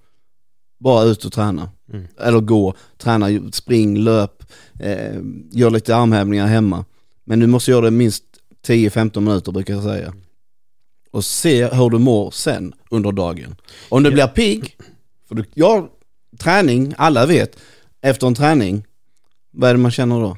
bara 0.81 1.05
ut 1.05 1.25
och 1.25 1.33
träna. 1.33 1.71
Mm. 1.93 2.07
Eller 2.21 2.41
gå, 2.41 2.75
träna, 2.99 3.51
spring, 3.53 3.99
löp, 3.99 4.43
eh, 4.81 5.17
gör 5.53 5.71
lite 5.71 5.97
armhävningar 5.97 6.47
hemma. 6.47 6.85
Men 7.25 7.41
du 7.41 7.47
måste 7.47 7.71
göra 7.71 7.85
det 7.85 7.91
minst 7.91 8.25
10-15 8.67 9.21
minuter 9.21 9.53
brukar 9.53 9.75
jag 9.75 9.83
säga. 9.83 10.15
Och 11.11 11.25
se 11.25 11.67
hur 11.67 11.91
du 11.91 11.99
mår 11.99 12.31
sen 12.31 12.73
under 12.91 13.13
dagen. 13.13 13.57
Om 13.89 14.03
du 14.03 14.11
blir 14.11 14.27
pigg, 14.27 14.77
för 15.29 15.35
du, 15.35 15.45
ja, 15.55 15.89
träning, 16.39 16.95
alla 16.99 17.27
vet, 17.27 17.57
efter 18.03 18.27
en 18.27 18.35
träning, 18.35 18.85
vad 19.53 19.71
är 19.71 19.75
det 19.75 19.81
man 19.81 19.91
känner 19.91 20.21
då? 20.21 20.37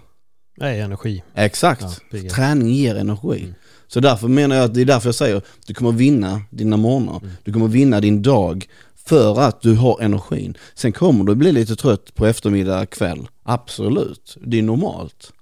Nej, 0.57 0.81
energi. 0.81 1.23
Exakt. 1.35 1.85
Ja, 2.11 2.31
träning 2.35 2.71
ger 2.71 2.95
energi. 2.95 3.41
Mm. 3.41 3.55
Så 3.87 4.01
därför 4.01 4.29
menar 4.29 4.57
jag 4.57 4.65
att 4.65 4.75
det 4.75 4.81
är 4.81 4.85
därför 4.85 5.09
jag 5.09 5.15
säger, 5.15 5.43
du 5.67 5.75
kommer 5.75 5.93
vinna 5.93 6.43
dina 6.51 6.77
morgnar, 6.77 7.17
mm. 7.17 7.31
du 7.45 7.53
kommer 7.53 7.69
vinna 7.69 8.01
din 8.01 8.23
dag 8.23 8.67
för 9.05 9.41
att 9.41 9.61
du 9.61 9.75
har 9.75 10.01
energin. 10.01 10.57
Sen 10.75 10.93
kommer 10.93 11.25
du 11.25 11.35
bli 11.35 11.53
lite 11.53 11.77
trött 11.77 12.15
på 12.15 12.27
eftermiddag, 12.27 12.87
kväll. 12.87 13.29
Absolut, 13.43 14.37
det 14.47 14.59
är 14.59 14.63
normalt. 14.63 15.33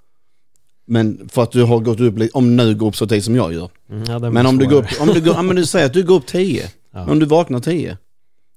Men 0.87 1.29
för 1.29 1.43
att 1.43 1.53
du 1.53 1.63
har 1.63 1.79
gått 1.81 2.01
upp, 2.01 2.15
om 2.33 2.57
nu 2.57 2.75
går 2.75 2.89
upp 2.89 2.97
så 2.97 3.07
tid 3.07 3.25
som 3.25 3.37
jag 3.37 3.53
gör. 3.53 3.71
Mm, 3.91 4.05
ja, 4.09 4.31
men 4.31 4.47
om 4.47 4.59
du 4.59 4.67
går 4.69 4.77
upp, 4.77 5.01
om 5.01 5.09
du, 5.09 5.21
går, 5.21 5.35
ja, 5.35 5.43
men 5.43 5.57
du 5.57 5.67
säger 5.67 5.87
att 5.87 5.93
du 5.93 6.03
går 6.03 6.17
upp 6.17 6.27
10, 6.27 6.71
ja. 6.93 7.11
om 7.11 7.19
du 7.19 7.27
vaknar 7.27 7.61
10. 7.61 7.99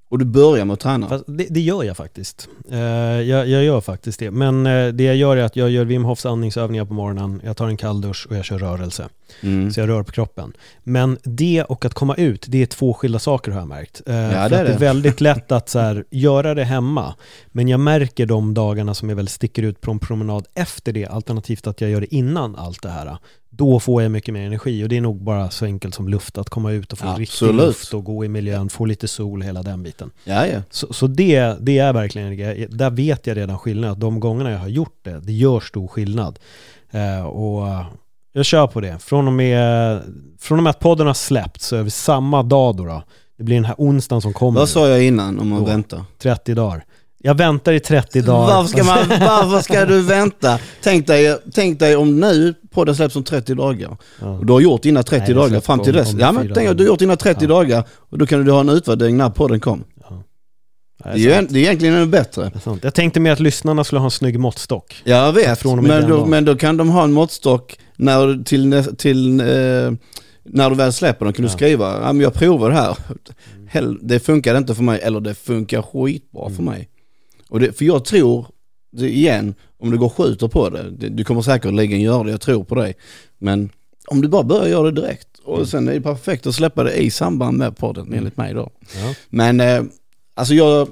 Och 0.09 0.19
du 0.19 0.25
börjar 0.25 0.65
med 0.65 0.73
att 0.73 0.79
träna? 0.79 1.23
Det, 1.27 1.47
det, 1.49 1.59
gör 1.59 1.83
jag 1.83 1.97
faktiskt. 1.97 2.49
Uh, 2.71 2.79
jag, 2.79 3.47
jag, 3.47 3.63
gör 3.63 3.81
faktiskt 3.81 4.19
det. 4.19 4.31
Men 4.31 4.67
uh, 4.67 4.93
det 4.93 5.03
jag 5.03 5.15
gör 5.15 5.37
är 5.37 5.43
att 5.43 5.55
jag 5.55 5.69
gör 5.69 5.85
Wim 5.85 6.03
Hofs 6.03 6.25
andningsövningar 6.25 6.85
på 6.85 6.93
morgonen, 6.93 7.41
jag 7.45 7.57
tar 7.57 7.67
en 7.67 7.77
kalldusch 7.77 8.27
och 8.29 8.35
jag 8.35 8.45
kör 8.45 8.59
rörelse. 8.59 9.09
Mm. 9.41 9.71
Så 9.71 9.79
jag 9.79 9.89
rör 9.89 10.03
på 10.03 10.11
kroppen. 10.11 10.53
Men 10.83 11.17
det 11.23 11.63
och 11.63 11.85
att 11.85 11.93
komma 11.93 12.15
ut, 12.15 12.45
det 12.47 12.61
är 12.61 12.65
två 12.65 12.93
skilda 12.93 13.19
saker 13.19 13.51
har 13.51 13.59
jag 13.59 13.67
märkt. 13.67 14.01
Uh, 14.09 14.15
ja, 14.15 14.31
för 14.31 14.49
det, 14.49 14.55
är 14.55 14.63
det. 14.63 14.69
det 14.69 14.75
är 14.75 14.79
väldigt 14.79 15.21
lätt 15.21 15.51
att 15.51 15.69
så 15.69 15.79
här, 15.79 16.05
göra 16.09 16.53
det 16.53 16.63
hemma. 16.63 17.15
Men 17.47 17.67
jag 17.67 17.79
märker 17.79 18.25
de 18.25 18.53
dagarna 18.53 18.93
som 18.93 19.09
jag 19.09 19.15
väl 19.15 19.27
sticker 19.27 19.63
ut 19.63 19.81
på 19.81 19.91
en 19.91 19.99
promenad 19.99 20.45
efter 20.53 20.93
det, 20.93 21.05
alternativt 21.05 21.67
att 21.67 21.81
jag 21.81 21.89
gör 21.89 22.01
det 22.01 22.15
innan 22.15 22.55
allt 22.55 22.81
det 22.81 22.89
här 22.89 23.17
då 23.49 23.79
får 23.79 24.01
jag 24.01 24.11
mycket 24.11 24.33
mer 24.33 24.45
energi 24.45 24.83
och 24.83 24.89
det 24.89 24.97
är 24.97 25.01
nog 25.01 25.23
bara 25.23 25.49
så 25.49 25.65
enkelt 25.65 25.95
som 25.95 26.07
luft, 26.07 26.37
att 26.37 26.49
komma 26.49 26.71
ut 26.71 26.91
och 26.93 26.99
få 26.99 27.07
Absolut. 27.07 27.29
riktig 27.29 27.53
luft 27.53 27.93
och 27.93 28.03
gå 28.03 28.25
i 28.25 28.27
miljön, 28.27 28.69
få 28.69 28.85
lite 28.85 29.07
sol, 29.07 29.41
hela 29.41 29.63
den 29.63 29.83
biten. 29.83 30.11
Ja, 30.23 30.47
ja. 30.47 30.61
Så, 30.69 30.93
så 30.93 31.07
det, 31.07 31.55
det 31.59 31.77
är 31.77 31.93
verkligen, 31.93 32.37
där 32.77 32.89
vet 32.89 33.27
jag 33.27 33.37
redan 33.37 33.57
skillnad, 33.57 33.97
de 33.97 34.19
gångerna 34.19 34.51
jag 34.51 34.59
har 34.59 34.67
gjort 34.67 34.99
det, 35.01 35.19
det 35.19 35.33
gör 35.33 35.59
stor 35.59 35.87
skillnad. 35.87 36.39
Eh, 36.91 37.25
och 37.25 37.67
jag 38.33 38.45
kör 38.45 38.67
på 38.67 38.81
det. 38.81 38.99
Från 38.99 39.27
och, 39.27 39.33
med, 39.33 40.01
från 40.39 40.59
och 40.59 40.63
med 40.63 40.69
att 40.71 40.79
podden 40.79 41.07
har 41.07 41.13
släppts 41.13 41.65
så 41.65 41.75
är 41.75 41.83
vi 41.83 41.89
samma 41.89 42.43
dag 42.43 42.75
då, 42.75 42.85
då. 42.85 43.03
Det 43.37 43.43
blir 43.43 43.55
den 43.55 43.65
här 43.65 43.75
onsdagen 43.77 44.21
som 44.21 44.33
kommer. 44.33 44.59
Vad 44.59 44.69
sa 44.69 44.87
jag 44.87 45.03
innan 45.03 45.39
om 45.39 45.49
man 45.49 45.65
väntar? 45.65 46.03
30 46.17 46.53
dagar. 46.53 46.85
Jag 47.21 47.37
väntar 47.37 47.73
i 47.73 47.79
30 47.79 48.21
dagar. 48.21 48.55
Varför 48.55 48.69
ska, 48.69 48.83
man, 48.83 48.97
varför 49.19 49.61
ska 49.61 49.85
du 49.85 50.01
vänta? 50.01 50.59
Tänk 50.81 51.07
dig, 51.07 51.37
tänk 51.53 51.79
dig 51.79 51.95
om 51.95 52.19
nu 52.19 52.53
podden 52.71 52.95
släpps 52.95 53.15
om 53.15 53.23
30 53.23 53.55
dagar. 53.55 53.97
Ja. 54.21 54.27
Och 54.27 54.45
du 54.45 54.53
har 54.53 54.59
gjort 54.59 54.81
dina 54.81 55.03
30 55.03 55.25
Nej, 55.25 55.33
dagar 55.33 55.59
fram 55.59 55.79
till 55.79 55.93
dess. 55.93 56.13
Ja 56.19 56.31
men 56.31 56.43
tänk 56.43 56.55
dig, 56.55 56.75
du 56.75 56.83
har 56.83 56.87
gjort 56.87 56.99
dina 56.99 57.15
30 57.15 57.43
ja. 57.43 57.47
dagar 57.47 57.83
och 58.09 58.17
då 58.17 58.25
kan 58.25 58.45
du 58.45 58.51
ha 58.51 58.59
en 58.59 58.69
utvärdering 58.69 59.17
när 59.17 59.29
podden 59.29 59.59
kom. 59.59 59.83
Ja. 60.09 60.23
Det, 61.03 61.09
är 61.09 61.13
det, 61.13 61.33
är, 61.33 61.41
det 61.41 61.59
är 61.59 61.63
egentligen 61.63 61.95
ännu 61.95 62.05
bättre. 62.05 62.51
Jag 62.81 62.93
tänkte 62.93 63.19
mer 63.19 63.31
att 63.31 63.39
lyssnarna 63.39 63.83
skulle 63.83 63.99
ha 63.99 64.07
en 64.07 64.11
snygg 64.11 64.39
måttstock. 64.39 65.01
Jag 65.03 65.33
vet, 65.33 65.65
men 65.65 66.09
då, 66.09 66.25
men 66.25 66.45
då 66.45 66.55
kan 66.55 66.77
de 66.77 66.89
ha 66.89 67.03
en 67.03 67.11
måttstock 67.11 67.79
när, 67.95 68.43
till, 68.43 68.95
till 68.97 69.39
eh, 69.39 69.45
när 70.43 70.69
du 70.69 70.75
väl 70.75 70.93
släpper 70.93 71.25
den 71.25 71.33
kan 71.33 71.45
du 71.45 71.49
skriva, 71.49 71.99
ja 72.01 72.13
men 72.13 72.19
jag 72.21 72.33
provar 72.33 72.69
det 72.69 72.75
här. 72.75 72.97
Det 74.01 74.19
funkar 74.19 74.57
inte 74.57 74.75
för 74.75 74.83
mig, 74.83 74.99
eller 75.03 75.19
det 75.19 75.33
funkar 75.33 75.81
skitbra 75.81 76.45
mm. 76.45 76.55
för 76.55 76.63
mig. 76.63 76.89
Och 77.49 77.59
det, 77.59 77.77
för 77.77 77.85
jag 77.85 78.05
tror, 78.05 78.45
det, 78.91 79.09
igen, 79.09 79.53
om 79.77 79.91
du 79.91 79.97
går 79.97 80.05
och 80.05 80.13
skjuter 80.13 80.47
på 80.47 80.69
det, 80.69 80.91
det, 80.91 81.09
du 81.09 81.23
kommer 81.23 81.41
säkerligen 81.41 82.01
göra 82.01 82.23
det, 82.23 82.31
jag 82.31 82.41
tror 82.41 82.63
på 82.63 82.75
dig. 82.75 82.95
Men 83.37 83.69
om 84.07 84.21
du 84.21 84.27
bara 84.27 84.43
börjar 84.43 84.67
göra 84.67 84.91
det 84.91 85.01
direkt 85.01 85.39
och 85.43 85.55
mm. 85.55 85.67
sen 85.67 85.87
är 85.87 85.93
det 85.93 86.01
perfekt 86.01 86.47
att 86.47 86.55
släppa 86.55 86.83
det 86.83 86.93
i 86.93 87.11
samband 87.11 87.57
med 87.57 87.77
podden 87.77 88.05
mm. 88.05 88.17
enligt 88.17 88.37
mig 88.37 88.53
då. 88.53 88.69
Ja. 88.95 89.15
Men 89.29 89.59
eh, 89.59 89.83
alltså 90.33 90.53
jag, 90.53 90.87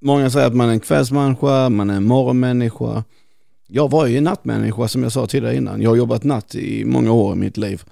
många 0.00 0.30
säger 0.30 0.46
att 0.46 0.54
man 0.54 0.68
är 0.68 0.72
en 0.72 0.80
kvällsmänniska, 0.80 1.68
man 1.68 1.90
är 1.90 1.96
en 1.96 2.04
morgonmänniska. 2.04 3.04
Jag 3.68 3.90
var 3.90 4.06
ju 4.06 4.16
en 4.16 4.24
nattmänniska 4.24 4.88
som 4.88 5.02
jag 5.02 5.12
sa 5.12 5.26
tidigare 5.26 5.56
innan. 5.56 5.82
Jag 5.82 5.90
har 5.90 5.96
jobbat 5.96 6.24
natt 6.24 6.54
i 6.54 6.84
många 6.84 7.12
år 7.12 7.32
i 7.32 7.36
mitt 7.36 7.56
liv. 7.56 7.82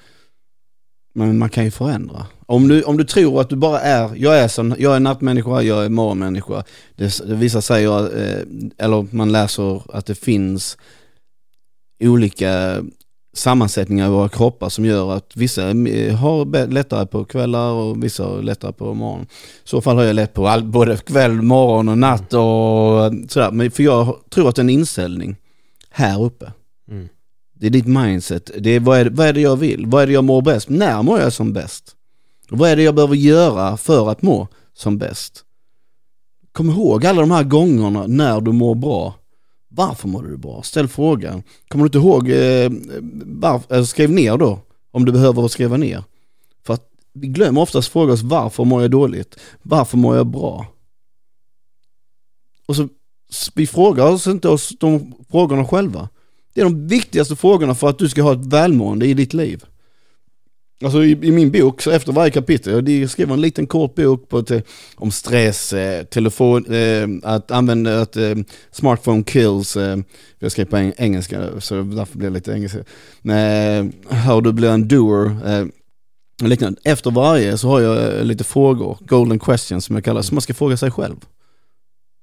Men 1.15 1.39
man 1.39 1.49
kan 1.49 1.65
ju 1.65 1.71
förändra. 1.71 2.27
Om 2.51 2.69
du, 2.69 2.83
om 2.83 2.97
du 2.97 3.05
tror 3.05 3.41
att 3.41 3.49
du 3.49 3.57
bara 3.57 3.81
är, 3.81 4.11
jag 4.17 4.39
är, 4.39 4.49
sån, 4.49 4.75
jag 4.79 4.97
är 4.97 5.01
nattmänniska, 5.01 5.63
jag 5.63 5.85
är 5.85 5.89
morgonmänniska. 5.89 6.65
Det, 6.97 7.19
det 7.27 7.35
visar 7.35 7.61
sig, 7.61 7.85
eh, 7.85 8.43
eller 8.79 9.15
man 9.15 9.33
läser 9.33 9.83
att 9.97 10.07
det 10.07 10.15
finns 10.15 10.79
olika 12.05 12.83
sammansättningar 13.37 14.07
i 14.07 14.11
våra 14.11 14.29
kroppar 14.29 14.69
som 14.69 14.85
gör 14.85 15.13
att 15.13 15.37
vissa 15.37 15.63
har 16.17 16.67
lättare 16.67 17.07
på 17.07 17.25
kvällar 17.25 17.71
och 17.71 18.05
vissa 18.05 18.25
har 18.25 18.43
lättare 18.43 18.73
på 18.73 18.95
morgon. 18.95 19.23
I 19.65 19.69
så 19.69 19.81
fall 19.81 19.97
har 19.97 20.05
jag 20.05 20.17
lätt 20.17 20.35
på 20.35 20.49
all, 20.49 20.65
både 20.65 20.97
kväll, 20.97 21.43
morgon 21.43 21.89
och 21.89 21.99
natt 21.99 22.35
och 22.35 23.31
sådär. 23.31 23.51
Men 23.51 23.71
för 23.71 23.83
jag 23.83 24.17
tror 24.31 24.49
att 24.49 24.57
det 24.57 24.61
är 24.61 24.65
en 24.65 24.71
inställning 24.71 25.37
här 25.91 26.23
uppe. 26.23 26.53
Mm. 26.91 27.09
Det 27.55 27.67
är 27.67 27.71
ditt 27.71 27.87
mindset. 27.87 28.51
Det 28.59 28.71
är 28.71 28.81
vad, 28.81 28.99
är, 28.99 29.11
vad 29.11 29.27
är 29.27 29.33
det 29.33 29.41
jag 29.41 29.57
vill? 29.57 29.87
Vad 29.87 30.03
är 30.03 30.07
det 30.07 30.13
jag 30.13 30.25
mår 30.25 30.43
bäst? 30.43 30.69
När 30.69 31.03
mår 31.03 31.21
jag 31.21 31.33
som 31.33 31.53
bäst? 31.53 31.97
Vad 32.51 32.71
är 32.71 32.77
det 32.77 32.83
jag 32.83 32.95
behöver 32.95 33.15
göra 33.15 33.77
för 33.77 34.11
att 34.11 34.23
må 34.23 34.49
som 34.75 34.99
bäst? 34.99 35.45
Kom 36.53 36.71
ihåg 36.71 37.07
alla 37.07 37.21
de 37.21 37.31
här 37.31 37.45
gångerna 37.45 38.07
när 38.07 38.41
du 38.41 38.53
mår 38.53 38.75
bra. 38.75 39.15
Varför 39.69 40.09
mår 40.09 40.23
du 40.23 40.37
bra? 40.37 40.63
Ställ 40.63 40.89
frågan. 40.89 41.43
Kommer 41.69 41.85
du 41.85 41.87
inte 41.87 41.99
ihåg, 41.99 42.31
eh, 42.31 42.71
varför, 43.25 43.77
eh, 43.77 43.85
skriv 43.85 44.11
ner 44.11 44.37
då, 44.37 44.59
om 44.91 45.05
du 45.05 45.13
behöver 45.13 45.49
skriva 45.49 45.77
ner. 45.77 46.05
För 46.67 46.75
att 46.75 46.87
vi 47.13 47.27
glömmer 47.29 47.61
oftast 47.61 47.89
fråga 47.89 48.13
oss 48.13 48.23
varför 48.23 48.65
mår 48.65 48.83
jag 48.83 48.91
dåligt? 48.91 49.37
Varför 49.63 49.97
mår 49.97 50.17
jag 50.17 50.27
bra? 50.27 50.67
Och 52.67 52.77
så, 52.77 52.89
vi 53.55 53.67
frågar 53.67 54.07
oss 54.07 54.27
inte 54.27 54.49
oss 54.49 54.73
de 54.81 55.15
frågorna 55.31 55.65
själva. 55.65 56.09
Det 56.55 56.61
är 56.61 56.65
de 56.65 56.89
viktigaste 56.89 57.37
frågorna 57.37 57.75
för 57.75 57.89
att 57.89 57.99
du 57.99 58.09
ska 58.09 58.23
ha 58.23 58.33
ett 58.33 58.47
välmående 58.47 59.07
i 59.07 59.15
ditt 59.15 59.35
liv. 59.35 59.65
Alltså 60.85 61.05
i, 61.05 61.11
i, 61.11 61.33
min 61.33 61.51
bok, 61.51 61.83
så 61.83 61.91
efter 61.91 62.13
varje 62.13 62.31
kapitel, 62.31 62.89
jag 62.89 63.11
skriver 63.11 63.35
en 63.35 63.41
liten 63.41 63.67
kort 63.67 63.95
bok 63.95 64.29
på 64.29 64.43
te, 64.43 64.57
eh, 64.57 64.63
om 64.95 65.11
stress, 65.11 65.73
eh, 65.73 66.05
telefon, 66.05 66.75
eh, 66.75 67.09
att 67.23 67.51
använda, 67.51 68.01
att 68.01 68.17
eh, 68.17 68.35
smartphone 68.71 69.23
kills, 69.23 69.77
eh, 69.77 69.99
jag 70.39 70.53
skrev 70.53 70.65
på 70.65 70.77
eng 70.77 70.93
engelska 70.97 71.61
så 71.61 71.83
därför 71.83 72.19
blir 72.19 72.29
det 72.29 72.35
lite 72.35 72.53
engelska. 72.53 72.85
hur 74.09 74.37
eh, 74.37 74.43
du 74.43 74.53
blir 74.53 74.71
en 74.71 74.89
doer, 74.89 75.37
eh, 75.47 75.67
liknande. 76.49 76.81
Efter 76.85 77.11
varje 77.11 77.59
så 77.59 77.69
har 77.69 77.81
jag 77.81 78.19
eh, 78.19 78.25
lite 78.25 78.45
frågor, 78.45 78.99
golden 79.01 79.39
questions 79.39 79.85
som 79.85 79.97
jag 79.97 80.05
kallar, 80.05 80.23
som 80.23 80.35
man 80.35 80.43
ska 80.43 80.55
fråga 80.55 80.77
sig 80.77 80.91
själv. 80.91 81.17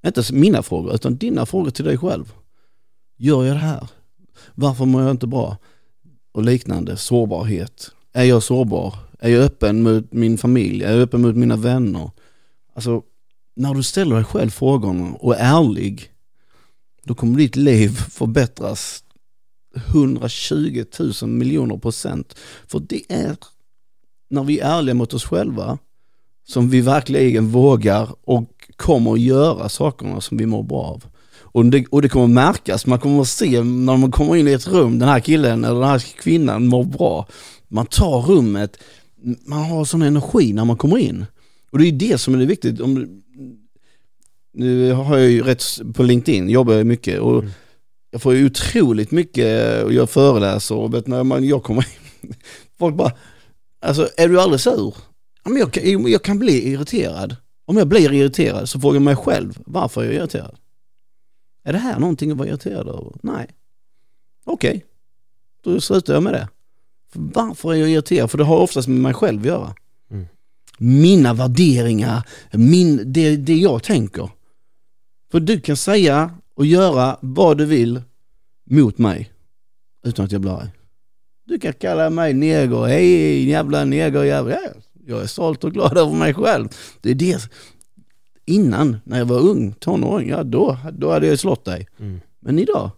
Inte 0.08 0.34
mina 0.34 0.64
frågor, 0.64 0.96
utan 0.96 1.18
dina 1.18 1.46
frågor 1.46 1.72
till 1.72 1.86
dig 1.86 1.98
själv. 1.98 2.34
Gör 3.18 3.44
jag 3.44 3.56
det 3.56 3.60
här? 3.60 3.88
Varför 4.56 4.86
mår 4.86 5.02
jag 5.02 5.12
inte 5.12 5.28
bra? 5.28 5.58
Och 6.32 6.44
liknande, 6.44 6.98
sårbarhet 6.98 7.92
är 8.18 8.24
jag 8.24 8.44
sårbar? 8.44 8.96
Är 9.20 9.30
jag 9.30 9.44
öppen 9.44 9.84
mot 9.84 10.14
min 10.14 10.38
familj? 10.38 10.84
Är 10.84 10.92
jag 10.92 11.02
öppen 11.02 11.22
mot 11.22 11.36
mina 11.36 11.56
vänner? 11.56 12.12
Alltså, 12.74 13.02
när 13.56 13.74
du 13.74 13.84
ställer 13.84 14.16
dig 14.16 14.26
själv 14.26 14.50
frågorna 14.50 15.16
och 15.20 15.36
är 15.36 15.40
ärlig, 15.40 16.12
då 17.04 17.16
kommer 17.16 17.38
ditt 17.38 17.56
liv 17.56 17.90
förbättras 17.90 19.04
120 19.76 20.84
000 21.22 21.30
miljoner 21.30 21.78
procent. 21.78 22.36
För 22.68 22.80
det 22.80 23.02
är 23.10 23.38
när 24.30 24.44
vi 24.44 24.60
är 24.60 24.78
ärliga 24.78 24.96
mot 24.96 25.14
oss 25.14 25.26
själva 25.26 25.78
som 26.48 26.70
vi 26.70 26.82
verkligen 26.82 27.48
vågar 27.48 28.10
och 28.24 28.70
kommer 28.76 29.14
att 29.14 29.20
göra 29.20 29.70
sakerna 29.70 30.22
som 30.22 30.38
vi 30.38 30.46
mår 30.46 30.64
bra 30.64 30.82
av. 30.82 31.04
Och 31.40 31.66
det, 31.66 31.86
och 31.86 32.02
det 32.02 32.10
kommer 32.10 32.28
märkas, 32.28 32.86
man 32.86 33.00
kommer 33.00 33.22
att 33.22 33.28
se 33.28 33.64
när 33.64 33.98
man 33.98 34.12
kommer 34.12 34.36
in 34.36 34.48
i 34.48 34.52
ett 34.52 34.68
rum, 34.68 35.00
den 35.00 35.10
här 35.10 35.20
killen 35.20 35.66
eller 35.66 35.80
den 35.80 35.90
här 35.90 36.00
kvinnan 36.00 36.68
mår 36.68 36.84
bra 36.84 37.28
man 37.68 37.86
tar 37.86 38.22
rummet, 38.22 38.78
man 39.46 39.64
har 39.64 39.86
sån 39.86 40.02
energi 40.02 40.54
när 40.54 40.66
man 40.66 40.78
kommer 40.78 40.98
in. 40.98 41.26
Och 41.72 41.80
det 41.80 41.88
är 41.88 41.92
det 41.92 42.18
som 42.18 42.34
är 42.34 42.38
det 42.38 42.46
viktigt. 42.46 42.80
Om, 42.80 43.22
nu 44.54 44.92
har 44.92 45.18
jag 45.18 45.30
ju 45.30 45.44
rätt 45.44 45.64
på 45.94 46.04
LinkedIn, 46.04 46.50
jobbar 46.50 46.74
jag 46.74 46.86
mycket 46.86 47.20
och 47.20 47.40
mm. 47.40 47.52
jag 48.12 48.22
får 48.22 48.34
ju 48.34 48.46
otroligt 48.46 49.12
mycket 49.12 49.84
och 49.84 49.94
jag 49.94 50.10
föreläser 50.10 50.76
och 50.76 50.94
vet 50.94 51.08
när 51.08 51.24
man, 51.24 51.44
jag 51.44 51.64
kommer 51.64 51.88
in, 52.22 52.34
folk 52.80 52.96
bara, 52.96 53.12
alltså 53.82 54.10
är 54.18 54.28
du 54.28 54.42
aldrig 54.42 54.60
sur? 54.60 54.96
Ja, 55.44 55.50
men 55.50 55.58
jag, 55.58 55.74
kan, 55.74 56.12
jag 56.12 56.24
kan 56.24 56.40
bli 56.40 56.72
irriterad. 56.72 57.36
Om 57.66 57.78
jag 57.78 57.88
blir 57.88 58.14
irriterad 58.14 58.70
så 58.70 58.80
frågar 58.80 58.96
jag 58.96 59.02
mig 59.02 59.16
själv, 59.16 59.60
varför 59.66 60.02
är 60.02 60.06
jag 60.06 60.16
irriterad? 60.16 60.58
Är 61.64 61.74
det 61.74 61.80
här 61.80 62.00
någonting 62.00 62.32
att 62.32 62.38
vara 62.38 62.48
irriterad 62.48 62.88
över? 62.88 63.12
Nej. 63.24 63.48
Okej, 64.46 64.70
okay. 64.70 64.82
då 65.64 65.82
slutar 65.82 66.14
jag 66.14 66.24
med 66.24 66.34
det. 66.34 66.48
Varför 67.14 67.74
är 67.74 67.76
jag 67.76 67.90
irriterad? 67.90 68.32
För 68.32 68.38
det 68.38 68.44
har 68.44 68.58
oftast 68.58 68.88
med 68.88 69.00
mig 69.00 69.14
själv 69.14 69.40
att 69.40 69.46
göra. 69.46 69.76
Mm. 70.12 70.26
Mina 70.78 71.34
värderingar, 71.34 72.28
min, 72.52 73.14
det, 73.14 73.36
det 73.36 73.56
jag 73.56 73.84
tänker. 73.84 74.30
För 75.32 75.40
du 75.40 75.60
kan 75.60 75.78
säga 75.78 76.32
och 76.56 76.66
göra 76.66 77.18
vad 77.22 77.58
du 77.58 77.66
vill 77.66 78.02
mot 78.70 78.98
mig 78.98 79.32
utan 80.06 80.26
att 80.26 80.32
jag 80.32 80.42
blir 80.42 80.52
arg. 80.52 80.70
Du 81.46 81.60
kan 81.60 81.74
kalla 81.74 82.10
mig 82.10 82.34
neger, 82.34 82.86
hej 82.86 83.50
jävla 83.50 83.86
negerjävel. 83.86 84.58
Jag 85.06 85.22
är 85.22 85.28
stolt 85.28 85.64
och 85.64 85.74
glad 85.74 85.98
över 85.98 86.14
mig 86.14 86.34
själv. 86.34 86.70
Det 87.02 87.10
är 87.10 87.16
det. 87.16 87.50
Innan, 88.46 88.98
när 89.04 89.18
jag 89.18 89.26
var 89.26 89.40
ung, 89.40 89.74
tonåring, 89.74 90.30
ja 90.30 90.44
då, 90.44 90.78
då 90.92 91.12
hade 91.12 91.28
jag 91.28 91.40
slått 91.40 91.66
dig. 91.66 91.88
Mm. 92.00 92.22
Men 92.40 92.60
idag, 92.60 92.92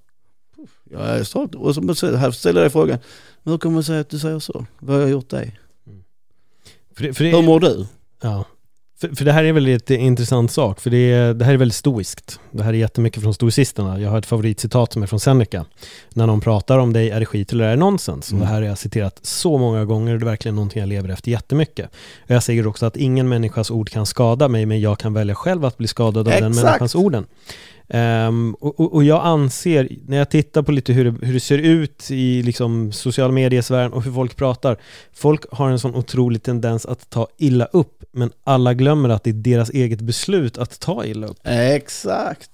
jag 0.92 1.02
är 1.02 1.24
stolt. 1.24 1.56
Och 1.56 1.98
så 1.98 2.16
här 2.16 2.32
ställer 2.32 2.64
jag 2.64 2.72
frågan, 2.72 3.00
hur 3.44 3.58
kommer 3.58 3.74
man 3.74 3.84
säga 3.84 4.00
att 4.00 4.10
du 4.10 4.20
säger 4.20 4.40
så? 4.40 4.66
Vad 4.80 4.96
har 4.96 5.02
jag 5.02 5.12
gjort 5.12 5.30
dig? 5.30 5.60
Mm. 5.88 6.04
För 6.96 7.04
det, 7.04 7.14
för 7.14 7.24
det, 7.24 7.30
Hur 7.30 7.42
mår 7.42 7.60
du? 7.60 7.86
Ja. 8.22 8.46
För, 9.02 9.16
för 9.16 9.26
det 9.26 9.32
här 9.32 9.44
är 9.44 9.54
väldigt 9.54 9.90
intressant 9.90 10.52
sak, 10.52 10.80
för 10.80 10.90
det, 10.90 11.34
det 11.34 11.46
här 11.46 11.54
är 11.54 11.58
väldigt 11.58 11.76
stoiskt. 11.76 12.40
Det 12.52 12.64
här 12.64 12.74
är 12.74 12.78
jättemycket 12.78 13.24
från 13.24 13.34
stoicisterna. 13.34 14.00
Jag 14.00 14.10
har 14.10 14.18
ett 14.18 14.26
favoritcitat 14.26 14.94
som 14.94 15.04
är 15.04 15.08
från 15.08 15.20
Seneca. 15.20 15.66
När 16.14 16.28
någon 16.28 16.42
pratar 16.42 16.78
om 16.78 16.94
dig, 16.94 17.10
är 17.10 17.20
det 17.20 17.26
skit 17.26 17.52
eller 17.52 17.66
är 17.66 17.70
det 17.70 17.76
nonsens? 17.76 18.32
Mm. 18.32 18.42
Och 18.42 18.48
det 18.48 18.54
här 18.54 18.62
har 18.62 18.68
jag 18.68 18.78
citerat 18.78 19.20
så 19.22 19.58
många 19.58 19.86
gånger 19.86 20.14
och 20.14 20.20
det 20.20 20.24
är 20.24 20.30
verkligen 20.30 20.56
någonting 20.56 20.80
jag 20.80 20.90
lever 20.90 21.10
efter 21.10 21.32
jättemycket. 21.32 21.90
Jag 22.28 22.44
säger 22.44 22.68
också 22.68 22.86
att 22.86 22.98
ingen 22.98 23.30
människas 23.30 23.72
ord 23.72 23.90
kan 23.90 24.06
skada 24.06 24.48
mig, 24.48 24.66
men 24.66 24.82
jag 24.82 25.00
kan 25.00 25.14
välja 25.14 25.36
själv 25.36 25.66
att 25.66 25.78
bli 25.78 25.88
skadad 25.88 26.28
av 26.28 26.34
Exakt. 26.34 26.56
den 26.56 26.66
människans 26.66 26.96
orden. 26.96 27.26
Um, 27.94 28.54
och, 28.54 28.94
och, 28.94 29.04
jag 29.04 29.26
anser, 29.26 29.90
när 30.08 30.18
jag 30.18 30.30
tittar 30.30 30.62
på 30.62 30.72
lite 30.72 30.94
hur 30.94 31.06
det, 31.06 31.26
hur 31.26 31.34
det 31.34 31.40
ser 31.40 31.58
ut 31.58 32.12
i 32.12 32.44
liksom 32.44 32.92
social 32.92 33.32
mediesfären 33.32 33.94
och 33.94 34.04
hur 34.04 34.12
folk 34.12 34.36
pratar, 34.36 34.78
folk 35.14 35.46
har 35.52 35.70
en 35.70 35.80
sån 35.80 35.96
otrolig 35.96 36.44
tendens 36.44 36.86
att 36.86 37.10
ta 37.10 37.28
illa 37.38 37.66
upp, 37.66 38.04
men 38.12 38.32
alla 38.44 38.74
glömmer 38.74 39.10
att 39.10 39.24
det 39.24 39.30
är 39.30 39.34
deras 39.34 39.70
eget 39.70 40.02
beslut 40.02 40.58
att 40.58 40.80
ta 40.80 41.06
illa 41.06 41.28
upp. 41.28 41.38
Exakt. 41.44 42.50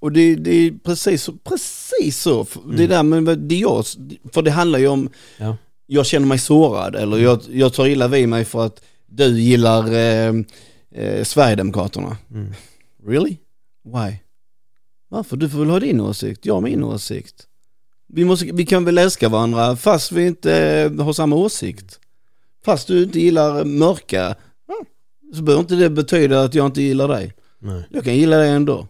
Och 0.00 0.12
det, 0.12 0.34
det 0.34 0.50
är 0.50 0.72
precis, 0.84 1.30
precis 1.44 2.18
så. 2.18 2.46
Mm. 2.64 2.76
Det 2.76 2.86
där 2.86 3.02
med 3.02 3.38
det 3.38 3.56
jag, 3.56 3.84
för 4.32 4.42
det 4.42 4.50
handlar 4.50 4.78
ju 4.78 4.88
om, 4.88 5.08
ja. 5.36 5.56
jag 5.86 6.06
känner 6.06 6.26
mig 6.26 6.38
sårad 6.38 6.96
eller 6.96 7.18
jag, 7.18 7.40
jag 7.50 7.74
tar 7.74 7.86
illa 7.86 8.08
vid 8.08 8.28
mig 8.28 8.44
för 8.44 8.66
att 8.66 8.80
du 9.06 9.40
gillar 9.40 9.92
eh, 9.92 10.34
eh, 10.94 11.24
Sverigedemokraterna. 11.24 12.16
Mm. 12.30 12.54
Really? 13.06 13.36
Why? 13.84 14.23
Varför? 15.14 15.36
Du 15.36 15.48
får 15.48 15.58
väl 15.58 15.70
ha 15.70 15.80
din 15.80 16.00
åsikt, 16.00 16.46
jag 16.46 16.54
har 16.54 16.60
min 16.60 16.84
åsikt. 16.84 17.46
Vi, 18.08 18.24
måste, 18.24 18.46
vi 18.52 18.66
kan 18.66 18.84
väl 18.84 18.98
älska 18.98 19.28
varandra 19.28 19.76
fast 19.76 20.12
vi 20.12 20.26
inte 20.26 20.56
eh, 20.56 21.04
har 21.04 21.12
samma 21.12 21.36
åsikt. 21.36 22.00
Fast 22.64 22.88
du 22.88 23.02
inte 23.02 23.20
gillar 23.20 23.64
mörka, 23.64 24.34
så 25.34 25.42
behöver 25.42 25.60
inte 25.60 25.74
det 25.74 25.90
betyda 25.90 26.42
att 26.42 26.54
jag 26.54 26.66
inte 26.66 26.82
gillar 26.82 27.08
dig. 27.08 27.34
Nej. 27.58 27.88
Jag 27.90 28.04
kan 28.04 28.16
gilla 28.16 28.36
dig 28.36 28.50
ändå. 28.50 28.86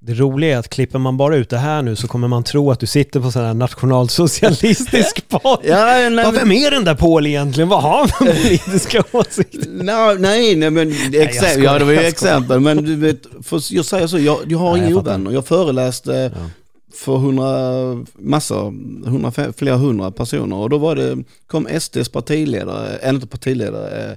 Det 0.00 0.14
roliga 0.14 0.54
är 0.54 0.58
att 0.58 0.68
klipper 0.68 0.98
man 0.98 1.16
bara 1.16 1.36
ut 1.36 1.50
det 1.50 1.58
här 1.58 1.82
nu 1.82 1.96
så 1.96 2.08
kommer 2.08 2.28
man 2.28 2.44
tro 2.44 2.70
att 2.70 2.80
du 2.80 2.86
sitter 2.86 3.20
på 3.20 3.30
sån 3.30 3.44
här 3.44 3.54
nationalsocialistisk 3.54 5.28
podd. 5.28 5.60
ja, 5.62 6.08
nej. 6.10 6.32
Vem 6.32 6.52
är 6.52 6.70
den 6.70 6.84
där 6.84 6.94
Paul 6.94 7.26
egentligen? 7.26 7.68
Vad 7.68 7.82
har 7.82 7.98
han 7.98 8.08
för 8.08 8.24
politiska 8.42 9.04
åsikter? 9.12 9.70
no, 9.70 10.20
nej, 10.20 10.56
nej, 10.56 10.70
men 10.70 10.88
nej, 10.88 11.38
ja, 11.58 11.78
det 11.78 11.84
var 11.84 11.92
ju 11.92 11.98
exempel. 11.98 12.60
Men 12.60 12.84
du 12.84 12.96
vet, 12.96 13.22
för 13.42 13.74
jag 13.74 13.84
säger 13.84 14.06
så, 14.06 14.18
jag, 14.18 14.38
jag 14.46 14.58
har 14.58 14.76
inga 14.76 14.96
ovänner. 14.96 15.30
Jag 15.30 15.46
föreläste 15.46 16.32
ja. 16.34 16.50
för 16.94 17.16
hundra, 17.16 18.04
massor, 18.18 18.64
hundra, 19.08 19.52
flera 19.52 19.76
hundra 19.76 20.10
personer 20.10 20.56
och 20.56 20.70
då 20.70 20.78
var 20.78 20.96
det, 20.96 21.24
kom 21.46 21.68
SDs 21.80 22.08
partiledare, 22.08 22.88
eller 22.88 23.14
inte 23.14 23.26
partiledare, 23.26 24.16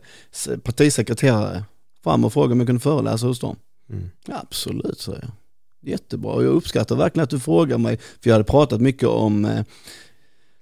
partisekreterare 0.63 1.63
fram 2.03 2.25
och 2.25 2.33
frågade 2.33 2.53
om 2.53 2.59
jag 2.59 2.67
kunde 2.67 2.81
föreläsa 2.81 3.27
hos 3.27 3.39
dem. 3.39 3.55
Mm. 3.89 4.09
Ja, 4.27 4.35
absolut, 4.41 4.99
säger 4.99 5.19
jag. 5.21 5.31
Jättebra 5.81 6.31
och 6.31 6.43
jag 6.43 6.53
uppskattar 6.53 6.95
verkligen 6.95 7.23
att 7.23 7.29
du 7.29 7.39
frågar 7.39 7.77
mig, 7.77 7.97
för 7.97 8.29
jag 8.29 8.33
hade 8.33 8.43
pratat 8.43 8.81
mycket 8.81 9.09
om 9.09 9.45
eh, 9.45 9.63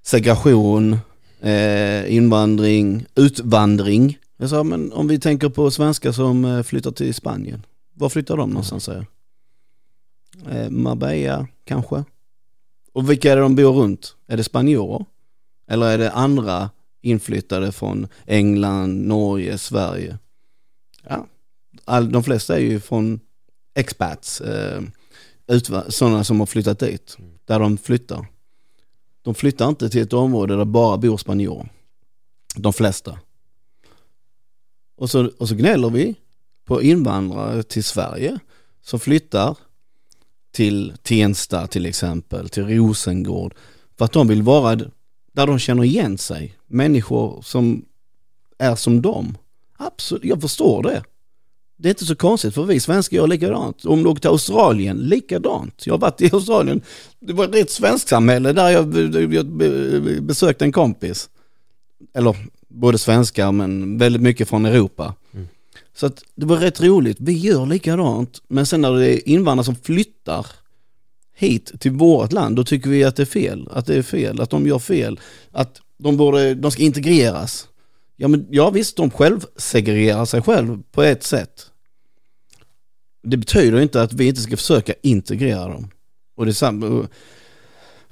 segregation, 0.01 0.97
eh, 1.39 2.15
invandring, 2.15 3.05
utvandring. 3.15 4.17
Jag 4.37 4.49
sa, 4.49 4.63
men 4.63 4.93
om 4.93 5.07
vi 5.07 5.19
tänker 5.19 5.49
på 5.49 5.71
svenskar 5.71 6.11
som 6.11 6.45
eh, 6.45 6.63
flyttar 6.63 6.91
till 6.91 7.13
Spanien, 7.13 7.65
var 7.93 8.09
flyttar 8.09 8.37
de 8.37 8.49
någonstans 8.49 8.83
säger 8.83 9.05
eh, 10.49 10.69
Marbella 10.69 11.47
kanske? 11.65 12.03
Och 12.93 13.09
vilka 13.09 13.31
är 13.31 13.35
det 13.35 13.41
de 13.41 13.55
bor 13.55 13.73
runt? 13.73 14.15
Är 14.27 14.37
det 14.37 14.43
spanjorer? 14.43 15.05
Eller 15.67 15.85
är 15.85 15.97
det 15.97 16.11
andra 16.11 16.69
inflyttade 17.01 17.71
från 17.71 18.07
England, 18.25 19.07
Norge, 19.07 19.57
Sverige. 19.57 20.17
Ja, 21.03 21.27
all, 21.85 22.11
de 22.11 22.23
flesta 22.23 22.55
är 22.55 22.59
ju 22.59 22.79
från 22.79 23.19
expats, 23.75 24.41
eh, 24.41 24.81
sådana 25.89 26.23
som 26.23 26.39
har 26.39 26.47
flyttat 26.47 26.79
dit, 26.79 27.17
där 27.45 27.59
de 27.59 27.77
flyttar. 27.77 28.27
De 29.21 29.35
flyttar 29.35 29.69
inte 29.69 29.89
till 29.89 30.01
ett 30.01 30.13
område 30.13 30.55
där 30.55 30.65
bara 30.65 30.97
bor 30.97 31.17
spanjorer. 31.17 31.69
De 32.55 32.73
flesta. 32.73 33.19
Och 34.95 35.09
så, 35.09 35.31
och 35.37 35.49
så 35.49 35.55
gnäller 35.55 35.89
vi 35.89 36.15
på 36.65 36.81
invandrare 36.81 37.63
till 37.63 37.83
Sverige 37.83 38.39
som 38.81 38.99
flyttar 38.99 39.57
till 40.51 40.93
Tensta 41.01 41.67
till 41.67 41.85
exempel, 41.85 42.49
till 42.49 42.67
Rosengård. 42.67 43.55
För 43.97 44.05
att 44.05 44.13
de 44.13 44.27
vill 44.27 44.41
vara 44.41 44.75
där 45.31 45.47
de 45.47 45.59
känner 45.59 45.83
igen 45.83 46.17
sig. 46.17 46.57
Människor 46.67 47.41
som 47.41 47.85
är 48.57 48.75
som 48.75 49.01
dem. 49.01 49.37
Absolut, 49.77 50.23
jag 50.23 50.41
förstår 50.41 50.83
det. 50.83 51.03
Det 51.81 51.87
är 51.87 51.89
inte 51.89 52.05
så 52.05 52.15
konstigt 52.15 52.53
för 52.53 52.63
vi 52.63 52.79
svenskar 52.79 53.17
gör 53.17 53.27
likadant. 53.27 53.85
Om 53.85 54.03
du 54.03 54.09
åker 54.09 54.21
till 54.21 54.29
Australien, 54.29 54.97
likadant. 54.97 55.87
Jag 55.87 55.93
har 55.93 55.99
varit 55.99 56.21
i 56.21 56.29
Australien, 56.33 56.81
det 57.19 57.33
var 57.33 57.55
ett 57.55 57.71
svenskt 57.71 58.09
samhälle 58.09 58.53
där 58.53 58.69
jag, 58.69 58.95
jag 59.33 59.45
besökte 60.23 60.65
en 60.65 60.71
kompis. 60.71 61.29
Eller 62.13 62.35
både 62.67 62.97
svenskar 62.97 63.51
men 63.51 63.97
väldigt 63.97 64.21
mycket 64.21 64.49
från 64.49 64.65
Europa. 64.65 65.13
Mm. 65.33 65.47
Så 65.95 66.05
att 66.05 66.23
det 66.35 66.45
var 66.45 66.57
rätt 66.57 66.81
roligt. 66.81 67.17
Vi 67.19 67.33
gör 67.33 67.65
likadant. 67.65 68.41
Men 68.47 68.65
sen 68.65 68.81
när 68.81 68.93
det 68.93 69.13
är 69.13 69.29
invandrare 69.29 69.65
som 69.65 69.75
flyttar 69.75 70.45
hit 71.35 71.71
till 71.79 71.91
vårt 71.91 72.31
land, 72.31 72.55
då 72.55 72.63
tycker 72.63 72.89
vi 72.89 73.03
att 73.03 73.15
det 73.15 73.23
är 73.23 73.25
fel. 73.25 73.69
Att 73.71 73.85
det 73.85 73.95
är 73.95 74.01
fel, 74.01 74.41
att 74.41 74.49
de 74.49 74.67
gör 74.67 74.79
fel. 74.79 75.19
Att 75.51 75.81
de, 75.97 76.17
borde, 76.17 76.55
de 76.55 76.71
ska 76.71 76.83
integreras. 76.83 77.68
Ja, 78.21 78.27
men, 78.27 78.47
ja 78.49 78.69
visst, 78.69 78.97
de 78.97 79.11
själv 79.11 79.45
segregerar 79.55 80.25
sig 80.25 80.41
själv 80.41 80.83
på 80.91 81.03
ett 81.03 81.23
sätt. 81.23 81.65
Det 83.23 83.37
betyder 83.37 83.81
inte 83.81 84.01
att 84.01 84.13
vi 84.13 84.27
inte 84.27 84.41
ska 84.41 84.57
försöka 84.57 84.93
integrera 85.01 85.67
dem. 85.67 85.89
Och 86.35 86.45
det 86.45 86.51
är 86.51 86.53
samma, 86.53 87.07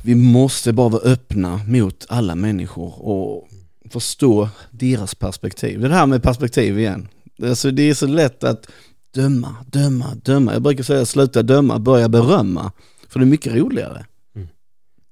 vi 0.01 0.15
måste 0.15 0.73
bara 0.73 0.89
vara 0.89 1.01
öppna 1.01 1.61
mot 1.67 2.05
alla 2.09 2.35
människor 2.35 3.05
och 3.07 3.47
förstå 3.89 4.49
deras 4.71 5.15
perspektiv. 5.15 5.79
Det 5.79 5.93
här 5.93 6.05
med 6.05 6.23
perspektiv 6.23 6.79
igen. 6.79 7.07
Alltså 7.43 7.71
det 7.71 7.89
är 7.89 7.93
så 7.93 8.07
lätt 8.07 8.43
att 8.43 8.67
döma, 9.13 9.55
döma, 9.65 10.15
döma. 10.23 10.53
Jag 10.53 10.61
brukar 10.61 10.83
säga 10.83 11.05
sluta 11.05 11.43
döma, 11.43 11.79
börja 11.79 12.09
berömma. 12.09 12.71
För 13.09 13.19
det 13.19 13.23
är 13.23 13.27
mycket 13.27 13.53
roligare. 13.53 14.05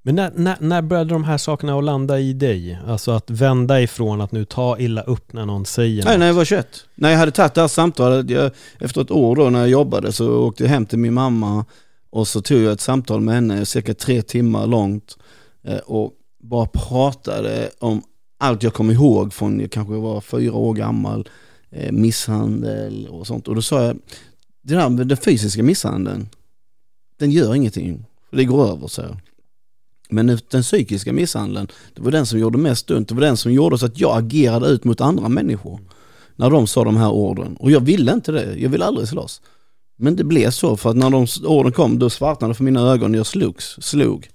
Men 0.05 0.15
när, 0.15 0.31
när, 0.35 0.57
när 0.59 0.81
började 0.81 1.09
de 1.09 1.23
här 1.23 1.37
sakerna 1.37 1.77
att 1.77 1.83
landa 1.83 2.19
i 2.19 2.33
dig? 2.33 2.79
Alltså 2.87 3.11
att 3.11 3.29
vända 3.29 3.81
ifrån 3.81 4.21
att 4.21 4.31
nu 4.31 4.45
ta 4.45 4.79
illa 4.79 5.01
upp 5.01 5.33
när 5.33 5.45
någon 5.45 5.65
säger 5.65 6.03
Nej, 6.03 6.13
något. 6.13 6.19
när 6.19 6.27
jag 6.27 6.33
var 6.33 6.45
21. 6.45 6.67
När 6.95 7.11
jag 7.11 7.17
hade 7.17 7.31
tagit 7.31 7.53
det 7.53 7.61
här 7.61 7.67
samtalet, 7.67 8.29
jag, 8.29 8.51
efter 8.79 9.01
ett 9.01 9.11
år 9.11 9.35
då 9.35 9.49
när 9.49 9.59
jag 9.59 9.69
jobbade 9.69 10.11
så 10.11 10.37
åkte 10.37 10.63
jag 10.63 10.69
hem 10.69 10.85
till 10.85 10.99
min 10.99 11.13
mamma 11.13 11.65
och 12.09 12.27
så 12.27 12.41
tog 12.41 12.61
jag 12.61 12.71
ett 12.71 12.81
samtal 12.81 13.21
med 13.21 13.35
henne, 13.35 13.65
cirka 13.65 13.93
tre 13.93 14.21
timmar 14.21 14.67
långt 14.67 15.17
eh, 15.63 15.77
och 15.77 16.13
bara 16.43 16.65
pratade 16.65 17.69
om 17.79 18.01
allt 18.37 18.63
jag 18.63 18.73
kom 18.73 18.91
ihåg 18.91 19.33
från, 19.33 19.59
jag 19.59 19.71
kanske 19.71 19.93
var 19.93 20.21
fyra 20.21 20.53
år 20.53 20.73
gammal, 20.73 21.29
eh, 21.71 21.91
misshandel 21.91 23.07
och 23.07 23.27
sånt. 23.27 23.47
Och 23.47 23.55
då 23.55 23.61
sa 23.61 23.83
jag, 23.83 23.97
det 24.63 24.75
där 24.75 24.89
med 24.89 25.07
den 25.07 25.17
fysiska 25.17 25.63
misshandeln, 25.63 26.29
den 27.19 27.31
gör 27.31 27.55
ingenting, 27.55 28.05
det 28.31 28.45
går 28.45 28.67
över 28.67 28.87
så. 28.87 29.03
Men 30.09 30.39
den 30.49 30.61
psykiska 30.61 31.13
misshandeln, 31.13 31.67
det 31.95 32.01
var 32.01 32.11
den 32.11 32.25
som 32.25 32.39
gjorde 32.39 32.57
mest 32.57 32.91
ont. 32.91 33.09
Det 33.09 33.15
var 33.15 33.21
den 33.21 33.37
som 33.37 33.53
gjorde 33.53 33.77
så 33.77 33.85
att 33.85 33.99
jag 33.99 34.17
agerade 34.17 34.67
ut 34.67 34.83
mot 34.83 35.01
andra 35.01 35.29
människor. 35.29 35.79
När 36.35 36.49
de 36.49 36.67
sa 36.67 36.83
de 36.83 36.97
här 36.97 37.11
orden. 37.11 37.55
Och 37.59 37.71
jag 37.71 37.79
ville 37.79 38.13
inte 38.13 38.31
det, 38.31 38.55
jag 38.57 38.69
ville 38.69 38.85
aldrig 38.85 39.07
slåss. 39.07 39.41
Men 39.97 40.15
det 40.15 40.23
blev 40.23 40.51
så 40.51 40.77
för 40.77 40.89
att 40.89 40.95
när 40.95 41.09
de 41.09 41.27
orden 41.43 41.71
kom, 41.71 41.99
då 41.99 42.09
svartnade 42.09 42.53
för 42.53 42.63
mina 42.63 42.91
ögon 42.91 43.13
jag 43.13 43.25
slogs, 43.25 43.75
slog. 43.79 44.29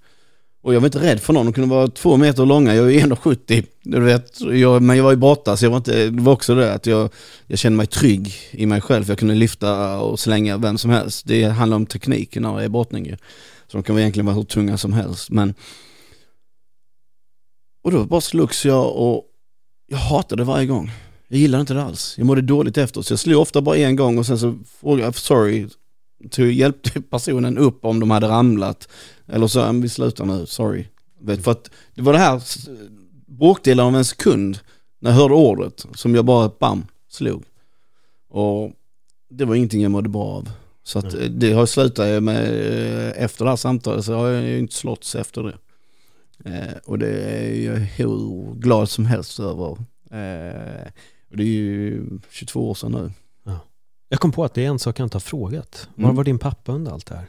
Och 0.63 0.75
jag 0.75 0.81
var 0.81 0.87
inte 0.87 1.03
rädd 1.03 1.21
för 1.21 1.33
någon, 1.33 1.47
de 1.47 1.53
kunde 1.53 1.71
vara 1.71 1.89
två 1.89 2.17
meter 2.17 2.47
långa, 2.47 2.75
jag 2.75 2.95
är 2.95 3.07
1,70 3.07 3.65
du 3.83 4.01
vet, 4.01 4.41
jag, 4.41 4.83
men 4.83 4.97
jag 4.97 5.05
var 5.05 5.11
ju 5.11 5.17
borta 5.17 5.57
så 5.57 5.65
jag 5.65 5.71
var 5.71 5.77
inte, 5.77 6.11
det 6.11 6.23
var 6.23 6.33
också 6.33 6.55
det 6.55 6.75
att 6.75 6.87
jag, 6.87 7.11
jag 7.47 7.59
kände 7.59 7.77
mig 7.77 7.87
trygg 7.87 8.33
i 8.51 8.67
mig 8.67 8.81
själv, 8.81 9.09
jag 9.09 9.19
kunde 9.19 9.35
lyfta 9.35 10.01
och 10.01 10.21
slänga 10.21 10.57
vem 10.57 10.79
som 10.79 10.91
helst. 10.91 11.27
Det 11.27 11.45
handlar 11.45 11.77
om 11.77 11.87
tekniken 11.87 12.43
när 12.43 12.57
det 12.57 12.65
är 12.65 12.69
brottning 12.69 13.07
ju. 13.07 13.17
Så 13.71 13.77
de 13.77 13.83
kan 13.83 13.99
egentligen 13.99 14.27
vara 14.27 14.37
hur 14.37 14.45
tunga 14.45 14.79
som 14.79 14.93
helst, 14.93 15.31
men 15.31 15.55
och 17.83 17.91
då 17.91 18.05
bara 18.05 18.21
slogs 18.21 18.65
jag 18.65 18.97
och 18.97 19.25
jag 19.87 19.99
hatade 19.99 20.41
det 20.43 20.47
varje 20.47 20.67
gång. 20.67 20.91
Jag 21.29 21.39
gillade 21.41 21.61
inte 21.61 21.75
det 21.75 21.83
alls. 21.83 22.15
Jag 22.19 22.27
mådde 22.27 22.41
dåligt 22.41 22.79
efter 22.79 23.03
så 23.03 23.13
jag 23.13 23.19
slog 23.19 23.41
ofta 23.41 23.61
bara 23.61 23.77
en 23.77 23.97
gång 23.97 24.19
och 24.19 24.27
sen 24.27 24.39
så 24.39 24.59
frågade 24.81 25.03
jag 25.03 25.15
sorry, 25.15 25.69
till 26.31 26.59
hjälpte 26.59 27.01
personen 27.01 27.59
upp 27.59 27.85
om 27.85 28.01
de 28.01 28.11
hade 28.11 28.29
ramlat. 28.29 28.89
Eller 29.27 29.47
så, 29.47 29.73
vi 29.73 29.89
slutar 29.89 30.25
nu, 30.25 30.47
sorry. 30.47 30.87
Vet, 31.21 31.45
för 31.45 31.51
att 31.51 31.71
det 31.95 32.03
var 32.03 32.13
det 32.13 32.19
här 32.19 32.43
bråkdelen 33.27 33.87
av 33.87 33.97
en 33.97 34.05
sekund 34.05 34.59
när 35.01 35.11
jag 35.11 35.19
hörde 35.19 35.35
ordet 35.35 35.87
som 35.95 36.15
jag 36.15 36.25
bara 36.25 36.51
bam, 36.61 36.87
slog. 37.09 37.45
Och 38.29 38.73
det 39.31 39.45
var 39.45 39.55
ingenting 39.55 39.83
jag 39.83 39.91
mådde 39.91 40.09
bra 40.09 40.25
av. 40.25 40.51
Så 40.91 40.99
att 40.99 41.15
mm. 41.15 41.39
det 41.39 41.53
har 41.53 41.67
slutat 41.67 42.23
med, 42.23 42.45
eh, 42.45 43.23
efter 43.23 43.45
det 43.45 43.51
här 43.51 43.57
samtalet 43.57 44.05
så 44.05 44.15
har 44.15 44.29
jag 44.29 44.45
ju 44.45 44.59
inte 44.59 44.75
slått 44.75 45.15
efter 45.19 45.43
det. 45.43 45.55
Eh, 46.45 46.77
och 46.85 46.99
det 46.99 47.11
är 47.11 47.55
jag 47.55 47.77
hur 47.77 48.55
glad 48.55 48.89
som 48.89 49.07
helst 49.07 49.41
över. 49.41 49.71
Eh, 50.11 50.91
och 51.31 51.37
det 51.37 51.43
är 51.43 51.47
ju 51.47 52.05
22 52.31 52.71
år 52.71 52.75
sedan 52.75 52.93
nu. 52.93 53.13
Jag 54.09 54.21
kom 54.21 54.33
på 54.33 54.45
att 54.45 54.55
det 54.55 54.65
är 54.65 54.69
en 54.69 54.79
sak 54.79 54.99
jag 54.99 55.07
inte 55.07 55.15
har 55.15 55.21
frågat. 55.21 55.89
Var 55.95 56.05
mm. 56.05 56.17
var 56.17 56.25
din 56.25 56.39
pappa 56.39 56.73
under 56.73 56.93
allt 56.93 57.07
det 57.07 57.15
här? 57.15 57.27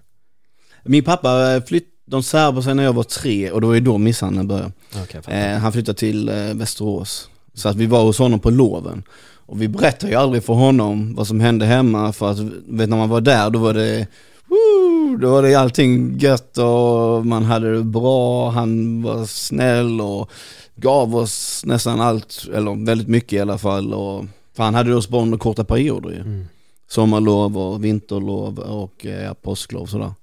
Min 0.83 1.03
pappa 1.03 1.55
eh, 1.55 1.63
flytt, 1.63 1.87
de 2.05 2.23
särvade 2.23 2.63
sig 2.63 2.75
när 2.75 2.83
jag 2.83 2.93
var 2.93 3.03
tre 3.03 3.51
och 3.51 3.61
det 3.61 3.67
var 3.67 3.73
ju 3.73 3.79
då 3.79 3.97
misshandeln 3.97 4.47
började. 4.47 4.71
Okay, 5.03 5.21
eh, 5.35 5.57
han 5.57 5.73
flyttade 5.73 5.97
till 5.97 6.29
eh, 6.29 6.53
Västerås. 6.53 7.29
Så 7.53 7.69
att 7.69 7.75
vi 7.75 7.85
var 7.85 8.03
hos 8.03 8.19
honom 8.19 8.39
på 8.39 8.49
loven. 8.49 9.03
Och 9.45 9.61
vi 9.61 9.67
berättade 9.67 10.11
ju 10.11 10.17
aldrig 10.17 10.43
för 10.43 10.53
honom 10.53 11.15
vad 11.15 11.27
som 11.27 11.39
hände 11.39 11.65
hemma 11.65 12.13
för 12.13 12.31
att 12.31 12.39
vet, 12.39 12.89
när 12.89 12.97
man 12.97 13.09
var 13.09 13.21
där 13.21 13.49
då 13.49 13.59
var 13.59 13.73
det 13.73 14.07
woo, 14.47 15.17
då 15.17 15.31
var 15.31 15.43
det 15.43 15.55
allting 15.55 16.17
gött 16.19 16.57
och 16.57 17.25
man 17.25 17.43
hade 17.43 17.75
det 17.75 17.83
bra, 17.83 18.49
han 18.49 19.01
var 19.01 19.25
snäll 19.25 20.01
och 20.01 20.31
gav 20.75 21.15
oss 21.15 21.63
nästan 21.65 22.01
allt, 22.01 22.47
eller 22.53 22.85
väldigt 22.85 23.07
mycket 23.07 23.33
i 23.33 23.39
alla 23.39 23.57
fall. 23.57 23.93
Och, 23.93 24.25
för 24.55 24.63
han 24.63 24.75
hade 24.75 24.95
oss 24.95 25.09
barn 25.09 25.23
under 25.23 25.37
korta 25.37 25.63
perioder 25.63 26.09
ju. 26.09 26.19
Mm 26.19 26.45
sommarlov 26.91 27.57
och 27.57 27.83
vinterlov 27.83 28.59
och 28.59 29.05
eh, 29.05 29.33
påsklov 29.33 29.85
sådär. 29.85 30.13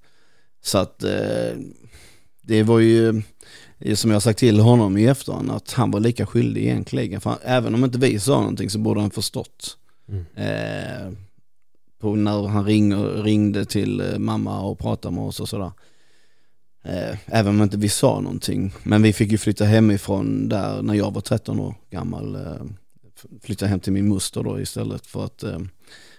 Så 0.63 0.79
att 0.79 1.05
eh, 1.05 1.57
det 2.43 2.63
var 2.63 2.79
ju, 2.79 3.23
som 3.95 4.11
jag 4.11 4.23
sagt 4.23 4.39
till 4.39 4.61
honom 4.61 4.97
i 4.97 5.07
efterhand, 5.07 5.51
att 5.51 5.73
han 5.73 5.91
var 5.91 6.01
lika 6.01 6.27
skyldig 6.27 6.65
egentligen. 6.65 7.21
För 7.21 7.37
även 7.43 7.75
om 7.75 7.85
inte 7.85 7.99
vi 7.99 8.21
sa 8.21 8.41
någonting 8.41 8.71
så 8.71 8.79
borde 8.79 9.01
han 9.01 9.11
förstått. 9.11 9.77
Mm. 10.09 10.25
Eh, 10.35 11.13
på 12.01 12.15
när 12.15 12.47
han 12.47 12.65
ring, 12.65 12.95
ringde 13.23 13.65
till 13.65 14.01
eh, 14.01 14.19
mamma 14.19 14.61
och 14.61 14.79
pratade 14.79 15.15
med 15.15 15.25
oss 15.25 15.41
och 15.41 15.49
sådär. 15.49 15.73
Eh, 16.85 17.17
även 17.27 17.55
om 17.55 17.63
inte 17.63 17.77
vi 17.77 17.89
sa 17.89 18.21
någonting. 18.21 18.73
Men 18.83 19.03
vi 19.03 19.13
fick 19.13 19.33
ju 19.33 19.39
flytta 19.39 19.65
hemifrån 19.65 20.49
där 20.49 20.83
när 20.83 20.95
jag 20.95 21.15
var 21.15 21.21
13 21.21 21.61
år 21.61 21.75
gammal. 21.91 22.35
Eh, 22.35 22.65
flytta 23.43 23.67
hem 23.67 23.81
till 23.81 23.93
min 23.93 24.09
moster 24.09 24.43
då 24.43 24.61
istället 24.61 25.07
för 25.07 25.25
att 25.25 25.45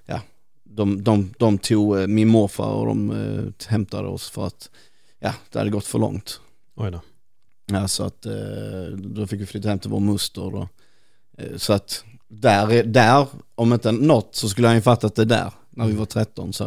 ja, 0.05 0.21
de, 0.63 1.03
de, 1.03 1.33
de 1.37 1.57
tog 1.57 1.99
eh, 1.99 2.07
min 2.07 2.27
morfar 2.27 2.73
och 2.73 2.85
de 2.85 3.11
eh, 3.11 3.67
hämtade 3.67 4.07
oss 4.07 4.29
för 4.29 4.47
att 4.47 4.69
ja, 5.19 5.33
det 5.51 5.59
hade 5.59 5.71
gått 5.71 5.85
för 5.85 5.99
långt. 5.99 6.39
Oj 6.75 6.91
då. 6.91 7.01
Ja, 7.71 7.87
så 7.87 8.03
att 8.03 8.25
eh, 8.25 8.87
då 8.97 9.27
fick 9.27 9.41
vi 9.41 9.45
flytta 9.45 9.69
hem 9.69 9.79
till 9.79 9.89
vår 9.89 9.99
moster 9.99 10.41
då. 10.41 10.67
Eh, 11.37 11.57
så 11.57 11.73
att 11.73 12.03
där, 12.27 12.83
där, 12.83 13.27
om 13.55 13.73
inte 13.73 13.91
något 13.91 14.35
så 14.35 14.49
skulle 14.49 14.67
han 14.67 14.75
ju 14.75 14.81
fattat 14.81 15.15
det 15.15 15.25
där 15.25 15.53
när 15.69 15.87
vi 15.87 15.93
var 15.93 16.05
13. 16.05 16.53
Så, 16.53 16.63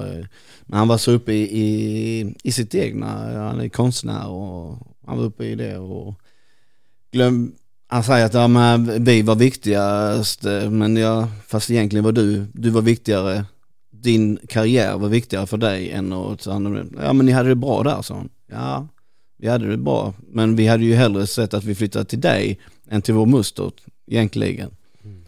men 0.62 0.78
han 0.78 0.88
var 0.88 0.98
så 0.98 1.12
uppe 1.12 1.32
i, 1.32 1.60
i, 1.60 2.34
i 2.42 2.52
sitt 2.52 2.74
egna, 2.74 3.06
han 3.48 3.60
är 3.60 3.68
konstnär 3.68 4.28
och 4.28 4.78
han 5.06 5.18
var 5.18 5.24
uppe 5.24 5.44
i 5.44 5.54
det 5.54 5.78
och 5.78 6.14
glöm, 7.10 7.52
han 7.86 8.04
säger 8.04 8.26
att 8.26 8.34
ja, 8.34 8.48
men 8.48 9.04
vi 9.04 9.22
var 9.22 9.34
viktigast, 9.34 10.42
men 10.70 10.96
ja, 10.96 11.28
fast 11.46 11.70
egentligen 11.70 12.04
var 12.04 12.12
du, 12.12 12.46
du 12.52 12.70
var 12.70 12.82
viktigare 12.82 13.44
din 14.02 14.38
karriär 14.48 14.98
var 14.98 15.08
viktigare 15.08 15.46
för 15.46 15.56
dig 15.56 15.90
än 15.90 16.12
att 16.12 16.40
ta 16.40 16.52
Ja 17.02 17.12
men 17.12 17.26
ni 17.26 17.32
hade 17.32 17.48
det 17.48 17.54
bra 17.54 17.82
där 17.82 18.02
sa 18.02 18.14
hon. 18.14 18.28
Ja, 18.46 18.88
vi 19.42 19.48
hade 19.48 19.66
det 19.66 19.76
bra. 19.76 20.14
Men 20.28 20.56
vi 20.56 20.66
hade 20.66 20.84
ju 20.84 20.94
hellre 20.94 21.26
sett 21.26 21.54
att 21.54 21.64
vi 21.64 21.74
flyttade 21.74 22.04
till 22.04 22.20
dig 22.20 22.58
än 22.90 23.02
till 23.02 23.14
vår 23.14 23.26
moster 23.26 23.72
egentligen. 24.06 24.70
Mm. 25.04 25.24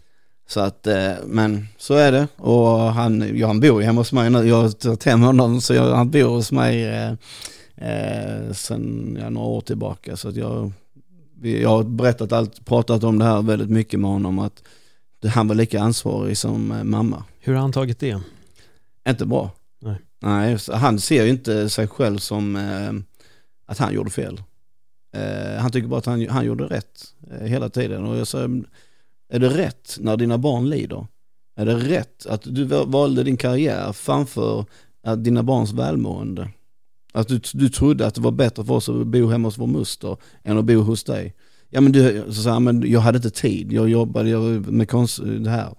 Så 0.47 0.59
att, 0.59 0.87
eh, 0.87 1.13
men 1.25 1.67
så 1.77 1.93
är 1.93 2.11
det. 2.11 2.27
Och 2.37 2.79
han, 2.79 3.37
ja, 3.37 3.47
han 3.47 3.59
bor 3.59 3.81
ju 3.81 3.85
hemma 3.85 4.01
hos 4.01 4.11
mig 4.11 4.29
nu. 4.29 4.47
Jag 4.47 4.61
har 4.61 4.69
tagit 4.69 5.03
hem 5.03 5.21
honom 5.21 5.61
så 5.61 5.73
jag, 5.73 5.95
han 5.95 6.09
bor 6.09 6.29
hos 6.29 6.51
mig 6.51 6.83
eh, 6.83 7.11
eh, 7.75 8.51
sen 8.53 9.17
ja, 9.21 9.29
några 9.29 9.47
år 9.47 9.61
tillbaka. 9.61 10.17
Så 10.17 10.29
att 10.29 10.35
jag 10.35 10.71
jag 11.41 11.69
har 11.69 11.83
berättat 11.83 12.31
allt, 12.31 12.65
pratat 12.65 13.03
om 13.03 13.19
det 13.19 13.25
här 13.25 13.41
väldigt 13.41 13.69
mycket 13.69 13.99
med 13.99 14.09
honom 14.09 14.39
att 14.39 14.63
han 15.33 15.47
var 15.47 15.55
lika 15.55 15.81
ansvarig 15.81 16.37
som 16.37 16.71
eh, 16.71 16.83
mamma. 16.83 17.23
Hur 17.39 17.53
har 17.53 17.61
han 17.61 17.71
tagit 17.71 17.99
det? 17.99 18.19
Inte 19.09 19.25
bra. 19.25 19.51
Nej. 19.81 19.97
Nej, 20.19 20.57
han 20.73 20.99
ser 20.99 21.23
ju 21.23 21.29
inte 21.29 21.69
sig 21.69 21.87
själv 21.87 22.17
som 22.17 22.55
eh, 22.55 22.93
att 23.65 23.77
han 23.77 23.93
gjorde 23.93 24.09
fel. 24.09 24.41
Eh, 25.15 25.61
han 25.61 25.71
tycker 25.71 25.87
bara 25.87 25.97
att 25.97 26.05
han, 26.05 26.27
han 26.27 26.45
gjorde 26.45 26.63
rätt 26.63 27.13
eh, 27.31 27.47
hela 27.47 27.69
tiden. 27.69 28.05
Och 28.05 28.17
jag 28.17 28.27
säger, 28.27 28.63
är 29.29 29.39
det 29.39 29.49
rätt 29.49 29.97
när 29.99 30.17
dina 30.17 30.37
barn 30.37 30.69
lider? 30.69 31.07
Är 31.55 31.65
det 31.65 31.75
rätt 31.75 32.25
att 32.25 32.41
du 32.43 32.63
valde 32.65 33.23
din 33.23 33.37
karriär 33.37 33.93
framför 33.93 34.65
att 35.03 35.23
dina 35.23 35.43
barns 35.43 35.73
välmående? 35.73 36.49
Att 37.13 37.27
du, 37.27 37.41
du 37.53 37.69
trodde 37.69 38.07
att 38.07 38.15
det 38.15 38.21
var 38.21 38.31
bättre 38.31 38.65
för 38.65 38.73
oss 38.73 38.89
att 38.89 39.07
bo 39.07 39.27
hemma 39.27 39.47
hos 39.47 39.57
vår 39.57 39.67
moster 39.67 40.17
än 40.43 40.57
att 40.57 40.65
bo 40.65 40.81
hos 40.81 41.03
dig. 41.03 41.33
Ja 41.69 41.81
men 41.81 41.91
du, 41.91 42.23
så 42.27 42.33
sa 42.33 42.51
han, 42.51 42.63
men 42.63 42.91
jag 42.91 42.99
hade 42.99 43.17
inte 43.17 43.29
tid, 43.29 43.71
jag 43.71 43.89
jobbade 43.89 44.29
jag, 44.29 44.67
med 44.67 44.89
konst, 44.89 45.19
eh, 45.19 45.25
det 45.25 45.49
här. 45.49 45.75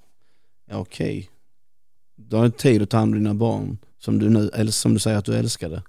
Ja 0.71 0.79
okej. 0.79 1.19
Okay. 1.19 1.27
Du 2.17 2.37
har 2.37 2.47
inte 2.47 2.59
tid 2.59 2.83
att 2.83 2.91
ta 2.91 2.97
hand 2.97 3.15
om 3.15 3.19
dina 3.19 3.35
barn 3.35 3.79
som 3.99 4.19
du 4.19 4.31
nu, 4.31 4.73
som 4.73 4.95
du 4.95 5.01
säger 5.01 5.19
att 5.19 5.25
du 5.25 5.35
älskade. 5.35 5.83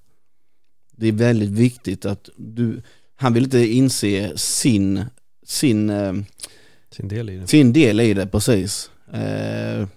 Det 0.98 1.08
är 1.08 1.12
väldigt 1.12 1.50
viktigt 1.50 2.06
att 2.06 2.30
du, 2.36 2.82
han 3.16 3.34
vill 3.34 3.43
inte 3.43 3.68
inse 3.68 4.38
sin, 4.38 5.06
sin, 5.45 5.89
eh, 5.89 6.14
sin 6.91 7.08
del 7.08 7.30
i 7.30 7.38
det. 7.38 7.48
Sin 7.48 7.74
del 7.74 8.00
i 8.00 8.14
det, 8.14 8.28
precis. 8.28 8.91
Eh, 9.14 9.88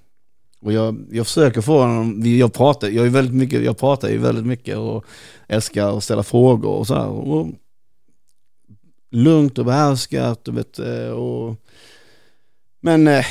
och 0.60 0.72
jag, 0.72 1.06
jag 1.10 1.26
försöker 1.26 1.60
få 1.60 1.78
honom, 1.78 2.22
jag 2.24 2.52
pratar, 2.52 2.88
jag, 2.88 3.06
är 3.06 3.10
väldigt 3.10 3.34
mycket, 3.34 3.64
jag 3.64 3.78
pratar 3.78 4.08
ju 4.08 4.18
väldigt 4.18 4.46
mycket 4.46 4.76
och 4.76 5.04
älskar 5.48 5.96
att 5.96 6.04
ställa 6.04 6.22
frågor 6.22 6.70
och 6.70 6.86
så 6.86 6.94
här. 6.94 7.08
Och 7.08 7.48
lugnt 9.10 9.58
och 9.58 9.64
behärskat 9.64 10.48
och 10.48 10.58
vet, 10.58 10.78
eh, 10.78 11.08
och, 11.08 11.56
men 12.80 13.08
eh, 13.08 13.26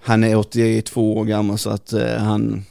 han 0.00 0.24
är 0.24 0.36
82 0.36 1.16
år 1.16 1.24
gammal 1.24 1.58
så 1.58 1.70
att 1.70 1.92
eh, 1.92 2.16
han, 2.16 2.64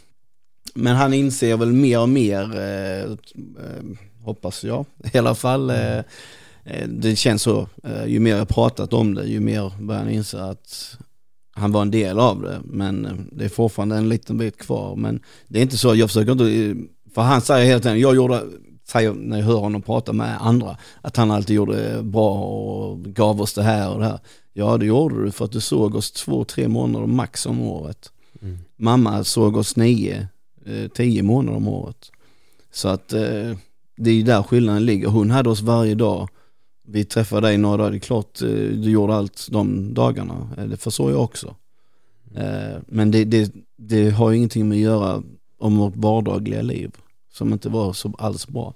men 0.76 0.96
han 0.96 1.14
inser 1.14 1.58
väl 1.58 1.74
mer 1.74 2.00
och 2.00 2.10
mer, 2.10 2.60
eh, 2.60 3.02
eh 3.02 3.82
hoppas 4.24 4.64
jag 4.64 4.86
i 5.14 5.18
alla 5.18 5.36
fall. 5.36 5.70
Eh, 5.70 6.04
det 6.88 7.16
känns 7.16 7.42
så, 7.42 7.68
ju 8.08 8.20
mer 8.20 8.36
jag 8.36 8.48
pratat 8.48 8.94
om 8.94 9.14
det, 9.14 9.26
ju 9.26 9.40
mer 9.40 9.72
börjar 9.80 10.02
han 10.02 10.12
inse 10.12 10.44
att 10.44 10.98
han 11.54 11.72
var 11.72 11.82
en 11.82 11.92
del 11.92 12.20
av 12.20 12.42
det. 12.42 12.62
Men 12.64 13.28
det 13.32 13.46
är 13.46 13.50
fortfarande 13.50 13.96
en 13.96 14.10
liten 14.10 14.38
bit 14.38 14.58
kvar. 14.58 14.96
Men 14.96 15.20
det 15.48 15.60
är 15.60 15.64
inte 15.64 15.78
så, 15.78 15.96
jag 15.96 16.10
försöker 16.10 16.32
inte, 16.32 16.76
för 17.14 17.22
han 17.22 17.42
säger 17.42 17.66
hela 17.66 17.80
tiden, 17.80 18.00
jag 18.00 18.16
gjorde, 18.16 18.44
säger 18.88 19.14
när 19.14 19.38
jag 19.38 19.46
hör 19.46 19.58
honom 19.58 19.82
prata 19.82 20.14
med 20.14 20.38
andra, 20.42 20.78
att 21.02 21.18
han 21.18 21.32
alltid 21.32 21.56
gjorde 21.56 22.04
bra 22.04 22.44
och 22.44 23.04
gav 23.04 23.42
oss 23.42 23.54
det 23.54 23.64
här 23.64 23.90
och 23.94 24.00
det 24.00 24.06
här. 24.06 24.20
Ja 24.54 24.78
det 24.78 24.86
gjorde 24.86 25.24
du 25.24 25.32
för 25.32 25.46
att 25.46 25.52
du 25.52 25.62
såg 25.62 25.96
oss 25.96 26.12
två, 26.12 26.44
tre 26.44 26.68
månader 26.68 27.08
max 27.08 27.46
om 27.46 27.62
året. 27.62 28.12
Mm. 28.42 28.60
Mamma 28.78 29.24
såg 29.24 29.58
oss 29.58 29.76
nio, 29.76 30.28
eh, 30.66 30.88
tio 30.88 31.24
månader 31.24 31.58
om 31.58 31.68
året. 31.68 32.12
Så 32.72 32.88
att 32.88 33.14
eh, 33.14 33.56
det 34.04 34.12
är 34.12 34.24
där 34.24 34.44
skillnaden 34.44 34.86
ligger. 34.86 35.08
Hon 35.08 35.32
hade 35.32 35.50
oss 35.50 35.62
varje 35.62 35.96
dag. 35.96 36.30
Vi 36.88 37.06
träffade 37.06 37.48
dig 37.48 37.58
några 37.58 37.78
dagar, 37.78 37.92
det 37.92 37.98
är 37.98 38.00
klart 38.00 38.42
eh, 38.42 38.48
du 38.50 38.92
gjorde 38.92 39.16
allt 39.16 39.48
de 39.52 39.94
dagarna. 39.94 40.50
Det 40.70 40.78
försåg 40.78 41.12
jag 41.12 41.22
också. 41.22 41.56
Mm. 42.36 42.82
Men 42.88 43.12
det, 43.12 43.26
det, 43.26 43.54
det 43.78 44.10
har 44.10 44.32
ju 44.32 44.38
ingenting 44.38 44.70
med 44.70 44.76
att 44.76 44.82
göra 44.82 45.24
om 45.60 45.78
vårt 45.78 45.96
vardagliga 45.96 46.62
liv 46.62 46.92
som 47.34 47.54
inte 47.54 47.70
var 47.70 47.94
så 47.94 48.14
alls 48.18 48.48
bra. 48.48 48.74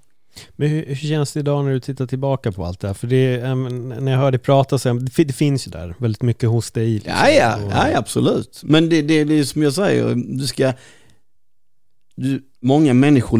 Men 0.51 0.69
hur, 0.69 0.85
hur, 0.85 0.95
känns 0.95 1.33
det 1.33 1.39
idag 1.39 1.65
när 1.65 1.71
du 1.71 1.79
tittar 1.79 2.05
tillbaka 2.05 2.51
på 2.51 2.65
allt 2.65 2.79
det 2.79 2.87
här? 2.87 2.93
För 2.93 3.07
det, 3.07 3.55
när 4.01 4.11
jag 4.11 4.19
hör 4.19 4.31
dig 4.31 4.39
prata 4.39 4.77
så, 4.77 4.93
det 4.93 5.33
finns 5.33 5.67
ju 5.67 5.71
där 5.71 5.95
väldigt 5.97 6.21
mycket 6.21 6.49
hos 6.49 6.71
dig. 6.71 6.89
Liksom. 6.89 7.13
Ja, 7.13 7.29
ja, 7.29 7.59
ja, 7.69 7.97
absolut. 7.97 8.61
Men 8.63 8.89
det, 8.89 9.01
det, 9.01 9.23
det 9.23 9.39
är 9.39 9.43
som 9.43 9.63
jag 9.63 9.73
säger, 9.73 10.15
du 10.15 10.47
ska, 10.47 10.73
du, 12.15 12.41
många 12.59 12.93
människor 12.93 13.39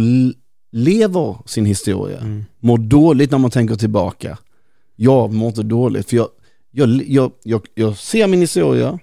lever 0.76 1.38
sin 1.46 1.66
historia, 1.66 2.20
mm. 2.20 2.46
mår 2.60 2.78
dåligt 2.78 3.32
när 3.32 3.38
man 3.38 3.52
tänker 3.52 3.76
tillbaka. 3.76 4.38
Jag 4.96 5.34
mår 5.34 5.48
inte 5.48 5.64
dåligt, 5.64 6.10
för 6.10 6.18
jag, 6.18 6.30
jag, 6.72 7.04
jag, 7.08 7.32
jag, 7.44 7.68
jag 7.76 7.98
ser 7.98 8.28
min 8.28 8.42
historia, 8.42 9.00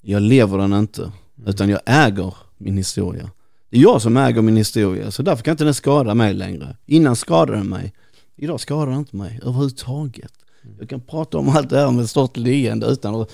jag 0.00 0.22
lever 0.22 0.58
den 0.58 0.72
inte, 0.72 1.02
mm. 1.02 1.48
utan 1.48 1.68
jag 1.68 1.80
äger 1.86 2.34
min 2.58 2.76
historia. 2.76 3.30
Det 3.70 3.76
är 3.76 3.80
jag 3.80 4.02
som 4.02 4.16
äger 4.16 4.42
min 4.42 4.56
historia, 4.56 5.10
så 5.10 5.22
därför 5.22 5.44
kan 5.44 5.52
inte 5.52 5.64
den 5.64 5.74
skada 5.74 6.14
mig 6.14 6.34
längre. 6.34 6.76
Innan 6.86 7.16
skadade 7.16 7.58
den 7.58 7.68
mig. 7.68 7.92
Idag 8.36 8.60
skadar 8.60 8.86
den 8.86 8.98
inte 8.98 9.16
mig 9.16 9.40
överhuvudtaget. 9.42 10.32
Mm. 10.64 10.76
Jag 10.78 10.88
kan 10.88 11.00
prata 11.00 11.38
om 11.38 11.48
allt 11.48 11.70
det 11.70 11.78
här 11.78 11.90
med 11.90 12.10
stort 12.10 12.36
leende 12.36 12.86
utan 12.86 13.14
att 13.14 13.32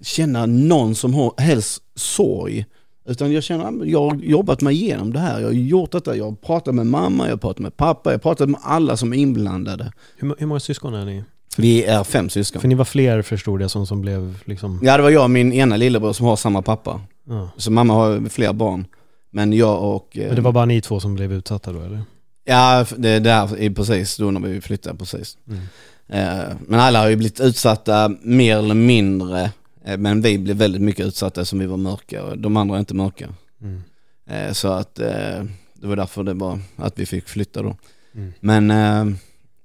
känna 0.00 0.46
någon 0.46 0.94
som 0.94 1.30
helst 1.38 1.82
sorg. 1.94 2.66
Utan 3.06 3.32
jag 3.32 3.42
känner, 3.42 3.84
jag 3.84 4.10
har 4.10 4.16
jobbat 4.16 4.60
mig 4.60 4.74
igenom 4.74 5.12
det 5.12 5.18
här. 5.18 5.40
Jag 5.40 5.46
har 5.46 5.52
gjort 5.52 5.90
detta. 5.90 6.16
Jag 6.16 6.24
har 6.24 6.32
pratat 6.32 6.74
med 6.74 6.86
mamma, 6.86 7.24
jag 7.24 7.32
har 7.32 7.36
pratat 7.36 7.58
med 7.58 7.76
pappa, 7.76 8.10
jag 8.10 8.14
har 8.14 8.18
pratat 8.18 8.50
med 8.50 8.60
alla 8.62 8.96
som 8.96 9.12
är 9.12 9.16
inblandade. 9.16 9.92
Hur, 10.16 10.34
hur 10.38 10.46
många 10.46 10.60
syskon 10.60 10.94
är 10.94 11.04
ni? 11.04 11.24
Vi 11.56 11.84
är 11.84 12.04
fem 12.04 12.28
syskon. 12.28 12.60
För 12.60 12.68
ni 12.68 12.74
var 12.74 12.84
fler 12.84 13.22
förstod 13.22 13.62
jag 13.62 13.70
som, 13.70 13.86
som 13.86 14.00
blev 14.00 14.38
liksom... 14.44 14.80
Ja 14.82 14.96
det 14.96 15.02
var 15.02 15.10
jag 15.10 15.24
och 15.24 15.30
min 15.30 15.52
ena 15.52 15.76
lillebror 15.76 16.12
som 16.12 16.26
har 16.26 16.36
samma 16.36 16.62
pappa. 16.62 17.00
Ja. 17.28 17.48
Så 17.56 17.72
mamma 17.72 17.94
har 17.94 18.28
fler 18.28 18.52
barn. 18.52 18.86
Men 19.30 19.52
jag 19.52 19.94
och... 19.94 20.08
Men 20.14 20.34
det 20.34 20.40
var 20.40 20.52
bara 20.52 20.64
ni 20.64 20.80
två 20.80 21.00
som 21.00 21.14
blev 21.14 21.32
utsatta 21.32 21.72
då 21.72 21.80
eller? 21.80 22.02
Ja, 22.44 22.86
det 22.96 23.08
är 23.08 23.20
där 23.20 23.74
precis 23.74 24.16
då 24.16 24.30
när 24.30 24.40
vi 24.40 24.60
flyttade 24.60 24.98
precis. 24.98 25.38
Mm. 25.48 25.60
Eh, 26.08 26.56
men 26.60 26.80
alla 26.80 27.00
har 27.00 27.08
ju 27.08 27.16
blivit 27.16 27.40
utsatta 27.40 28.12
mer 28.22 28.56
eller 28.56 28.74
mindre. 28.74 29.50
Eh, 29.84 29.98
men 29.98 30.22
vi 30.22 30.38
blev 30.38 30.56
väldigt 30.56 30.82
mycket 30.82 31.06
utsatta 31.06 31.44
som 31.44 31.58
vi 31.58 31.66
var 31.66 31.76
mörka 31.76 32.24
och 32.24 32.38
de 32.38 32.56
andra 32.56 32.76
är 32.76 32.80
inte 32.80 32.94
mörka. 32.94 33.34
Mm. 33.62 33.82
Eh, 34.26 34.52
så 34.52 34.68
att 34.68 34.94
det 34.94 35.48
var 35.86 35.96
därför 35.96 36.22
det 36.22 36.34
var 36.34 36.58
att 36.76 36.98
vi 36.98 37.06
fick 37.06 37.28
flytta 37.28 37.62
då. 37.62 37.76
Mm. 38.14 38.32
Men 38.40 39.18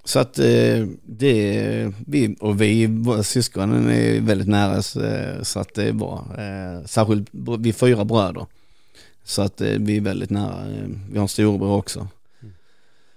så 0.04 0.20
att 0.20 0.34
det, 1.04 1.92
vi, 2.08 2.36
och 2.40 2.62
vi, 2.62 2.86
våra 2.86 3.24
syskonen 3.24 3.90
är 3.90 4.22
väldigt 4.22 4.48
nära 4.48 4.82
så 5.44 5.60
att 5.60 5.74
det 5.74 5.94
bra. 5.94 6.28
Särskilt 6.86 7.30
vi 7.60 7.74
fyra 7.74 8.06
bröder. 8.06 8.46
Så 9.30 9.42
att 9.42 9.62
eh, 9.62 9.72
vi 9.80 9.98
är 9.98 10.02
väldigt 10.02 10.30
nära. 10.30 10.68
Eh, 10.68 10.88
vi 11.12 11.18
har 11.18 11.22
en 11.22 11.28
storebror 11.28 11.78
också. 11.78 12.00
Mm. 12.00 12.54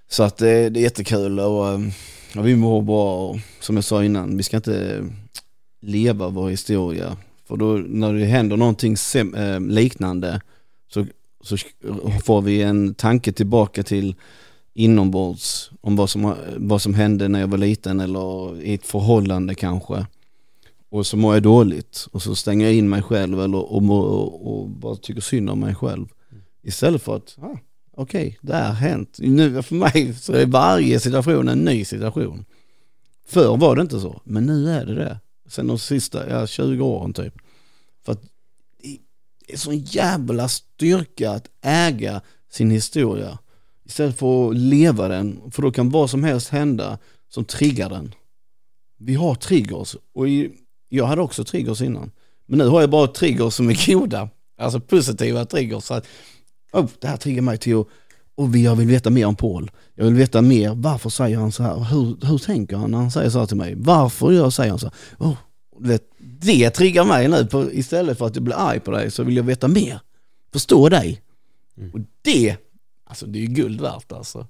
Så 0.08 0.22
att 0.22 0.42
eh, 0.42 0.46
det 0.46 0.52
är 0.54 0.76
jättekul 0.76 1.40
och, 1.40 1.74
och 2.36 2.46
vi 2.46 2.56
mår 2.56 2.82
bra 2.82 3.28
och 3.28 3.38
som 3.60 3.76
jag 3.76 3.84
sa 3.84 4.04
innan, 4.04 4.36
vi 4.36 4.42
ska 4.42 4.56
inte 4.56 5.04
leva 5.82 6.28
vår 6.28 6.50
historia. 6.50 7.16
För 7.48 7.56
då 7.56 7.66
när 7.86 8.12
det 8.12 8.24
händer 8.24 8.56
någonting 8.56 8.96
liknande 9.68 10.40
så, 10.92 11.06
så 11.40 11.56
får 12.24 12.42
vi 12.42 12.62
en 12.62 12.94
tanke 12.94 13.32
tillbaka 13.32 13.82
till 13.82 14.14
inombords 14.74 15.70
om 15.80 15.96
vad 15.96 16.10
som, 16.10 16.34
vad 16.56 16.82
som 16.82 16.94
hände 16.94 17.28
när 17.28 17.40
jag 17.40 17.46
var 17.46 17.58
liten 17.58 18.00
eller 18.00 18.60
i 18.62 18.74
ett 18.74 18.86
förhållande 18.86 19.54
kanske. 19.54 20.06
Och 20.90 21.06
så 21.06 21.16
mår 21.16 21.34
jag 21.34 21.42
dåligt 21.42 22.06
och 22.12 22.22
så 22.22 22.34
stänger 22.34 22.66
jag 22.66 22.74
in 22.74 22.88
mig 22.88 23.02
själv 23.02 23.40
eller, 23.40 23.72
och, 23.72 23.82
och, 23.82 24.60
och 24.60 24.68
bara 24.68 24.96
tycker 24.96 25.20
synd 25.20 25.50
om 25.50 25.60
mig 25.60 25.74
själv. 25.74 26.06
Istället 26.62 27.02
för 27.02 27.16
att, 27.16 27.36
ah, 27.40 27.58
okej, 27.96 28.26
okay, 28.26 28.36
det 28.40 28.56
har 28.56 28.72
hänt. 28.72 29.18
Nu, 29.18 29.62
för 29.62 29.74
mig 29.74 30.14
så 30.14 30.32
är 30.32 30.46
varje 30.46 31.00
situation 31.00 31.48
en 31.48 31.58
ny 31.58 31.84
situation. 31.84 32.44
Förr 33.28 33.56
var 33.56 33.76
det 33.76 33.82
inte 33.82 34.00
så, 34.00 34.20
men 34.24 34.46
nu 34.46 34.70
är 34.70 34.86
det 34.86 34.94
det. 34.94 35.20
Sen 35.52 35.66
de 35.66 35.78
sista 35.78 36.30
ja, 36.30 36.46
20 36.46 36.84
åren 36.84 37.12
typ. 37.12 37.34
För 38.04 38.12
att 38.12 38.22
det 39.46 39.52
är 39.52 39.56
sån 39.56 39.78
jävla 39.78 40.48
styrka 40.48 41.30
att 41.30 41.48
äga 41.62 42.20
sin 42.50 42.70
historia. 42.70 43.38
Istället 43.84 44.18
för 44.18 44.50
att 44.50 44.56
leva 44.56 45.08
den, 45.08 45.50
för 45.50 45.62
då 45.62 45.72
kan 45.72 45.90
vad 45.90 46.10
som 46.10 46.24
helst 46.24 46.48
hända 46.48 46.98
som 47.28 47.44
triggar 47.44 47.90
den. 47.90 48.14
Vi 48.98 49.14
har 49.14 49.34
triggers 49.34 49.96
och 50.14 50.26
jag 50.88 51.06
hade 51.06 51.22
också 51.22 51.44
triggers 51.44 51.80
innan. 51.80 52.10
Men 52.46 52.58
nu 52.58 52.66
har 52.66 52.80
jag 52.80 52.90
bara 52.90 53.06
triggers 53.06 53.54
som 53.54 53.70
är 53.70 53.92
goda. 53.92 54.28
Alltså 54.58 54.80
positiva 54.80 55.44
triggers. 55.44 55.84
Så 55.84 55.94
att, 55.94 56.06
oh, 56.72 56.88
det 56.98 57.08
här 57.08 57.16
triggar 57.16 57.42
mig 57.42 57.58
till 57.58 57.80
att 57.80 57.88
och 58.34 58.56
jag 58.56 58.76
vill 58.76 58.88
veta 58.88 59.10
mer 59.10 59.26
om 59.26 59.36
Paul. 59.36 59.70
Jag 59.94 60.04
vill 60.04 60.14
veta 60.14 60.42
mer, 60.42 60.74
varför 60.74 61.10
säger 61.10 61.36
han 61.36 61.52
så 61.52 61.62
här? 61.62 61.84
Hur, 61.84 62.26
hur 62.26 62.38
tänker 62.38 62.76
han 62.76 62.90
när 62.90 62.98
han 62.98 63.10
säger 63.10 63.30
så 63.30 63.38
här 63.38 63.46
till 63.46 63.56
mig? 63.56 63.74
Varför 63.76 64.32
jag 64.32 64.52
säger 64.52 64.70
han 64.70 64.78
så 64.78 64.86
här? 64.86 64.94
Oh, 65.18 65.36
vet, 65.78 66.02
det 66.18 66.70
triggar 66.70 67.04
mig 67.04 67.28
nu, 67.28 67.46
på, 67.46 67.72
istället 67.72 68.18
för 68.18 68.26
att 68.26 68.36
jag 68.36 68.44
blir 68.44 68.56
arg 68.56 68.80
på 68.80 68.90
dig 68.90 69.10
så 69.10 69.22
vill 69.22 69.36
jag 69.36 69.44
veta 69.44 69.68
mer. 69.68 70.00
Förstå 70.52 70.88
dig. 70.88 71.22
Mm. 71.78 71.90
Och 71.90 72.00
det, 72.22 72.56
alltså 73.04 73.26
det 73.26 73.42
är 73.42 73.46
guld 73.46 73.80
värt 73.80 74.12
alltså. 74.12 74.46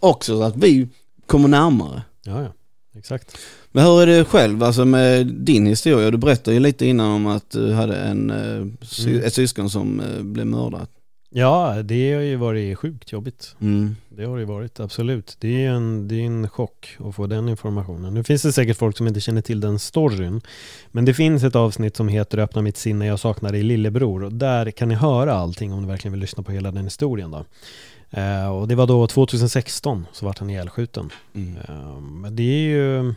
Också 0.00 0.38
så 0.38 0.42
att 0.42 0.56
vi 0.56 0.88
kommer 1.26 1.48
närmare. 1.48 2.02
Ja, 2.22 2.42
ja. 2.42 2.52
Exakt. 2.96 3.38
Men 3.72 3.84
hur 3.84 4.02
är 4.02 4.06
det 4.06 4.24
själv, 4.24 4.62
alltså 4.62 4.84
med 4.84 5.26
din 5.26 5.66
historia? 5.66 6.10
Du 6.10 6.18
berättade 6.18 6.54
ju 6.54 6.60
lite 6.60 6.86
innan 6.86 7.10
om 7.10 7.26
att 7.26 7.50
du 7.50 7.72
hade 7.72 7.96
en, 7.96 8.30
eh, 8.30 9.06
mm. 9.06 9.24
ett 9.24 9.34
syskon 9.34 9.70
som 9.70 10.00
eh, 10.00 10.22
blev 10.22 10.46
mördad. 10.46 10.86
Ja, 11.36 11.82
det 11.82 12.12
har 12.12 12.20
ju 12.20 12.36
varit 12.36 12.78
sjukt 12.78 13.12
jobbigt. 13.12 13.56
Mm. 13.60 13.96
Det 14.08 14.24
har 14.24 14.36
det 14.36 14.40
ju 14.40 14.46
varit, 14.46 14.80
absolut. 14.80 15.36
Det 15.40 15.64
är, 15.64 15.70
en, 15.70 16.08
det 16.08 16.14
är 16.14 16.26
en 16.26 16.48
chock 16.48 16.96
att 16.98 17.14
få 17.14 17.26
den 17.26 17.48
informationen. 17.48 18.14
Nu 18.14 18.24
finns 18.24 18.42
det 18.42 18.52
säkert 18.52 18.76
folk 18.76 18.96
som 18.96 19.06
inte 19.06 19.20
känner 19.20 19.40
till 19.40 19.60
den 19.60 19.78
storyn. 19.78 20.40
Men 20.88 21.04
det 21.04 21.14
finns 21.14 21.42
ett 21.42 21.56
avsnitt 21.56 21.96
som 21.96 22.08
heter 22.08 22.38
Öppna 22.38 22.62
mitt 22.62 22.76
sinne, 22.76 23.06
jag 23.06 23.20
saknar 23.20 23.52
dig 23.52 23.62
lillebror. 23.62 24.24
Och 24.24 24.32
där 24.32 24.70
kan 24.70 24.88
ni 24.88 24.94
höra 24.94 25.34
allting 25.34 25.72
om 25.72 25.82
ni 25.82 25.88
verkligen 25.88 26.12
vill 26.12 26.20
lyssna 26.20 26.42
på 26.42 26.52
hela 26.52 26.70
den 26.70 26.84
historien. 26.84 27.30
Då. 27.30 27.44
Eh, 28.20 28.48
och 28.48 28.68
det 28.68 28.74
var 28.74 28.86
då 28.86 29.06
2016 29.06 30.06
så 30.12 30.26
vart 30.26 30.38
han 30.38 30.50
ihjälskjuten. 30.50 31.10
Mm. 31.34 31.56
Eh, 31.56 32.00
men 32.00 32.36
det 32.36 32.42
är 32.42 32.68
ju... 32.68 33.14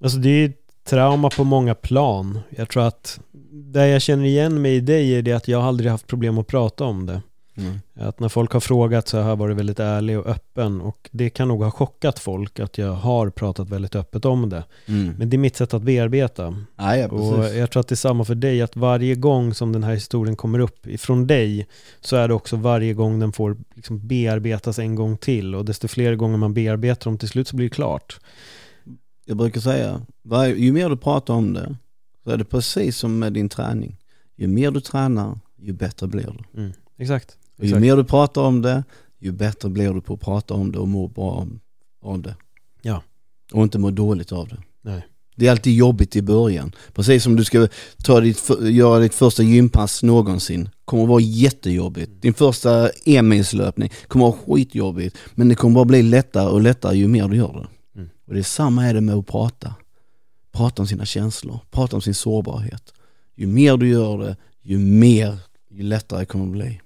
Alltså 0.00 0.18
det 0.18 0.28
är 0.28 0.52
trauma 0.84 1.30
på 1.30 1.44
många 1.44 1.74
plan. 1.74 2.40
Jag 2.50 2.68
tror 2.68 2.82
att 2.82 3.20
det 3.54 3.88
jag 3.88 4.02
känner 4.02 4.24
igen 4.24 4.62
mig 4.62 4.76
i 4.76 4.80
dig 4.80 5.14
är 5.14 5.22
det 5.22 5.32
att 5.32 5.48
jag 5.48 5.62
aldrig 5.62 5.90
haft 5.90 6.06
problem 6.06 6.38
att 6.38 6.46
prata 6.46 6.84
om 6.84 7.06
det. 7.06 7.22
Mm. 7.56 7.80
Att 7.94 8.20
när 8.20 8.28
folk 8.28 8.52
har 8.52 8.60
frågat 8.60 9.08
så 9.08 9.18
har 9.18 9.28
jag 9.28 9.36
varit 9.36 9.56
väldigt 9.56 9.80
ärlig 9.80 10.18
och 10.18 10.26
öppen 10.26 10.80
och 10.80 11.08
det 11.12 11.30
kan 11.30 11.48
nog 11.48 11.62
ha 11.62 11.70
chockat 11.70 12.18
folk 12.18 12.60
att 12.60 12.78
jag 12.78 12.92
har 12.92 13.30
pratat 13.30 13.68
väldigt 13.68 13.94
öppet 13.94 14.24
om 14.24 14.48
det. 14.48 14.64
Mm. 14.86 15.14
Men 15.18 15.30
det 15.30 15.36
är 15.36 15.38
mitt 15.38 15.56
sätt 15.56 15.74
att 15.74 15.82
bearbeta. 15.82 16.56
Ja, 16.76 16.96
ja, 16.96 17.08
Och 17.08 17.44
jag 17.44 17.70
tror 17.70 17.80
att 17.80 17.88
det 17.88 17.94
är 17.94 17.96
samma 17.96 18.24
för 18.24 18.34
dig, 18.34 18.62
att 18.62 18.76
varje 18.76 19.14
gång 19.14 19.54
som 19.54 19.72
den 19.72 19.84
här 19.84 19.94
historien 19.94 20.36
kommer 20.36 20.58
upp 20.58 20.86
ifrån 20.86 21.26
dig 21.26 21.66
så 22.00 22.16
är 22.16 22.28
det 22.28 22.34
också 22.34 22.56
varje 22.56 22.94
gång 22.94 23.18
den 23.18 23.32
får 23.32 23.56
liksom 23.74 24.08
bearbetas 24.08 24.78
en 24.78 24.94
gång 24.94 25.16
till 25.16 25.54
och 25.54 25.64
desto 25.64 25.88
fler 25.88 26.14
gånger 26.14 26.36
man 26.36 26.54
bearbetar 26.54 27.10
dem 27.10 27.18
till 27.18 27.28
slut 27.28 27.48
så 27.48 27.56
blir 27.56 27.68
det 27.68 27.74
klart. 27.74 28.20
Jag 29.26 29.36
brukar 29.36 29.60
säga, 29.60 30.00
varje, 30.22 30.54
ju 30.54 30.72
mer 30.72 30.88
du 30.88 30.96
pratar 30.96 31.34
om 31.34 31.52
det, 31.52 31.76
så 32.24 32.30
är 32.30 32.36
det 32.36 32.44
precis 32.44 32.96
som 32.96 33.18
med 33.18 33.32
din 33.32 33.48
träning. 33.48 33.96
Ju 34.36 34.46
mer 34.46 34.70
du 34.70 34.80
tränar, 34.80 35.38
ju 35.62 35.72
bättre 35.72 36.06
blir 36.06 36.36
du. 36.52 36.60
Mm. 36.60 36.72
Exakt. 36.98 37.36
Och 37.58 37.64
ju 37.64 37.68
Exakt. 37.68 37.80
mer 37.80 37.96
du 37.96 38.04
pratar 38.04 38.42
om 38.42 38.62
det, 38.62 38.84
ju 39.18 39.32
bättre 39.32 39.68
blir 39.68 39.92
du 39.92 40.00
på 40.00 40.14
att 40.14 40.20
prata 40.20 40.54
om 40.54 40.72
det 40.72 40.78
och 40.78 40.88
må 40.88 41.08
bra 41.08 41.30
om, 41.30 41.60
om 42.00 42.22
det. 42.22 42.36
Ja. 42.82 43.02
Och 43.52 43.62
inte 43.62 43.78
må 43.78 43.90
dåligt 43.90 44.32
av 44.32 44.48
det. 44.48 44.62
Nej. 44.82 45.06
Det 45.36 45.46
är 45.46 45.50
alltid 45.50 45.74
jobbigt 45.74 46.16
i 46.16 46.22
början. 46.22 46.72
Precis 46.92 47.22
som 47.22 47.36
du 47.36 47.44
ska 47.44 47.68
ta 48.04 48.20
ditt, 48.20 48.50
göra 48.60 48.98
ditt 48.98 49.14
första 49.14 49.42
gympass 49.42 50.02
någonsin. 50.02 50.68
kommer 50.84 51.02
att 51.02 51.08
vara 51.08 51.20
jättejobbigt. 51.20 52.22
Din 52.22 52.34
första 52.34 52.90
enmilslöpning 53.04 53.90
kommer 54.08 54.28
att 54.28 54.34
vara 54.46 54.56
skitjobbigt. 54.56 55.16
Men 55.34 55.48
det 55.48 55.54
kommer 55.54 55.74
bara 55.74 55.84
bli 55.84 56.02
lättare 56.02 56.48
och 56.48 56.60
lättare 56.60 56.96
ju 56.96 57.08
mer 57.08 57.28
du 57.28 57.36
gör 57.36 57.52
det. 57.52 57.98
Mm. 58.00 58.10
Och 58.26 58.34
det 58.34 58.40
är 58.40 58.42
samma 58.42 58.86
är 58.86 58.94
det 58.94 59.00
med 59.00 59.14
att 59.14 59.26
prata. 59.26 59.74
Prata 60.54 60.82
om 60.82 60.88
sina 60.88 61.04
känslor, 61.04 61.58
prata 61.70 61.96
om 61.96 62.02
sin 62.02 62.14
sårbarhet. 62.14 62.94
Ju 63.34 63.46
mer 63.46 63.76
du 63.76 63.88
gör 63.88 64.18
det, 64.18 64.36
ju 64.62 64.78
mer, 64.78 65.38
ju 65.70 65.82
lättare 65.82 66.24
kommer 66.24 66.44
det 66.44 66.50
bli. 66.50 66.80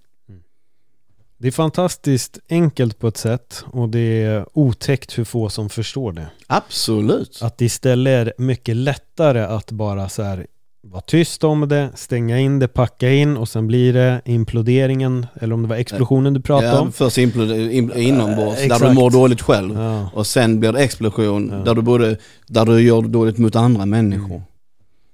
Det 1.41 1.49
är 1.49 1.53
fantastiskt 1.53 2.39
enkelt 2.49 2.99
på 2.99 3.09
ett 3.09 3.17
sätt 3.17 3.65
och 3.67 3.89
det 3.89 4.23
är 4.23 4.47
otäckt 4.53 5.19
hur 5.19 5.25
få 5.25 5.49
som 5.49 5.69
förstår 5.69 6.13
det. 6.13 6.31
Absolut. 6.47 7.39
Att 7.43 7.59
det 7.59 7.65
istället 7.65 8.27
är 8.27 8.33
mycket 8.39 8.77
lättare 8.77 9.41
att 9.41 9.71
bara 9.71 10.09
så 10.09 10.23
här 10.23 10.47
vara 10.91 11.01
tyst 11.01 11.45
om 11.45 11.69
det, 11.69 11.89
stänga 11.95 12.39
in 12.39 12.59
det, 12.59 12.69
packa 12.69 13.11
in 13.13 13.37
och 13.37 13.49
sen 13.49 13.67
blir 13.67 13.93
det 13.93 14.21
imploderingen, 14.25 15.27
eller 15.41 15.55
om 15.55 15.63
det 15.63 15.69
var 15.69 15.77
explosionen 15.77 16.35
du 16.35 16.41
pratade 16.41 16.73
Ja, 16.73 16.81
om. 16.81 16.93
först 16.93 17.19
impl- 17.19 17.71
im- 17.71 17.97
inombords, 17.97 18.57
där 18.57 18.65
exakt. 18.65 18.83
du 18.85 18.93
mår 18.93 19.11
dåligt 19.11 19.41
själv. 19.43 19.75
Ja. 19.75 20.11
Och 20.15 20.27
sen 20.27 20.61
blir 20.61 20.73
det 20.73 20.81
explosion 20.81 21.51
Ja. 21.53 21.57
där, 21.59 21.75
du 21.75 21.83
både, 21.83 22.17
där 22.47 22.65
du 22.67 22.81
gör 22.81 23.03
dåligt 23.03 23.39
mot 23.39 23.57
andra 23.57 23.87
människor. 23.87 24.31
Mm. 24.31 24.43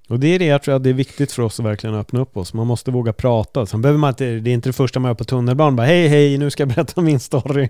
Och 0.08 0.20
det 0.20 0.26
är 0.34 0.38
det 0.38 0.44
jag 0.44 0.62
tror 0.62 0.74
att 0.76 0.82
det 0.82 0.90
är 0.90 0.94
viktigt 0.94 1.32
för 1.32 1.42
oss 1.42 1.60
att 1.60 1.66
verkligen 1.66 1.96
öppna 1.96 2.20
upp 2.20 2.36
oss. 2.36 2.54
Man 2.54 2.66
måste 2.66 2.90
våga 2.90 3.12
prata. 3.12 3.66
Sen 3.66 3.82
behöver 3.82 3.98
man 3.98 4.08
inte, 4.08 4.24
det 4.24 4.50
är 4.50 4.54
inte 4.54 4.68
det 4.68 4.72
första 4.72 5.00
man 5.00 5.08
gör 5.08 5.14
på 5.14 5.24
tunnelbanan, 5.24 5.76
bara 5.76 5.86
hej 5.86 6.08
hej, 6.08 6.38
nu 6.38 6.50
ska 6.50 6.60
jag 6.60 6.68
berätta 6.68 7.00
min 7.00 7.20
story. 7.20 7.68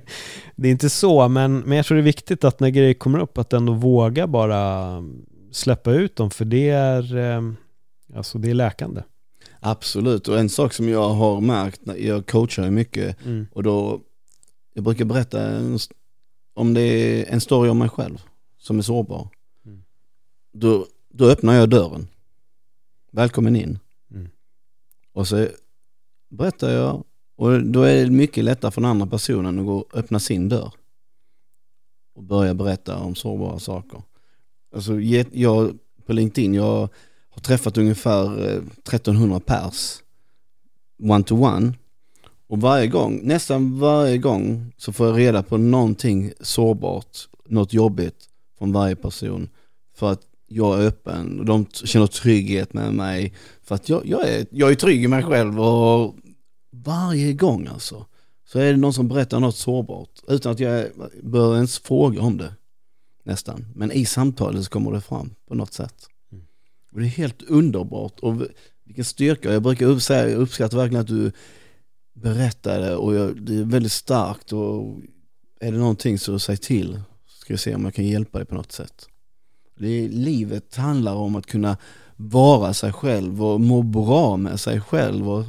Det 0.57 0.69
är 0.69 0.73
inte 0.73 0.91
så, 0.91 1.29
men, 1.29 1.59
men 1.59 1.77
jag 1.77 1.87
tror 1.87 1.97
det 1.97 2.01
är 2.01 2.05
viktigt 2.05 2.45
att 2.45 2.61
när 2.61 2.69
grejer 2.69 2.95
kommer 2.95 3.19
upp, 3.19 3.39
att 3.39 3.53
ändå 3.53 3.73
våga 3.73 4.27
bara 4.27 4.89
släppa 5.53 5.93
ut 5.93 6.17
dem, 6.17 6.31
för 6.31 6.45
det 6.45 6.69
är, 6.71 7.17
eh, 7.17 7.41
alltså 8.15 8.39
det 8.39 8.51
är 8.51 8.55
läkande. 8.55 9.03
Absolut, 9.61 10.29
och 10.29 10.39
en 10.39 10.49
sak 10.49 10.73
som 10.73 10.89
jag 10.89 11.09
har 11.09 11.41
märkt, 11.41 11.87
när 11.87 11.97
jag 11.97 12.27
coachar 12.27 12.65
ju 12.65 12.71
mycket 12.71 13.25
Mm. 13.25 13.47
och 13.53 13.63
då, 13.63 14.01
jag 14.75 14.85
brukar 14.85 15.05
berätta 15.05 15.43
en, 15.43 15.79
om 16.55 16.75
det 16.75 16.81
är 16.83 17.33
en 17.33 17.41
story 17.41 17.71
om 17.71 17.79
mig 17.79 17.89
själv 17.89 18.23
som 18.59 18.79
är 18.79 18.83
sårbar. 18.83 19.29
Mm. 19.67 19.85
Då, 20.53 20.87
då 21.09 21.27
öppnar 21.27 21.55
jag 21.55 21.71
dörren. 21.71 22.09
Välkommen 23.13 23.57
in. 23.57 23.79
Mm. 24.11 24.29
Och 25.13 25.29
så 25.29 25.49
berättar 26.31 26.71
jag 26.71 27.05
och 27.37 27.63
då 27.63 27.83
är 27.83 28.05
det 28.05 28.11
mycket 28.11 28.45
lättare 28.45 28.71
för 28.71 28.81
den 28.81 28.91
andra 28.91 29.07
personen 29.07 29.59
att 29.59 29.67
gå 29.67 29.77
och 29.79 29.97
öppna 29.97 30.19
sin 30.19 30.49
dörr. 30.49 30.73
Och 32.15 32.23
börja 32.23 32.55
berätta 32.55 32.99
om 32.99 33.15
sårbara 33.15 33.59
saker. 33.59 34.03
Alltså 34.75 35.01
jag 35.33 35.79
på 36.07 36.13
LinkedIn, 36.13 36.55
jag 36.55 36.89
har 37.35 37.41
träffat 37.43 37.79
ungefär 37.79 38.49
eh, 38.49 38.57
1300 38.57 39.41
pers 39.41 40.03
one 41.03 41.25
to 41.25 41.35
one. 41.35 41.73
Och 42.49 42.61
varje 42.61 42.87
gång, 42.87 43.21
nästan 43.23 43.79
varje 43.79 44.19
gång 44.19 44.73
så 44.77 44.93
får 44.93 45.07
jag 45.07 45.19
reda 45.19 45.43
på 45.43 45.57
någonting 45.57 46.33
sårbart, 46.41 47.29
något 47.47 47.73
jobbigt 47.73 48.29
från 48.59 48.73
varje 48.73 48.97
person. 48.97 49.49
För 49.97 50.13
att 50.13 50.21
jag 50.47 50.83
är 50.83 50.87
öppen 50.87 51.39
och 51.41 51.45
de 51.45 51.67
känner 51.73 52.07
trygghet 52.07 52.73
med 52.73 52.95
mig. 52.95 53.35
För 53.63 53.75
att 53.75 53.89
jag, 53.89 54.07
jag, 54.07 54.29
är, 54.29 54.47
jag 54.51 54.71
är 54.71 54.75
trygg 54.75 55.05
i 55.05 55.09
mig 55.09 55.23
själv 55.23 55.61
och 55.61 56.15
varje 56.71 57.33
gång 57.33 57.67
alltså. 57.67 58.07
Så 58.47 58.59
är 58.59 58.65
det 58.73 58.77
någon 58.77 58.93
som 58.93 59.09
berättar 59.09 59.41
något 59.41 59.57
sårbart 59.57 60.11
utan 60.29 60.53
att 60.53 60.61
jag 60.61 60.87
bör 61.23 61.55
ens 61.55 61.79
fråga 61.79 62.23
om 62.23 62.39
det. 62.39 62.53
Nästan. 63.25 63.67
Men 63.75 63.93
i 63.93 64.07
samtalet 64.07 64.65
så 64.65 64.71
kommer 64.71 64.93
det 64.93 65.01
fram 65.01 65.31
på 65.49 65.55
något 65.55 65.73
sätt. 65.73 66.09
Och 66.95 67.01
det 67.01 67.07
är 67.07 67.11
helt 67.11 67.43
underbart 67.43 68.21
och 68.21 68.43
vilken 68.85 69.05
styrka. 69.05 69.53
Jag 69.53 69.63
brukar 69.63 69.99
säga, 69.99 70.31
jag 70.31 70.41
uppskattar 70.41 70.79
verkligen 70.79 71.01
att 71.01 71.07
du 71.07 71.33
berättar 72.13 72.81
det 72.81 72.97
och 72.97 73.15
jag, 73.15 73.43
det 73.43 73.57
är 73.57 73.65
väldigt 73.65 73.93
starkt 73.93 74.53
och 74.53 75.01
är 75.61 75.73
det 75.73 75.79
någonting 75.79 76.19
så 76.19 76.39
säg 76.39 76.57
till. 76.57 77.01
Ska 77.27 77.53
jag 77.53 77.61
se 77.61 77.75
om 77.75 77.85
jag 77.85 77.95
kan 77.95 78.07
hjälpa 78.07 78.39
dig 78.39 78.47
på 78.47 78.55
något 78.55 78.73
sätt. 78.73 79.07
Det 79.79 79.89
är, 79.89 80.09
livet 80.09 80.77
handlar 80.77 81.15
om 81.15 81.37
att 81.37 81.47
kunna 81.47 81.77
vara 82.17 82.75
sig 82.75 82.93
själv 82.93 83.45
och 83.45 83.61
må 83.61 83.83
bra 83.83 84.37
med 84.37 84.61
sig 84.61 84.81
själv. 84.81 85.31
Och, 85.31 85.45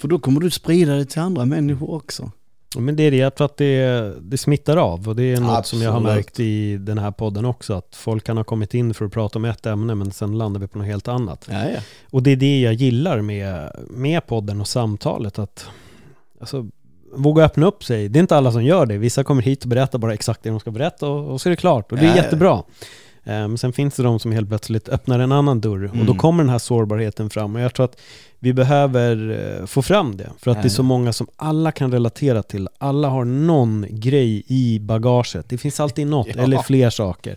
för 0.00 0.08
då 0.08 0.18
kommer 0.18 0.40
du 0.40 0.50
sprida 0.50 0.94
det 0.94 1.04
till 1.04 1.20
andra 1.20 1.44
människor 1.44 1.90
också. 1.90 2.32
Men 2.76 2.96
det 2.96 3.02
är 3.02 3.10
det, 3.10 3.30
tror 3.30 3.44
att 3.44 3.56
det, 3.56 4.12
det 4.20 4.38
smittar 4.38 4.76
av 4.76 5.08
och 5.08 5.16
det 5.16 5.22
är 5.22 5.40
något 5.40 5.66
som 5.66 5.82
jag 5.82 5.90
har 5.90 5.98
Absolut. 5.98 6.16
märkt 6.16 6.40
i 6.40 6.76
den 6.76 6.98
här 6.98 7.10
podden 7.10 7.44
också, 7.44 7.74
att 7.74 7.96
folk 7.96 8.24
kan 8.24 8.36
ha 8.36 8.44
kommit 8.44 8.74
in 8.74 8.94
för 8.94 9.04
att 9.04 9.12
prata 9.12 9.38
om 9.38 9.44
ett 9.44 9.66
ämne 9.66 9.94
men 9.94 10.10
sen 10.12 10.38
landar 10.38 10.60
vi 10.60 10.66
på 10.66 10.78
något 10.78 10.86
helt 10.86 11.08
annat. 11.08 11.48
Ja, 11.50 11.68
ja. 11.70 11.80
Och 12.10 12.22
det 12.22 12.30
är 12.30 12.36
det 12.36 12.60
jag 12.60 12.74
gillar 12.74 13.20
med, 13.20 13.72
med 13.90 14.26
podden 14.26 14.60
och 14.60 14.68
samtalet, 14.68 15.38
att 15.38 15.66
alltså, 16.40 16.66
våga 17.14 17.44
öppna 17.44 17.66
upp 17.66 17.84
sig. 17.84 18.08
Det 18.08 18.18
är 18.18 18.20
inte 18.20 18.36
alla 18.36 18.52
som 18.52 18.64
gör 18.64 18.86
det. 18.86 18.98
Vissa 18.98 19.24
kommer 19.24 19.42
hit 19.42 19.62
och 19.62 19.68
berättar 19.68 19.98
bara 19.98 20.14
exakt 20.14 20.42
det 20.42 20.50
de 20.50 20.60
ska 20.60 20.70
berätta 20.70 21.08
och, 21.08 21.32
och 21.32 21.40
så 21.40 21.48
är 21.48 21.50
det 21.50 21.56
klart. 21.56 21.92
Och 21.92 21.98
det 21.98 22.04
är 22.04 22.08
Ja, 22.08 22.16
ja. 22.16 22.22
jättebra. 22.22 22.62
Men 23.32 23.58
sen 23.58 23.72
finns 23.72 23.96
det 23.96 24.02
de 24.02 24.18
som 24.18 24.32
helt 24.32 24.48
plötsligt 24.48 24.88
öppnar 24.88 25.18
en 25.18 25.32
annan 25.32 25.60
dörr 25.60 25.84
och 25.84 25.96
då 25.96 26.02
Mm. 26.02 26.16
kommer 26.16 26.42
den 26.44 26.50
här 26.50 26.58
sårbarheten 26.58 27.30
fram. 27.30 27.54
Och 27.54 27.60
jag 27.60 27.74
tror 27.74 27.84
att 27.84 28.00
vi 28.38 28.52
behöver 28.52 29.30
eh, 29.60 29.66
få 29.66 29.82
fram 29.82 30.16
det. 30.16 30.30
För 30.38 30.50
att 30.50 30.56
Ja, 30.56 30.62
det 30.62 30.68
är 30.68 30.70
så 30.70 30.82
många 30.82 31.12
som 31.12 31.26
alla 31.36 31.72
kan 31.72 31.92
relatera 31.92 32.42
till. 32.42 32.68
Alla 32.78 33.08
har 33.08 33.24
någon 33.24 33.86
grej 33.90 34.42
i 34.46 34.78
bagaget. 34.80 35.48
Det 35.48 35.58
finns 35.58 35.80
alltid 35.80 36.06
något, 36.06 36.26
Ja. 36.36 36.42
eller 36.42 36.58
fler 36.62 36.90
saker. 36.90 37.34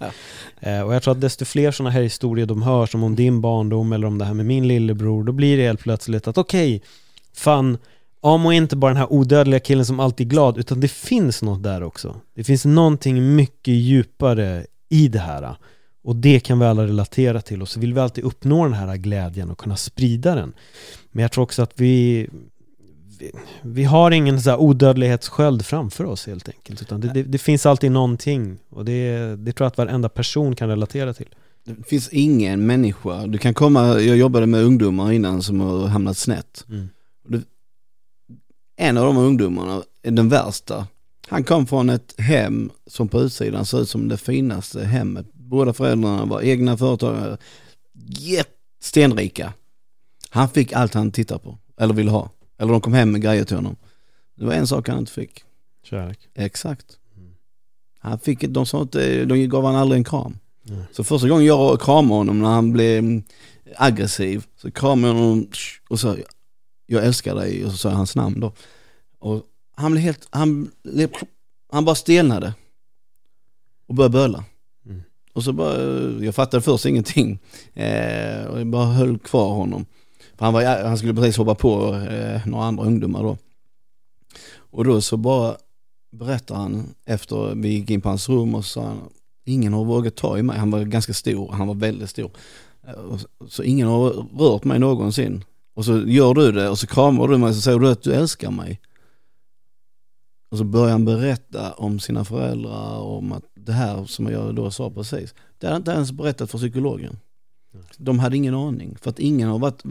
Ja. 0.60 0.70
Eh, 0.72 0.82
Och 0.82 0.96
jag 0.96 1.04
tror 1.04 1.12
att 1.12 1.22
desto 1.22 1.46
fler 1.46 1.72
sådana 1.72 1.90
här 1.90 2.02
historier 2.02 2.46
de 2.46 2.62
hör, 2.62 2.86
som 2.86 3.04
om 3.04 3.16
din 3.16 3.42
barndom 3.42 3.94
eller 3.94 4.08
om 4.08 4.18
det 4.18 4.26
här 4.26 4.34
med 4.34 4.46
min 4.46 4.68
lillebror, 4.68 5.24
då 5.24 5.32
blir 5.32 5.58
det 5.58 5.64
helt 5.64 5.80
plötsligt 5.80 6.28
att 6.28 6.38
okej, 6.38 6.82
fan, 7.36 7.78
Amo 8.24 8.50
är 8.50 8.54
inte 8.58 8.76
bara 8.76 8.90
den 8.92 8.98
här 8.98 9.14
odödliga 9.14 9.60
killen 9.60 9.86
som 9.86 10.00
alltid 10.00 10.28
är 10.28 10.30
glad, 10.30 10.58
utan 10.58 10.80
det 10.80 10.88
finns 10.92 11.42
något 11.42 11.64
där 11.64 11.84
också. 11.84 12.16
Det 12.36 12.44
finns 12.44 12.66
någonting 12.66 13.36
mycket 13.36 13.74
djupare 13.74 14.66
i 14.90 15.08
det 15.08 15.20
här. 15.20 15.56
Och 16.04 16.16
det 16.16 16.40
kan 16.40 16.60
vi 16.60 16.66
alla 16.66 16.88
relatera 16.88 17.42
till 17.42 17.62
och 17.62 17.70
så 17.70 17.80
vill 17.80 17.94
vi 17.94 18.00
alltid 18.00 18.24
uppnå 18.24 18.64
den 18.64 18.74
här 18.74 18.98
glädjen 18.98 19.52
och 19.52 19.58
kunna 19.58 19.76
sprida 19.76 20.36
den. 20.36 20.54
Men 21.12 21.22
jag 21.22 21.32
tror 21.32 21.44
också 21.44 21.62
att 21.62 21.74
vi, 21.76 22.28
vi, 23.20 23.32
vi 23.62 23.84
har 23.84 24.12
ingen 24.12 24.42
så 24.42 24.50
här 24.50 24.58
odödlighetssköld 24.58 25.66
framför 25.66 26.04
oss 26.04 26.28
helt 26.28 26.50
enkelt. 26.50 26.82
Utan 26.82 27.02
det, 27.02 27.08
det, 27.14 27.24
det 27.24 27.38
finns 27.38 27.66
alltid 27.66 27.92
någonting 27.92 28.58
och 28.70 28.86
det, 28.86 29.36
det 29.36 29.54
tror 29.54 29.66
jag 29.66 29.72
att 29.72 29.78
varenda 29.78 30.10
person 30.10 30.56
kan 30.56 30.70
relatera 30.70 31.14
till. 31.14 31.30
Det 31.64 31.88
finns 31.88 32.10
ingen 32.10 32.66
människa, 32.66 33.28
du 33.28 33.38
kan 33.38 33.54
komma, 33.54 34.00
jag 34.00 34.18
jobbade 34.18 34.46
med 34.46 34.64
ungdomar 34.64 35.12
innan 35.12 35.42
som 35.42 35.60
har 35.60 35.88
hamnat 35.88 36.18
snett. 36.18 36.66
En 38.78 38.98
av 38.98 39.06
de 39.06 39.18
ungdomarna, 39.18 39.84
är 40.04 40.12
den 40.12 40.30
värsta, 40.30 40.88
han 41.28 41.44
kom 41.44 41.68
från 41.68 41.90
ett 41.90 42.16
hem 42.18 42.70
som 42.88 43.08
på 43.08 43.22
utsidan 43.22 43.66
såg 43.66 43.82
ut 43.82 43.90
som 43.90 44.08
det 44.08 44.18
finaste 44.18 44.84
hemmet. 44.84 45.26
Båda 45.52 45.74
föräldrarna 45.74 46.26
var 46.26 46.42
egna 46.42 46.78
företagare, 46.78 47.38
stenrika. 48.82 49.54
Han 50.30 50.50
fick 50.50 50.74
allt 50.74 50.94
han 50.94 51.12
tittade 51.12 51.40
på, 51.40 51.58
eller 51.78 51.94
ville 51.94 52.12
ha, 52.12 52.30
Eller 52.58 52.72
de 52.72 52.82
kom 52.82 52.94
hem 52.94 53.12
med 53.12 53.22
grejer 53.22 53.44
till 53.44 53.56
honom. 53.56 53.76
Det 54.36 54.46
var 54.46 54.54
en 54.54 54.68
sak 54.68 54.88
han 54.88 55.00
inte 55.00 55.12
fick. 55.12 55.44
Kärlek. 55.84 56.20
Exakt. 56.36 56.86
Mm. 57.18 57.34
Han 58.00 58.20
fick, 58.20 58.42
de 58.42 58.66
sa 58.66 58.82
inte, 58.82 59.26
de 59.26 59.48
gav 59.48 59.66
han 59.66 59.76
aldrig 59.76 59.98
en 59.98 60.04
kram. 60.04 60.38
Nej. 60.64 60.84
Så 60.92 61.04
första 61.04 61.28
gången 61.28 61.46
jag 61.46 61.82
kramade 61.82 62.14
honom 62.14 62.40
när 62.40 62.50
han 62.50 62.74
blev 62.74 63.00
mm, 63.00 63.24
aggressiv, 63.76 64.46
så 64.58 64.72
kramade 64.72 65.14
jag 65.14 65.22
honom 65.22 65.48
och 65.90 66.00
sa 66.00 66.16
jag 66.86 67.06
älskar 67.06 67.36
dig 67.36 67.66
och 67.66 67.72
så 67.72 67.78
sa 67.78 67.90
jag 67.90 67.96
hans 67.96 68.16
namn 68.16 68.40
då. 68.40 68.54
Och 69.20 69.44
han 69.76 69.92
blev 69.92 70.04
helt, 70.04 70.28
han, 70.30 70.72
han 71.72 71.86
bara 71.86 71.96
stelnade 71.96 72.54
och 73.88 73.96
började 73.96 74.14
böla. 74.14 74.46
Och 75.34 75.44
så 75.44 75.54
bara, 75.54 75.82
jag 76.26 76.36
fattade 76.36 76.62
först 76.62 76.86
ingenting. 76.86 77.40
Eh, 77.74 78.46
och 78.46 78.60
jag 78.60 78.68
bara 78.68 78.86
höll 78.86 79.20
kvar 79.20 79.50
honom. 79.54 79.86
För 80.38 80.46
han, 80.46 80.54
var, 80.54 80.84
han 80.84 80.98
skulle 80.98 81.14
precis 81.14 81.38
hoppa 81.38 81.56
på 81.56 81.96
eh, 81.96 82.48
några 82.48 82.66
andra 82.66 82.84
ungdomar 82.86 83.24
då. 83.24 83.38
Och 84.58 84.84
då 84.86 85.02
så 85.02 85.18
bara 85.18 85.56
berättar 86.12 86.56
han 86.56 86.84
efter 87.06 87.56
vi 87.56 87.70
gick 87.70 87.90
in 87.90 88.02
på 88.02 88.10
hans 88.10 88.30
rum 88.30 88.56
och 88.56 88.66
så 88.66 88.70
sa 88.82 88.88
han, 88.88 88.98
ingen 89.46 89.74
har 89.74 89.84
vågat 89.86 90.16
ta 90.16 90.38
i 90.38 90.44
mig. 90.44 90.58
Han 90.58 90.72
var 90.72 90.84
ganska 90.84 91.14
stor, 91.14 91.52
han 91.52 91.68
var 91.68 91.76
väldigt 91.76 92.10
stor. 92.10 92.32
Eh, 92.88 93.18
så- 93.18 93.48
Så 93.48 93.64
ingen 93.64 93.88
har 93.88 94.10
rört 94.40 94.64
mig 94.64 94.80
någonsin. 94.80 95.44
Och 95.76 95.86
så 95.86 95.98
gör 96.08 96.34
du 96.34 96.52
det 96.52 96.70
och 96.70 96.80
så 96.80 96.88
kramar 96.88 97.28
du 97.28 97.38
mig 97.38 97.50
och 97.50 97.56
så 97.56 97.62
säger 97.62 97.80
du 97.80 97.90
att 97.92 98.04
du 98.04 98.14
älskar 98.14 98.52
mig. 98.52 98.80
Och 100.52 100.58
så 100.58 100.64
börjar 100.64 100.92
han 100.92 101.06
berätta 101.06 101.72
om 101.74 102.00
sina 102.00 102.26
föräldrar, 102.26 103.00
om 103.00 103.32
att 103.32 103.44
det 103.66 103.72
här 103.72 104.06
som 104.06 104.28
jag 104.28 104.56
då 104.56 104.72
sa 104.72 104.90
precis, 104.90 105.36
det 105.58 105.68
hade 105.68 105.78
inte 105.78 105.92
ens 105.92 106.12
berättat 106.12 106.52
för 106.52 106.58
psykologen. 106.58 107.18
De 107.98 108.20
hade 108.20 108.38
ingen 108.38 108.56
aning, 108.56 108.98
för 109.02 109.10
att 109.10 109.20
ingen 109.20 109.50
har 109.50 109.60
varit 109.60 109.84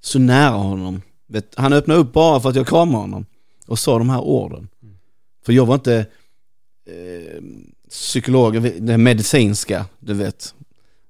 så 0.00 0.18
nära 0.18 0.56
honom. 0.56 1.02
Vet, 1.26 1.54
han 1.56 1.72
öppnade 1.72 2.00
upp 2.00 2.12
bara 2.12 2.40
för 2.40 2.48
att 2.48 2.56
jag 2.56 2.66
kramade 2.66 2.98
honom 2.98 3.26
och 3.66 3.78
sa 3.78 3.98
de 3.98 4.10
här 4.10 4.20
orden. 4.20 4.68
För 5.44 5.52
jag 5.52 5.66
var 5.66 5.74
inte 5.74 6.06
eh, 6.86 7.42
psykolog, 7.88 8.62
det 8.80 8.98
medicinska, 8.98 9.86
du 9.98 10.14
vet. 10.14 10.54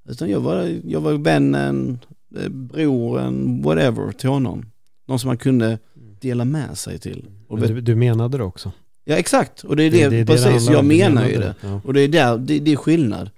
Utan 0.08 0.30
jag 0.30 0.40
var, 0.40 0.80
jag 0.84 1.00
var 1.00 1.12
vännen, 1.12 1.98
eh, 2.36 2.48
broren, 2.48 3.62
whatever 3.62 4.12
till 4.12 4.28
honom. 4.28 4.66
Någon 5.06 5.18
som 5.18 5.28
man 5.28 5.38
kunde 5.38 5.78
dela 6.20 6.44
med 6.44 6.78
sig 6.78 6.98
till. 6.98 7.24
Vet, 7.48 7.68
du, 7.68 7.80
du 7.80 7.94
menade 7.94 8.38
det 8.38 8.44
också. 8.44 8.72
Ja 9.04 9.16
exakt, 9.16 9.64
och 9.64 9.76
det 9.76 9.82
är 9.82 9.90
det, 9.90 10.08
det 10.08 10.26
precis, 10.26 10.46
handlar 10.46 10.72
jag 10.72 10.84
menar 10.84 11.28
ju 11.28 11.38
det. 11.38 11.54
Ja. 11.60 11.80
Och 11.84 11.94
det 11.94 12.00
är 12.00 12.08
där, 12.08 12.38
det, 12.38 12.58
det 12.58 12.72
är 12.72 12.76
skillnad. 12.76 13.30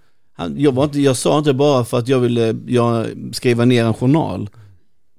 Jag, 0.57 0.73
var 0.73 0.85
inte, 0.85 1.01
jag 1.01 1.17
sa 1.17 1.39
inte 1.39 1.55
bara 1.55 1.85
för 1.85 1.99
att 1.99 2.09
jag 2.09 2.21
ville 2.21 2.57
jag, 2.67 3.07
skriva 3.33 3.65
ner 3.65 3.85
en 3.85 3.95
journal. 3.95 4.51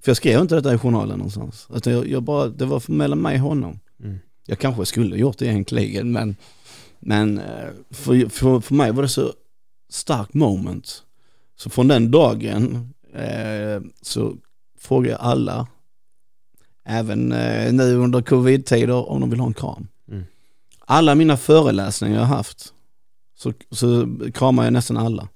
För 0.02 0.10
jag 0.10 0.18
skrev 0.18 0.42
inte 0.42 0.56
detta 0.56 0.74
i 0.74 0.78
journalen 0.78 1.18
någonstans. 1.18 1.68
Utan 1.76 1.94
jag, 1.94 2.08
jag 2.08 2.24
bara, 2.24 2.48
det 2.48 2.66
var 2.66 2.92
mellan 2.92 3.22
mig 3.22 3.36
och 3.36 3.42
honom. 3.42 3.80
Mm. 4.04 4.20
Jag 4.46 4.60
kanske 4.60 4.86
skulle 4.86 5.18
gjort 5.18 5.38
det 5.38 5.46
egentligen 5.46 6.12
men, 6.12 6.36
men 7.00 7.38
eh, 7.38 7.70
för, 7.92 8.30
för, 8.30 8.60
för 8.60 8.76
mig 8.76 8.92
var 8.92 9.02
det 9.02 9.10
så 9.10 9.34
starkt 9.90 10.34
moment. 10.34 11.04
Så 11.56 11.70
från 11.70 11.88
den 11.88 12.12
dagen 12.12 12.94
eh, 13.14 13.82
så 14.02 14.36
frågade 14.80 15.10
jag 15.12 15.22
alla, 15.22 15.68
även 16.86 17.32
eh, 17.32 17.74
nu 17.74 17.96
under 17.96 18.22
covid-tider, 18.22 19.10
om 19.10 19.20
de 19.20 19.30
vill 19.30 19.40
ha 19.40 19.48
en 19.48 19.54
kram. 19.54 19.88
Alla 20.90 21.16
mina 21.16 21.38
föreläsningar 21.38 22.16
jag 22.20 22.26
har 22.26 22.36
haft 22.36 22.74
så, 23.38 23.54
så 23.72 24.08
kramar 24.34 24.64
jag 24.64 24.74
nästan 24.74 24.98
alla. 24.98 25.28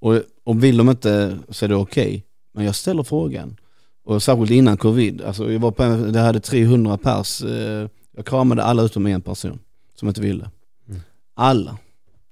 Och, 0.00 0.20
och 0.44 0.64
vill 0.64 0.76
de 0.76 0.90
inte 0.90 1.38
så 1.48 1.64
är 1.64 1.68
det 1.68 1.74
okej. 1.76 2.24
Men 2.54 2.64
jag 2.64 2.74
ställer 2.74 3.02
frågan. 3.02 3.56
Och 4.04 4.22
särskilt 4.22 4.50
innan 4.50 4.76
covid, 4.76 5.22
alltså 5.22 5.52
jag 5.52 5.60
var 5.60 5.70
på, 5.70 5.82
en- 5.82 6.12
det 6.12 6.20
hade 6.20 6.40
300 6.40 6.98
pers, 6.98 7.42
eh, 7.42 7.88
jag 8.16 8.26
kramade 8.26 8.62
alla 8.64 8.82
utom 8.82 9.06
en 9.06 9.20
person 9.20 9.58
som 9.94 10.08
inte 10.08 10.20
ville. 10.20 10.50
Mm. 10.88 11.00
Alla. 11.34 11.78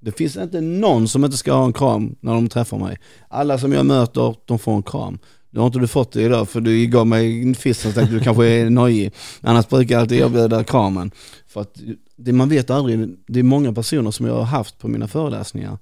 Det 0.01 0.12
finns 0.12 0.37
inte 0.37 0.61
någon 0.61 1.09
som 1.09 1.24
inte 1.24 1.37
ska 1.37 1.53
ha 1.53 1.64
en 1.64 1.72
kram 1.72 2.16
när 2.20 2.35
de 2.35 2.49
träffar 2.49 2.78
mig. 2.78 2.99
Alla 3.28 3.59
som 3.59 3.72
jag 3.72 3.87
möter, 3.87 4.35
de 4.45 4.59
får 4.59 4.72
en 4.76 4.83
kram. 4.83 5.18
Nu 5.55 5.61
har 5.61 5.66
inte 5.66 5.78
du 5.78 5.86
fått 5.86 6.12
det 6.12 6.22
idag 6.22 6.48
för 6.48 6.61
du 6.61 6.86
gav 6.86 7.07
mig 7.07 7.42
en 7.42 7.55
fisk 7.55 7.86
och 7.86 7.94
tänkte 7.94 8.14
du 8.14 8.20
kanske 8.20 8.46
är 8.46 8.70
nojig. 8.70 9.12
Annars 9.40 9.68
brukar 9.68 9.94
jag 9.94 10.03
alltid 10.03 10.20
erbjuda 10.20 10.64
kramen. 10.64 11.11
För 11.46 11.61
att 11.61 11.80
det, 12.16 12.32
man 12.32 12.48
vet 12.48 12.70
aldrig, 12.70 13.16
det 13.26 13.38
är 13.38 13.42
många 13.42 13.72
personer 13.72 14.11
som 14.11 14.26
jag 14.26 14.34
har 14.34 14.42
haft 14.42 14.78
på 14.78 14.88
mina 14.88 15.09
föreläsningar 15.09 15.78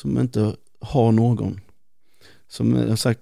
som 0.00 0.18
inte 0.18 0.54
har 0.80 1.12
någon. 1.12 1.60
Som 2.48 2.76
har 2.88 2.96
sagt, 2.96 3.20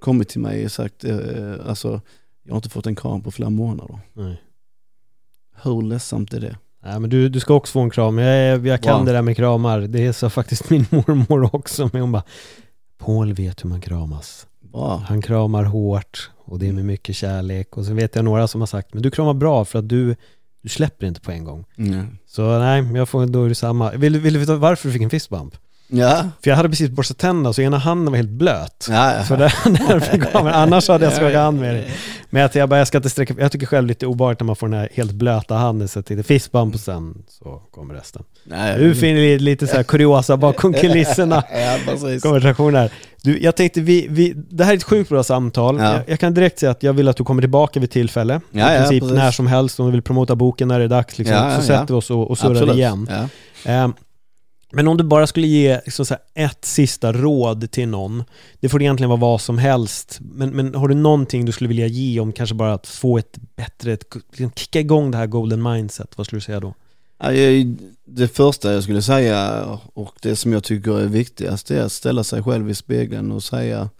kommit 0.00 0.28
till 0.28 0.40
mig 0.40 0.64
och 0.64 0.72
sagt, 0.72 1.04
eh, 1.04 1.18
alltså 1.66 2.00
jag 2.44 2.52
har 2.52 2.56
inte 2.58 2.68
fått 2.70 2.86
en 2.86 2.96
kram 2.96 3.22
på 3.22 3.30
flera 3.30 3.50
månader. 3.50 3.98
Nej. 4.12 4.42
Hur 5.62 5.82
ledsamt 5.82 6.32
är 6.34 6.40
det? 6.40 6.56
Nej, 6.84 7.00
men 7.00 7.10
du, 7.10 7.28
du 7.28 7.40
ska 7.40 7.54
också 7.54 7.72
få 7.72 7.80
en 7.80 7.90
kram. 7.90 8.18
Jag, 8.18 8.66
jag 8.66 8.82
kan 8.82 8.96
Wow. 8.98 9.06
det 9.06 9.12
där 9.12 9.22
med 9.22 9.36
kramar. 9.36 9.80
Det 9.80 10.12
sa 10.12 10.30
faktiskt 10.30 10.70
min 10.70 10.86
mormor 10.90 11.54
också. 11.54 11.90
Men 11.92 12.00
hon 12.02 12.12
bara, 12.12 12.22
Paul 12.98 13.32
vet 13.32 13.64
hur 13.64 13.68
man 13.68 13.80
kramas. 13.80 14.46
Bra. 14.78 15.02
Han 15.08 15.22
kramar 15.22 15.64
hårt 15.64 16.30
och 16.44 16.58
det 16.58 16.68
är 16.68 16.72
med 16.72 16.84
mycket 16.84 17.16
kärlek. 17.16 17.76
Och 17.76 17.84
så 17.84 17.92
vet 17.94 18.14
jag 18.16 18.24
några 18.24 18.48
som 18.48 18.60
har 18.60 18.66
sagt, 18.66 18.94
men 18.94 19.02
du 19.02 19.10
kramar 19.10 19.34
bra 19.34 19.64
för 19.64 19.78
att 19.78 19.88
du, 19.88 20.16
du 20.62 20.68
släpper 20.68 21.06
inte 21.06 21.20
på 21.20 21.30
en 21.30 21.44
gång. 21.44 21.64
Mm. 21.78 22.18
Så 22.26 22.58
nej, 22.58 22.84
jag 22.94 23.08
får, 23.08 23.26
då 23.26 23.44
är 23.44 23.48
det 23.48 23.54
samma. 23.54 23.90
Vill, 23.90 24.18
vill 24.20 24.32
du 24.32 24.38
veta 24.40 24.56
varför 24.56 24.88
du 24.88 24.92
fick 24.92 25.02
en 25.02 25.10
fistbump? 25.10 25.54
Ja, 25.90 26.28
För 26.42 26.50
jag 26.50 26.56
hade 26.56 26.68
precis 26.68 26.90
borstat 26.90 27.18
tänderna 27.18 27.52
så 27.52 27.62
ena 27.62 27.78
handen 27.78 28.12
var 28.12 28.16
helt 28.16 28.30
blöt. 28.30 28.86
ja, 28.90 29.14
ja. 29.14 29.24
Så 29.24 29.36
därför 29.36 30.16
gav 30.32 30.46
jag, 30.46 30.54
annars 30.54 30.88
hade 30.88 31.04
jag 31.04 31.12
skakat 31.14 31.34
hand 31.40 31.60
med 31.60 31.74
dig. 31.74 31.90
Men 32.30 32.44
att 32.44 32.54
jag 32.54 32.68
bara, 32.68 32.78
jag 32.78 32.88
ska 32.88 32.98
inte 32.98 33.10
sträcka, 33.10 33.34
jag 33.38 33.52
tycker 33.52 33.66
själv 33.66 33.86
lite 33.86 34.06
obehagligt 34.06 34.40
när 34.40 34.44
man 34.46 34.56
får 34.56 34.68
den 34.68 34.78
här 34.78 34.88
helt 34.94 35.12
blöta 35.12 35.54
handen 35.56 35.88
så 35.88 35.98
jag 35.98 36.06
tänkte 36.06 36.22
fistbump 36.28 36.74
och 36.74 36.80
sen 36.80 37.24
så 37.28 37.62
kommer 37.70 37.94
resten. 37.94 38.22
Nej, 38.44 38.78
Du 38.78 38.94
finner 38.94 39.20
lite, 39.20 39.44
lite 39.44 39.66
så 39.66 39.76
här 39.76 39.82
kuriosa 39.82 40.36
bakom 40.36 40.72
kulisserna 40.72 41.44
Ja, 41.52 41.78
precis. 41.86 42.22
konversationer. 42.22 42.92
Du, 43.22 43.42
jag 43.42 43.56
tänkte, 43.56 43.80
vi, 43.80 44.06
vi, 44.10 44.32
det 44.50 44.64
här 44.64 44.72
är 44.72 44.76
ett 44.76 44.82
sjukt 44.82 45.10
bra 45.10 45.22
samtal. 45.22 45.78
Ja. 45.78 45.92
Jag, 45.92 46.02
jag 46.06 46.20
kan 46.20 46.34
direkt 46.34 46.58
säga 46.58 46.72
att 46.72 46.82
jag 46.82 46.92
vill 46.92 47.08
att 47.08 47.16
du 47.16 47.24
kommer 47.24 47.42
tillbaka 47.42 47.80
vid 47.80 47.90
tillfälle. 47.90 48.40
Ja, 48.50 48.72
I 48.72 48.74
ja, 48.74 48.80
princip 48.80 49.02
precis. 49.02 49.16
när 49.16 49.30
som 49.30 49.46
helst, 49.46 49.80
om 49.80 49.86
du 49.86 49.92
vill 49.92 50.02
promota 50.02 50.36
boken 50.36 50.68
när 50.68 50.78
det 50.78 50.84
är 50.84 50.88
dags. 50.88 51.18
Liksom, 51.18 51.36
Ja, 51.36 51.50
ja, 51.50 51.56
så 51.56 51.62
sätter 51.62 51.74
ja. 51.74 51.86
vi 51.88 51.94
oss 51.94 52.10
och, 52.10 52.30
och 52.30 52.38
surrar 52.38 52.50
Absolut. 52.50 52.76
igen. 52.76 53.08
Ja. 53.10 53.28
Ehm, 53.72 53.94
men 54.72 54.88
om 54.88 54.96
du 54.96 55.04
bara 55.04 55.26
skulle 55.26 55.46
ge 55.46 55.74
liksom 55.84 56.06
så 56.06 56.16
ett 56.34 56.64
sista 56.64 57.12
råd 57.12 57.70
till 57.70 57.88
någon, 57.88 58.24
det 58.60 58.68
får 58.68 58.82
egentligen 58.82 59.10
vara 59.10 59.20
vad 59.20 59.40
som 59.40 59.58
helst, 59.58 60.18
men, 60.20 60.50
men 60.50 60.74
har 60.74 60.88
du 60.88 60.94
någonting 60.94 61.44
du 61.44 61.52
skulle 61.52 61.68
vilja 61.68 61.86
ge 61.86 62.20
om 62.20 62.32
kanske 62.32 62.54
bara 62.54 62.74
att 62.74 62.86
få 62.86 63.18
ett 63.18 63.38
bättre, 63.56 63.92
ett, 63.92 64.04
liksom 64.30 64.52
kicka 64.56 64.80
igång 64.80 65.10
det 65.10 65.18
här 65.18 65.26
golden 65.26 65.62
mindset, 65.62 66.12
vad 66.16 66.26
skulle 66.26 66.36
du 66.36 66.44
säga 66.44 66.60
då? 66.60 66.74
Jag- 67.18 67.76
Det 68.10 68.28
första 68.28 68.72
jag 68.72 68.82
skulle 68.82 69.02
säga 69.02 69.64
och 69.94 70.12
det 70.22 70.36
som 70.36 70.52
jag 70.52 70.64
tycker 70.64 70.98
är 71.00 71.06
viktigast 71.06 71.70
är 71.70 71.82
att 71.82 71.92
ställa 71.92 72.24
sig 72.24 72.42
själv 72.42 72.70
i 72.70 72.74
spegeln 72.74 73.32
och 73.32 73.42
säga 73.42 73.90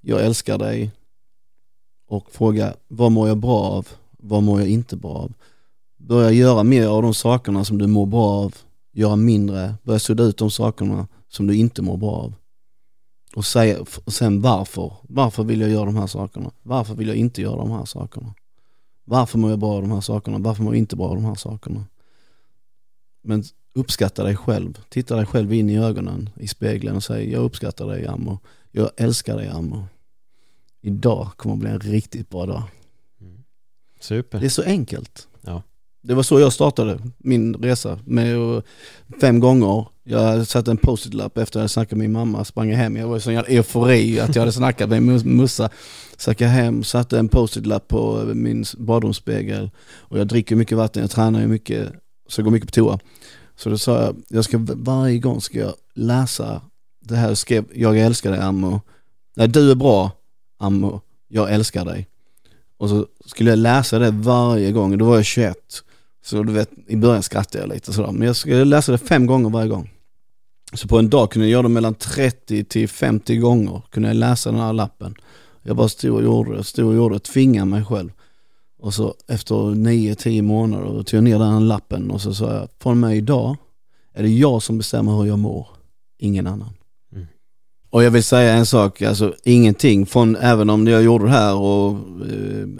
jag 0.00 0.24
älskar 0.24 0.58
dig 0.58 0.92
och 2.08 2.30
fråga 2.30 2.74
vad 2.88 3.12
mår 3.12 3.28
jag 3.28 3.38
bra 3.38 3.60
av, 3.62 3.88
vad 4.10 4.42
mår 4.42 4.60
jag 4.60 4.68
inte 4.68 4.96
bra 4.96 5.12
av. 5.12 5.32
Börja 5.96 6.30
göra 6.30 6.62
mer 6.62 6.86
av 6.86 7.02
de 7.02 7.14
sakerna 7.14 7.64
som 7.64 7.78
du 7.78 7.86
mår 7.86 8.06
bra 8.06 8.24
av, 8.30 8.54
göra 8.92 9.16
mindre, 9.16 9.74
börja 9.82 9.98
sudda 9.98 10.24
ut 10.24 10.36
de 10.38 10.50
sakerna 10.50 11.08
som 11.28 11.46
du 11.46 11.56
inte 11.56 11.82
mår 11.82 11.96
bra 11.96 12.10
av. 12.12 12.34
Och, 13.36 13.44
säga, 13.44 13.84
och 14.04 14.12
sen 14.12 14.40
varför, 14.42 14.92
varför 15.02 15.44
vill 15.44 15.60
jag 15.60 15.70
göra 15.70 15.84
de 15.84 15.96
här 15.96 16.06
sakerna? 16.06 16.50
Varför 16.62 16.94
vill 16.94 17.08
jag 17.08 17.16
inte 17.16 17.42
göra 17.42 17.56
de 17.56 17.70
här 17.70 17.84
sakerna? 17.84 18.34
Varför 19.04 19.38
mår 19.38 19.50
jag 19.50 19.58
bra 19.58 19.72
av 19.74 19.82
de 19.82 19.90
här 19.90 20.00
sakerna? 20.00 20.38
Varför 20.38 20.62
mår 20.62 20.74
jag 20.74 20.78
inte 20.78 20.96
bra 20.96 21.08
av 21.08 21.14
de 21.14 21.24
här 21.24 21.34
sakerna? 21.34 21.84
Men 23.26 23.44
uppskatta 23.74 24.24
dig 24.24 24.36
själv. 24.36 24.78
Titta 24.88 25.16
dig 25.16 25.26
själv 25.26 25.52
in 25.52 25.70
i 25.70 25.78
ögonen 25.78 26.30
i 26.36 26.48
spegeln 26.48 26.96
och 26.96 27.04
säg 27.04 27.32
jag 27.32 27.44
uppskattar 27.44 27.86
dig 27.86 28.06
Ammo. 28.06 28.38
Jag 28.70 28.90
älskar 28.96 29.36
dig 29.36 29.48
Ammo. 29.48 29.84
Idag 30.82 31.30
kommer 31.36 31.54
att 31.54 31.60
bli 31.60 31.70
en 31.70 31.80
riktigt 31.80 32.30
bra 32.30 32.46
dag. 32.46 32.62
Super. 34.00 34.40
Det 34.40 34.46
är 34.46 34.50
så 34.50 34.62
enkelt. 34.62 35.28
Ja. 35.40 35.62
Det 36.02 36.14
var 36.14 36.22
så 36.22 36.40
jag 36.40 36.52
startade 36.52 36.98
min 37.18 37.54
resa. 37.54 37.98
Med 38.04 38.62
fem 39.20 39.40
gånger. 39.40 39.86
Jag 40.04 40.46
satte 40.46 40.70
en 40.70 40.76
post-it-lapp 40.76 41.38
efter 41.38 41.58
att 41.58 41.62
jag 41.62 41.70
snackat 41.70 41.98
med 41.98 41.98
min 41.98 42.12
mamma, 42.12 42.44
sprang 42.44 42.72
hem. 42.72 42.96
Jag 42.96 43.08
var 43.08 43.16
i 43.16 43.20
sån 43.20 43.34
jävla 43.34 43.48
eufori 43.48 44.20
att 44.20 44.34
jag 44.34 44.42
hade 44.42 44.52
snackat 44.52 44.88
med 44.88 45.02
min 45.02 45.36
mussa. 45.36 45.70
Stack 46.16 46.40
jag 46.40 46.48
hem, 46.48 46.84
satte 46.84 47.18
en 47.18 47.28
post-it-lapp 47.28 47.88
på 47.88 48.30
min 48.34 48.64
badrumsspegel. 48.78 49.70
Och 49.98 50.18
jag 50.18 50.26
dricker 50.26 50.56
mycket 50.56 50.78
vatten, 50.78 51.02
jag 51.02 51.10
tränar 51.10 51.40
ju 51.40 51.46
mycket, 51.46 51.92
så 52.28 52.40
jag 52.40 52.44
går 52.44 52.52
mycket 52.52 52.68
på 52.68 52.72
toa. 52.72 52.98
Så 53.56 53.70
då 53.70 53.78
sa 53.78 54.02
jag, 54.02 54.16
jag 54.28 54.44
ska, 54.44 54.58
varje 54.60 55.18
gång 55.18 55.40
ska 55.40 55.58
jag 55.58 55.74
läsa 55.94 56.60
det 57.08 57.16
här 57.16 57.34
skrev, 57.34 57.64
jag 57.74 57.98
älskar 57.98 58.30
dig 58.30 58.40
Ammo. 58.40 58.80
Nej, 59.34 59.48
du 59.48 59.70
är 59.70 59.74
bra 59.74 60.10
Ammo, 60.58 61.00
jag 61.28 61.52
älskar 61.52 61.84
dig. 61.84 62.06
Och 62.78 62.88
så 62.88 63.06
skulle 63.26 63.50
jag 63.50 63.58
läsa 63.58 63.98
det 63.98 64.10
varje 64.10 64.72
gång, 64.72 64.98
då 64.98 65.04
var 65.04 65.16
jag 65.16 65.24
21. 65.24 65.56
Så 66.24 66.42
du 66.42 66.52
vet, 66.52 66.70
i 66.86 66.96
början 66.96 67.22
skrattade 67.22 67.64
jag 67.64 67.74
lite 67.74 67.92
sådär. 67.92 68.12
Men 68.12 68.26
jag 68.26 68.36
skulle 68.36 68.64
läsa 68.64 68.92
det 68.92 68.98
fem 68.98 69.26
gånger 69.26 69.50
varje 69.50 69.68
gång. 69.68 69.90
Så 70.72 70.88
på 70.88 70.98
en 70.98 71.10
dag 71.10 71.30
kunde 71.30 71.46
jag 71.48 71.52
göra 71.52 71.62
det 71.62 71.68
mellan 71.68 71.94
30 71.94 72.64
till 72.64 72.88
50 72.88 73.36
gånger. 73.36 73.82
Kunde 73.90 74.08
jag 74.08 74.16
läsa 74.16 74.50
den 74.50 74.60
här 74.60 74.72
lappen. 74.72 75.14
Jag 75.62 75.76
bara 75.76 75.88
stod 75.88 76.14
och 76.14 76.22
gjorde 76.22 76.56
det, 76.56 76.64
stod 76.64 76.86
och 76.86 76.94
gjorde 76.94 77.14
det, 77.14 77.18
tvingade 77.18 77.66
mig 77.66 77.84
själv. 77.84 78.10
Och 78.78 78.94
så 78.94 79.14
efter 79.28 79.54
9-10 79.54 80.42
månader 80.42 81.02
tog 81.02 81.16
jag 81.16 81.24
ner 81.24 81.38
den 81.38 81.68
lappen 81.68 82.10
och 82.10 82.20
så 82.20 82.34
sa 82.34 82.54
jag, 82.54 82.68
från 82.82 83.00
med 83.00 83.16
idag 83.16 83.56
är 84.14 84.22
det 84.22 84.28
jag 84.28 84.62
som 84.62 84.78
bestämmer 84.78 85.16
hur 85.16 85.24
jag 85.24 85.38
mår, 85.38 85.68
ingen 86.18 86.46
annan. 86.46 86.70
Mm. 87.12 87.26
Och 87.90 88.04
jag 88.04 88.10
vill 88.10 88.24
säga 88.24 88.52
en 88.52 88.66
sak, 88.66 89.02
alltså 89.02 89.34
ingenting 89.44 90.06
från, 90.06 90.36
även 90.36 90.70
om 90.70 90.86
jag 90.86 91.02
gjorde 91.02 91.24
det 91.24 91.30
här 91.30 91.54
och, 91.54 91.90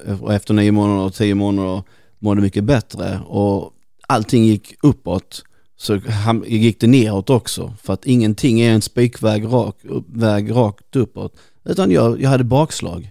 eh, 0.06 0.22
och 0.22 0.34
efter 0.34 0.54
9 0.54 0.72
månader 0.72 1.06
och 1.06 1.14
10 1.14 1.34
månader 1.34 1.82
mådde 2.18 2.40
mycket 2.40 2.64
bättre 2.64 3.20
och 3.26 3.72
allting 4.08 4.44
gick 4.44 4.74
uppåt 4.82 5.42
så 5.76 6.00
gick 6.46 6.80
det 6.80 6.86
neråt 6.86 7.30
också. 7.30 7.72
För 7.82 7.92
att 7.92 8.06
ingenting 8.06 8.60
är 8.60 8.72
en 8.72 8.82
spikväg 8.82 9.44
rak, 9.44 9.76
väg 10.06 10.50
rakt 10.56 10.96
uppåt. 10.96 11.36
Utan 11.64 11.90
jag, 11.90 12.20
jag 12.20 12.30
hade 12.30 12.44
bakslag. 12.44 13.10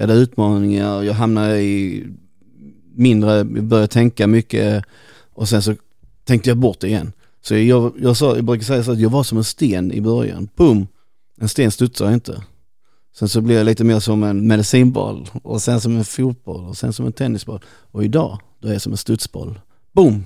Jag 0.00 0.06
hade 0.06 0.20
utmaningar, 0.20 1.02
jag 1.02 1.14
hamnade 1.14 1.62
i 1.62 2.06
mindre, 2.94 3.44
började 3.44 3.88
tänka 3.88 4.26
mycket 4.26 4.84
och 5.32 5.48
sen 5.48 5.62
så 5.62 5.74
tänkte 6.24 6.50
jag 6.50 6.56
bort 6.56 6.80
det 6.80 6.88
igen. 6.88 7.12
Så 7.40 7.56
jag, 7.56 7.92
jag, 7.98 8.16
sa, 8.16 8.36
jag 8.36 8.44
brukar 8.44 8.64
säga 8.64 8.84
så 8.84 8.92
att 8.92 9.00
jag 9.00 9.10
var 9.10 9.22
som 9.22 9.38
en 9.38 9.44
sten 9.44 9.92
i 9.92 10.00
början. 10.00 10.48
Boom! 10.56 10.86
En 11.40 11.48
sten 11.48 11.70
studsar 11.70 12.12
inte. 12.12 12.42
Sen 13.16 13.28
så 13.28 13.40
blev 13.40 13.58
jag 13.58 13.64
lite 13.64 13.84
mer 13.84 14.00
som 14.00 14.22
en 14.22 14.46
medicinboll 14.46 15.28
och 15.42 15.62
sen 15.62 15.80
som 15.80 15.96
en 15.96 16.04
fotboll 16.04 16.64
och 16.64 16.76
sen 16.76 16.92
som 16.92 17.06
en 17.06 17.12
tennisboll. 17.12 17.60
Och 17.66 18.04
idag, 18.04 18.38
då 18.60 18.68
är 18.68 18.72
jag 18.72 18.82
som 18.82 18.92
en 18.92 18.98
studsboll. 18.98 19.60
Boom! 19.92 20.24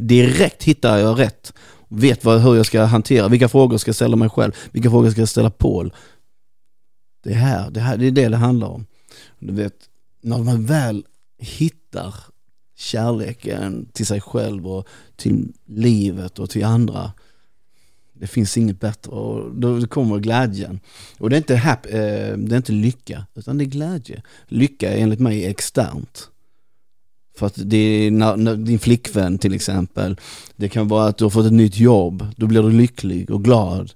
Direkt 0.00 0.64
hittar 0.64 0.98
jag 0.98 1.18
rätt. 1.18 1.52
Vet 1.88 2.24
vad, 2.24 2.40
hur 2.40 2.56
jag 2.56 2.66
ska 2.66 2.82
hantera, 2.82 3.28
vilka 3.28 3.48
frågor 3.48 3.78
ska 3.78 3.88
jag 3.88 3.96
ställa 3.96 4.16
mig 4.16 4.28
själv, 4.28 4.52
vilka 4.72 4.90
frågor 4.90 5.10
ska 5.10 5.20
jag 5.20 5.28
ställa 5.28 5.50
Paul. 5.50 5.92
Det 7.24 7.34
här, 7.34 7.70
det 7.70 7.80
här, 7.80 7.96
det 7.96 8.06
är 8.06 8.10
det 8.10 8.28
det 8.28 8.36
handlar 8.36 8.68
om. 8.68 8.86
Du 9.38 9.52
vet, 9.52 9.88
när 10.20 10.38
man 10.38 10.66
väl 10.66 11.04
hittar 11.38 12.14
kärleken 12.80 13.88
till 13.92 14.06
sig 14.06 14.20
själv 14.20 14.68
och 14.68 14.88
till 15.16 15.52
livet 15.66 16.38
och 16.38 16.50
till 16.50 16.64
andra. 16.64 17.12
Det 18.12 18.26
finns 18.26 18.56
inget 18.56 18.80
bättre 18.80 19.12
och 19.12 19.54
då 19.54 19.86
kommer 19.86 20.18
glädjen. 20.18 20.80
Och 21.18 21.30
det 21.30 21.36
är 21.36 21.38
inte, 21.38 21.56
hap, 21.56 21.86
eh, 21.86 21.92
det 22.36 22.54
är 22.54 22.56
inte 22.56 22.72
lycka, 22.72 23.26
utan 23.34 23.58
det 23.58 23.64
är 23.64 23.66
glädje. 23.66 24.22
Lycka 24.46 24.92
är 24.92 25.02
enligt 25.02 25.20
mig 25.20 25.46
externt. 25.46 26.30
För 27.36 27.46
att 27.46 27.54
det 27.56 27.76
är 27.76 28.10
när, 28.10 28.36
när 28.36 28.56
din 28.56 28.78
flickvän 28.78 29.38
till 29.38 29.54
exempel, 29.54 30.16
det 30.56 30.68
kan 30.68 30.88
vara 30.88 31.08
att 31.08 31.16
du 31.16 31.24
har 31.24 31.30
fått 31.30 31.46
ett 31.46 31.52
nytt 31.52 31.76
jobb, 31.76 32.26
då 32.36 32.46
blir 32.46 32.62
du 32.62 32.70
lycklig 32.70 33.30
och 33.30 33.44
glad. 33.44 33.92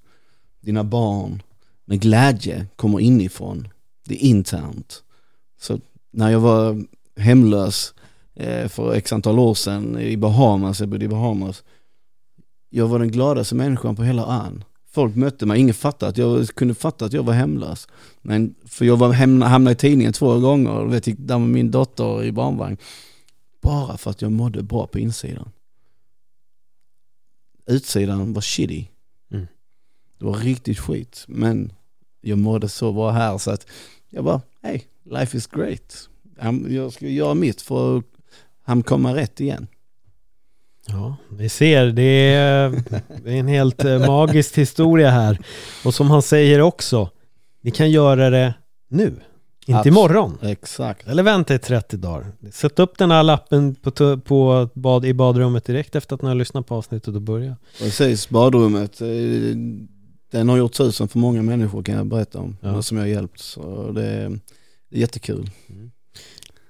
Dina 0.60 0.84
barn. 0.84 1.42
Men 1.84 1.98
glädje 1.98 2.66
kommer 2.76 3.00
inifrån, 3.00 3.68
det 4.04 4.14
är 4.14 4.28
internt. 4.28 5.02
Så 5.64 5.80
när 6.10 6.30
jag 6.30 6.40
var 6.40 6.84
hemlös 7.16 7.94
eh, 8.34 8.68
för 8.68 8.94
x 8.94 9.12
antal 9.12 9.38
år 9.38 9.54
sedan 9.54 9.98
i 9.98 10.16
Bahamas, 10.16 10.80
jag 10.80 10.88
bodde 10.88 11.04
i 11.04 11.08
Bahamas. 11.08 11.64
Jag 12.70 12.88
var 12.88 12.98
den 12.98 13.10
gladaste 13.10 13.54
människan 13.54 13.96
på 13.96 14.02
hela 14.02 14.46
ön. 14.46 14.64
Folk 14.90 15.16
mötte 15.16 15.46
mig, 15.46 15.60
ingen 15.60 15.74
fattade 15.74 16.10
att 16.10 16.18
jag 16.18 16.48
kunde 16.48 16.74
fatta 16.74 17.04
att 17.04 17.12
jag 17.12 17.22
var 17.22 17.32
hemlös. 17.32 17.88
Men, 18.22 18.54
för 18.64 18.84
jag 18.84 18.96
var 18.96 19.12
hem, 19.12 19.42
hamnade 19.42 19.72
i 19.72 19.76
tidningen 19.76 20.12
två 20.12 20.38
gånger, 20.38 20.84
vet, 20.84 21.04
där 21.04 21.38
med 21.38 21.48
min 21.48 21.70
dotter 21.70 22.24
i 22.24 22.32
barnvagn. 22.32 22.76
Bara 23.62 23.96
för 23.96 24.10
att 24.10 24.22
jag 24.22 24.32
mådde 24.32 24.62
bra 24.62 24.86
på 24.86 24.98
insidan. 24.98 25.50
Utsidan 27.66 28.32
var 28.32 28.42
shitty. 28.42 28.86
Mm. 29.32 29.46
Det 30.18 30.24
var 30.24 30.34
riktigt 30.34 30.78
skit. 30.78 31.24
Men 31.28 31.72
jag 32.20 32.38
mådde 32.38 32.68
så 32.68 32.92
bra 32.92 33.10
här 33.10 33.38
så 33.38 33.50
att 33.50 33.66
jag 34.10 34.24
bara, 34.24 34.42
hey, 34.62 34.80
life 35.10 35.36
is 35.36 35.46
great. 35.46 36.08
Jag 36.68 36.92
ska 36.92 37.06
göra 37.08 37.34
mitt 37.34 37.60
för 37.62 37.98
att 37.98 38.04
han 38.62 38.82
komma 38.82 39.14
rätt 39.16 39.40
igen. 39.40 39.66
Ja, 40.86 41.16
vi 41.30 41.48
ser. 41.48 41.86
Det 41.86 42.02
är, 42.34 42.82
en 43.24 43.46
helt 43.48 43.84
eh, 43.84 44.06
magisk 44.06 44.58
historia 44.58 45.10
här. 45.10 45.38
Och 45.84 45.94
som 45.94 46.10
han 46.10 46.22
säger 46.22 46.60
också, 46.60 47.10
vi 47.60 47.70
kan 47.70 47.90
göra 47.90 48.30
det 48.30 48.54
nu, 48.88 49.14
inte 49.66 49.80
Abs- 49.80 49.88
imorgon. 49.88 50.38
Exakt. 50.42 51.08
Eller 51.08 51.22
vänta 51.22 51.54
i 51.54 51.58
30 51.58 51.96
dagar. 51.96 52.32
Sätt 52.52 52.78
upp 52.78 52.98
den 52.98 53.10
här 53.10 53.22
lappen 53.22 53.74
på, 53.74 54.18
på 54.18 54.68
bad, 54.74 55.04
i 55.04 55.14
badrummet 55.14 55.64
direkt 55.64 55.94
efter 55.96 56.14
att 56.14 56.22
ni 56.22 56.28
har 56.28 56.34
lyssnat 56.34 56.66
på 56.66 56.74
avsnittet 56.74 57.14
och 57.14 57.22
börja. 57.22 57.56
Precis, 57.78 58.28
badrummet. 58.28 59.00
eh, 59.00 59.08
Den 60.32 60.48
har 60.48 60.56
gjort 60.56 60.72
tusen 60.72 61.08
för 61.08 61.18
många 61.18 61.42
människor 61.42 61.82
kan 61.82 61.94
jag 61.94 62.06
berätta 62.06 62.38
om. 62.38 62.56
Ja. 62.60 62.82
Som 62.82 62.96
jag 62.96 63.04
har 63.04 63.08
hjälpt. 63.08 63.40
Så 63.40 63.90
det 63.92 64.38
jättekul. 64.98 65.50
Mm. 65.70 65.90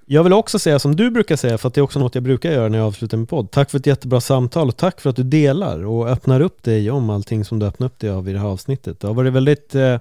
Jag 0.06 0.22
vill 0.22 0.32
också 0.32 0.58
säga 0.58 0.78
som 0.78 0.96
du 0.96 1.10
brukar 1.10 1.36
säga, 1.36 1.58
för 1.58 1.68
att 1.68 1.74
det 1.74 1.80
är 1.80 1.82
också 1.82 1.98
något 1.98 2.14
jag 2.14 2.24
brukar 2.24 2.52
göra 2.52 2.68
när 2.68 2.78
jag 2.78 2.86
avslutar 2.86 3.16
min 3.16 3.26
podd. 3.26 3.50
Tack 3.50 3.70
för 3.70 3.78
ett 3.78 3.86
jättebra 3.86 4.20
samtal 4.20 4.68
och 4.68 4.76
tack 4.76 5.00
för 5.00 5.10
att 5.10 5.16
du 5.16 5.22
delar 5.22 5.84
och 5.84 6.08
öppnar 6.08 6.40
upp 6.40 6.62
dig 6.62 6.90
om 6.90 7.10
allting 7.10 7.44
som 7.44 7.58
du 7.58 7.66
öppnar 7.66 7.86
upp 7.86 7.98
dig 7.98 8.10
av 8.10 8.28
i 8.28 8.32
det 8.32 8.38
här 8.38 8.46
avsnittet. 8.46 9.00
Det 9.00 9.06
har 9.06 9.14
varit 9.14 9.32
väldigt 9.32 9.74
eh, 9.74 9.98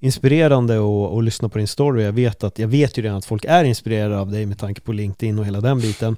inspirerande 0.00 0.74
att, 0.74 1.18
att 1.18 1.24
lyssna 1.24 1.48
på 1.48 1.58
din 1.58 1.68
story. 1.68 2.04
Jag 2.04 2.12
vet, 2.12 2.44
att, 2.44 2.58
jag 2.58 2.68
vet 2.68 2.98
ju 2.98 3.02
redan 3.02 3.18
att 3.18 3.24
folk 3.24 3.44
är 3.44 3.64
inspirerade 3.64 4.18
av 4.18 4.30
dig 4.30 4.46
med 4.46 4.58
tanke 4.58 4.80
på 4.80 4.92
LinkedIn 4.92 5.38
och 5.38 5.46
hela 5.46 5.60
den 5.60 5.80
biten. 5.80 6.16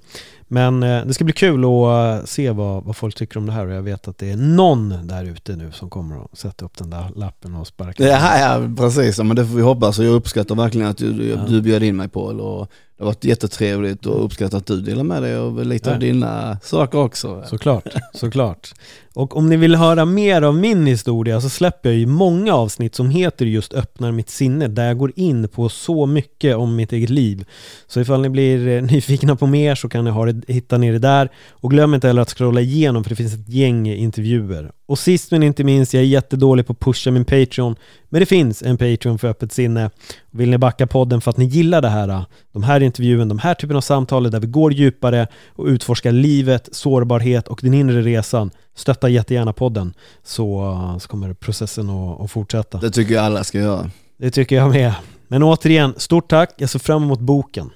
Men 0.52 0.82
eh, 0.82 1.04
det 1.06 1.14
ska 1.14 1.24
bli 1.24 1.32
kul 1.34 1.64
att 1.64 2.20
eh, 2.20 2.24
se 2.24 2.50
vad, 2.50 2.84
vad 2.84 2.96
folk 2.96 3.14
tycker 3.14 3.38
om 3.38 3.46
det 3.46 3.52
här 3.52 3.66
och 3.66 3.72
jag 3.74 3.82
vet 3.82 4.08
att 4.08 4.18
det 4.18 4.30
är 4.30 4.36
någon 4.36 4.94
där 5.06 5.24
ute 5.24 5.56
nu 5.56 5.72
som 5.72 5.90
kommer 5.90 6.24
att 6.24 6.38
sätta 6.38 6.64
upp 6.64 6.78
den 6.78 6.90
där 6.90 7.04
lappen 7.16 7.54
och 7.54 7.66
sparka. 7.66 8.02
Ja, 8.08 8.38
ja 8.38 8.68
precis, 8.76 9.18
men 9.18 9.36
det 9.36 9.46
får 9.46 9.54
vi 9.54 9.62
hoppas 9.62 9.98
och 9.98 10.04
jag 10.04 10.14
uppskattar 10.14 10.54
verkligen 10.54 10.86
att 10.88 10.98
du, 10.98 11.12
du, 11.12 11.28
Ja. 11.28 11.36
du 11.48 11.62
bjöd 11.62 11.82
in 11.82 11.96
mig 11.96 12.08
Paul 12.08 12.40
och 12.40 12.68
det 12.96 13.04
har 13.04 13.06
varit 13.06 13.24
jättetrevligt 13.24 14.06
och 14.06 14.24
uppskattat 14.24 14.54
att 14.54 14.66
du 14.66 14.80
delar 14.80 15.04
med 15.04 15.22
dig 15.22 15.36
av 15.36 15.64
lite 15.64 15.90
Ja. 15.90 15.94
av 15.94 16.00
dina 16.00 16.58
saker 16.62 16.98
också. 16.98 17.42
Såklart, 17.46 17.84
såklart. 18.14 18.74
Och 19.14 19.36
om 19.36 19.48
ni 19.48 19.56
vill 19.56 19.74
höra 19.74 20.04
mer 20.04 20.42
av 20.42 20.56
min 20.56 20.86
historia 20.86 21.40
så 21.40 21.48
släpper 21.48 21.88
jag 21.90 21.98
ju 21.98 22.06
många 22.06 22.54
avsnitt 22.54 22.94
som 22.94 23.10
heter 23.10 23.46
just 23.46 23.74
Öppnar 23.74 24.12
mitt 24.12 24.30
sinne 24.30 24.68
där 24.68 24.86
jag 24.86 24.98
går 24.98 25.12
in 25.16 25.48
på 25.48 25.68
så 25.68 26.06
mycket 26.06 26.56
om 26.56 26.76
mitt 26.76 26.92
eget 26.92 27.10
liv. 27.10 27.44
Så 27.86 28.00
ifall 28.00 28.20
ni 28.22 28.28
blir 28.28 28.68
eh, 28.68 28.82
nyfikna 28.82 29.36
på 29.36 29.46
mer 29.46 29.74
så 29.74 29.88
kan 29.88 30.04
ni 30.04 30.10
ha 30.10 30.26
det, 30.26 30.41
hitta 30.48 30.78
ni 30.78 30.92
det 30.92 30.98
där. 30.98 31.28
Och 31.50 31.70
glöm 31.70 31.94
inte 31.94 32.06
heller 32.06 32.22
att 32.22 32.30
scrolla 32.30 32.60
igenom 32.60 33.04
för 33.04 33.10
det 33.10 33.16
finns 33.16 33.34
ett 33.34 33.48
gäng 33.48 33.86
intervjuer. 33.86 34.72
Och 34.86 34.98
sist 34.98 35.30
men 35.30 35.42
inte 35.42 35.64
minst, 35.64 35.94
jag 35.94 36.02
är 36.02 36.06
jättedålig 36.06 36.66
på 36.66 36.72
att 36.72 36.80
pusha 36.80 37.10
min 37.10 37.24
Patreon. 37.24 37.76
Men 38.08 38.20
det 38.20 38.26
finns 38.26 38.62
en 38.62 38.78
Patreon 38.78 39.18
för 39.18 39.28
öppet 39.28 39.52
sinne. 39.52 39.90
Vill 40.30 40.50
ni 40.50 40.58
backa 40.58 40.86
podden 40.86 41.20
för 41.20 41.30
att 41.30 41.36
ni 41.36 41.44
gillar 41.44 41.82
det 41.82 41.88
här, 41.88 42.24
de 42.52 42.62
här 42.62 42.80
intervjun, 42.80 43.28
de 43.28 43.38
här 43.38 43.54
typen 43.54 43.76
av 43.76 43.80
samtal 43.80 44.30
där 44.30 44.40
vi 44.40 44.46
går 44.46 44.72
djupare 44.72 45.26
och 45.48 45.66
utforskar 45.66 46.12
livet, 46.12 46.68
sårbarhet 46.72 47.48
och 47.48 47.60
den 47.62 47.74
inre 47.74 48.02
resan, 48.02 48.50
stötta 48.74 49.08
jättegärna 49.08 49.52
podden 49.52 49.94
så, 50.22 50.98
så 51.00 51.08
kommer 51.08 51.34
processen 51.34 51.90
att, 51.90 52.20
att 52.20 52.30
fortsätta. 52.30 52.78
Det 52.78 52.90
tycker 52.90 53.14
jag 53.14 53.24
alla 53.24 53.44
ska 53.44 53.58
göra. 53.58 53.90
Det 54.16 54.30
tycker 54.30 54.56
jag 54.56 54.70
med. 54.70 54.94
Men 55.28 55.42
återigen, 55.42 55.94
stort 55.96 56.30
tack. 56.30 56.54
Jag 56.56 56.70
ser 56.70 56.78
fram 56.78 57.02
emot 57.02 57.20
boken. 57.20 57.70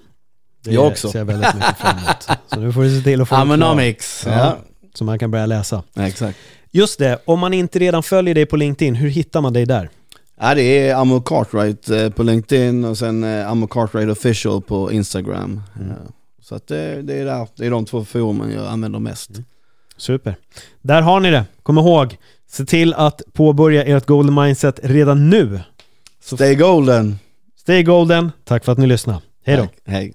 Det 0.70 0.74
Jag 0.74 0.86
också. 0.86 1.08
ser 1.08 1.18
jag 1.18 1.26
väldigt 1.26 1.54
mycket 1.54 1.78
fram 1.78 1.96
emot. 1.98 2.38
Så 2.46 2.60
nu 2.60 2.72
får 2.72 2.82
du 2.82 2.98
se 2.98 3.04
till 3.04 3.20
att 3.22 3.28
få 3.28 3.34
den 3.36 3.46
klar. 3.58 3.92
Ja. 4.26 4.56
Så 4.94 5.04
man 5.04 5.18
kan 5.18 5.30
börja 5.30 5.46
läsa. 5.46 5.82
ja, 5.94 6.06
exakt. 6.06 6.38
Just 6.70 6.98
det, 6.98 7.18
om 7.24 7.40
man 7.40 7.54
inte 7.54 7.78
redan 7.78 8.02
följer 8.02 8.34
dig 8.34 8.46
på 8.46 8.56
LinkedIn, 8.56 8.94
hur 8.94 9.08
hittar 9.08 9.40
man 9.40 9.52
dig 9.52 9.66
där? 9.66 9.90
Ja 10.40 10.54
det 10.54 10.62
är 10.62 10.94
Amo 10.94 11.20
Cartwright 11.20 11.88
eh, 11.90 12.10
på 12.10 12.22
LinkedIn 12.22 12.84
och 12.84 12.98
sen 12.98 13.24
eh, 13.24 13.50
Amo 13.50 13.66
Cartwright 13.66 14.10
official 14.10 14.62
på 14.62 14.92
Instagram. 14.92 15.62
Mm. 15.80 15.88
Ja. 15.88 16.12
Så 16.42 16.54
att 16.54 16.66
det, 16.68 17.02
det 17.02 17.14
är 17.14 17.24
där, 17.24 17.48
det 17.56 17.66
är 17.66 17.70
de 17.70 17.84
två 17.84 18.04
forumen 18.04 18.52
jag 18.52 18.66
använder 18.66 18.98
mest. 18.98 19.30
Super. 19.96 20.36
Där 20.82 21.02
har 21.02 21.20
ni 21.20 21.30
det. 21.30 21.44
Kom 21.62 21.78
ihåg, 21.78 22.16
se 22.48 22.64
till 22.64 22.94
att 22.94 23.22
påbörja 23.32 23.84
ert 23.84 24.06
golden 24.06 24.34
mindset 24.34 24.80
redan 24.82 25.30
nu. 25.30 25.60
Så 26.24 26.36
Stay 26.36 26.54
golden! 26.54 27.18
stay 27.56 27.82
golden. 27.82 28.32
Tack 28.44 28.64
för 28.64 28.72
att 28.72 28.78
ni 28.78 28.86
lyssnade. 28.86 29.20
Hej 29.44 29.56
då. 29.56 29.68
Hej. 29.84 30.14